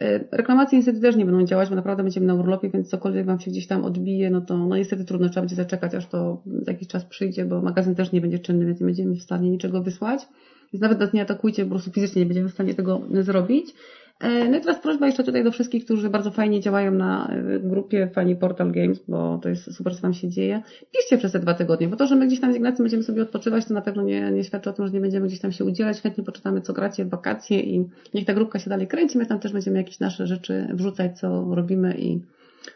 E, 0.00 0.24
reklamacje 0.32 0.78
niestety 0.78 1.00
też 1.00 1.16
nie 1.16 1.24
będą 1.24 1.44
działać, 1.44 1.68
bo 1.68 1.74
naprawdę 1.74 2.02
będziemy 2.02 2.26
na 2.26 2.34
urlopie, 2.34 2.70
więc 2.70 2.88
cokolwiek 2.88 3.26
Wam 3.26 3.40
się 3.40 3.50
gdzieś 3.50 3.66
tam 3.66 3.84
odbije, 3.84 4.30
no 4.30 4.40
to 4.40 4.58
no 4.58 4.76
niestety 4.76 5.04
trudno, 5.04 5.28
trzeba 5.28 5.40
będzie 5.40 5.56
zaczekać, 5.56 5.94
aż 5.94 6.06
to 6.06 6.42
jakiś 6.66 6.88
czas 6.88 7.04
przyjdzie, 7.04 7.44
bo 7.44 7.62
magazyn 7.62 7.94
też 7.94 8.12
nie 8.12 8.20
będzie 8.20 8.38
czynny, 8.38 8.66
więc 8.66 8.80
nie 8.80 8.86
będziemy 8.86 9.14
w 9.14 9.22
stanie 9.22 9.50
niczego 9.50 9.82
wysłać. 9.82 10.28
Więc 10.72 10.82
nawet 10.82 11.00
nas 11.00 11.12
nie 11.12 11.22
atakujcie, 11.22 11.64
po 11.64 11.70
prostu 11.70 11.92
fizycznie 11.92 12.22
nie 12.22 12.26
będziemy 12.26 12.48
w 12.48 12.52
stanie 12.52 12.74
tego 12.74 13.02
zrobić. 13.20 13.74
E, 14.20 14.48
no 14.48 14.58
i 14.58 14.60
teraz 14.60 14.78
prośba 14.80 15.06
jeszcze 15.06 15.24
tutaj 15.24 15.44
do 15.44 15.52
wszystkich, 15.52 15.84
którzy 15.84 16.10
bardzo 16.10 16.30
fajnie 16.30 16.60
działają 16.60 16.90
na 16.90 17.28
e, 17.28 17.60
grupie 17.60 18.10
Fani 18.14 18.36
Portal 18.36 18.72
Games, 18.72 19.00
bo 19.08 19.38
to 19.42 19.48
jest 19.48 19.74
super, 19.76 19.94
co 19.96 20.02
tam 20.02 20.14
się 20.14 20.28
dzieje. 20.28 20.62
Piszcie 20.92 21.18
przez 21.18 21.32
te 21.32 21.38
dwa 21.38 21.54
tygodnie, 21.54 21.88
bo 21.88 21.96
to, 21.96 22.06
że 22.06 22.16
my 22.16 22.26
gdzieś 22.26 22.40
tam 22.40 22.52
z 22.52 22.56
Ignacym 22.56 22.84
będziemy 22.84 23.02
sobie 23.02 23.22
odpoczywać, 23.22 23.64
to 23.64 23.74
na 23.74 23.80
pewno 23.80 24.02
nie, 24.02 24.30
nie 24.30 24.44
świadczy 24.44 24.70
o 24.70 24.72
tym, 24.72 24.86
że 24.86 24.92
nie 24.92 25.00
będziemy 25.00 25.26
gdzieś 25.26 25.40
tam 25.40 25.52
się 25.52 25.64
udzielać. 25.64 26.00
Chętnie 26.00 26.24
poczytamy, 26.24 26.60
co 26.60 26.72
gracie 26.72 27.04
w 27.04 27.08
wakacje 27.08 27.60
i 27.60 27.88
niech 28.14 28.24
ta 28.24 28.34
grupka 28.34 28.58
się 28.58 28.70
dalej 28.70 28.86
kręci. 28.86 29.18
My 29.18 29.26
tam 29.26 29.40
też 29.40 29.52
będziemy 29.52 29.78
jakieś 29.78 30.00
nasze 30.00 30.26
rzeczy 30.26 30.66
wrzucać, 30.72 31.18
co 31.18 31.54
robimy 31.54 31.94
i 31.98 32.20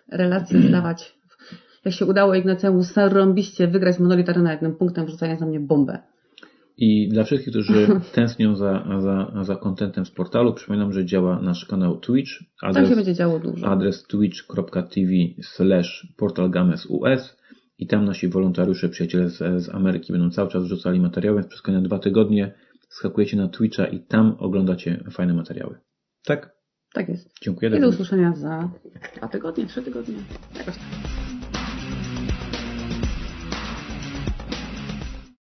relacje 0.09 0.61
zdawać. 0.69 1.15
Jak 1.85 1.95
się 1.95 2.07
udało 2.07 2.35
Ignacemu 2.35 2.83
zarąbiście 2.83 3.69
wygrać 3.69 3.99
Monolith 3.99 4.31
Arena 4.31 4.53
jednym 4.53 4.75
punktem, 4.75 5.07
wrzucając 5.07 5.41
na 5.41 5.47
mnie 5.47 5.61
bombę. 5.61 5.99
I 6.77 7.09
dla 7.09 7.25
wszystkich, 7.25 7.51
którzy 7.51 7.87
tęsknią 8.15 8.57
za, 8.57 8.87
za, 9.01 9.45
za 9.45 9.57
kontentem 9.57 10.07
z 10.07 10.11
portalu, 10.11 10.55
przypominam, 10.55 10.93
że 10.93 11.05
działa 11.05 11.41
nasz 11.41 11.65
kanał 11.65 11.97
Twitch. 11.97 12.31
Adres, 12.63 12.75
Tam 12.75 12.91
się 12.91 12.97
będzie 12.97 13.15
działo 13.15 13.39
dużo. 13.39 13.67
Adres 13.67 14.07
twitch.tv 14.07 15.13
slash 15.43 16.07
portalgamesus 16.17 17.37
i 17.79 17.87
tam 17.87 18.05
nasi 18.05 18.29
wolontariusze, 18.29 18.89
przyjaciele 18.89 19.29
z, 19.29 19.39
z 19.39 19.69
Ameryki 19.69 20.13
będą 20.13 20.31
cały 20.31 20.51
czas 20.51 20.65
wrzucali 20.65 21.01
materiały, 21.01 21.37
więc 21.37 21.49
przez 21.49 21.63
kolejne 21.63 21.89
dwa 21.89 21.99
tygodnie 21.99 22.55
skakujecie 22.89 23.37
na 23.37 23.49
Twitcha 23.49 23.87
i 23.87 24.01
tam 24.01 24.37
oglądacie 24.39 25.05
fajne 25.11 25.35
materiały. 25.35 25.79
Tak? 26.25 26.55
Tak 26.93 27.09
jest. 27.09 27.31
Dziękuję. 27.43 27.77
I 27.77 27.81
do 27.81 27.89
usłyszenia 27.89 28.37
za 28.37 28.71
dwa 29.17 29.29
tygodnie, 29.29 29.67
trzy 29.67 29.83
tygodnie. 29.83 30.15
Jakoś 30.59 30.75
tak. 30.75 31.14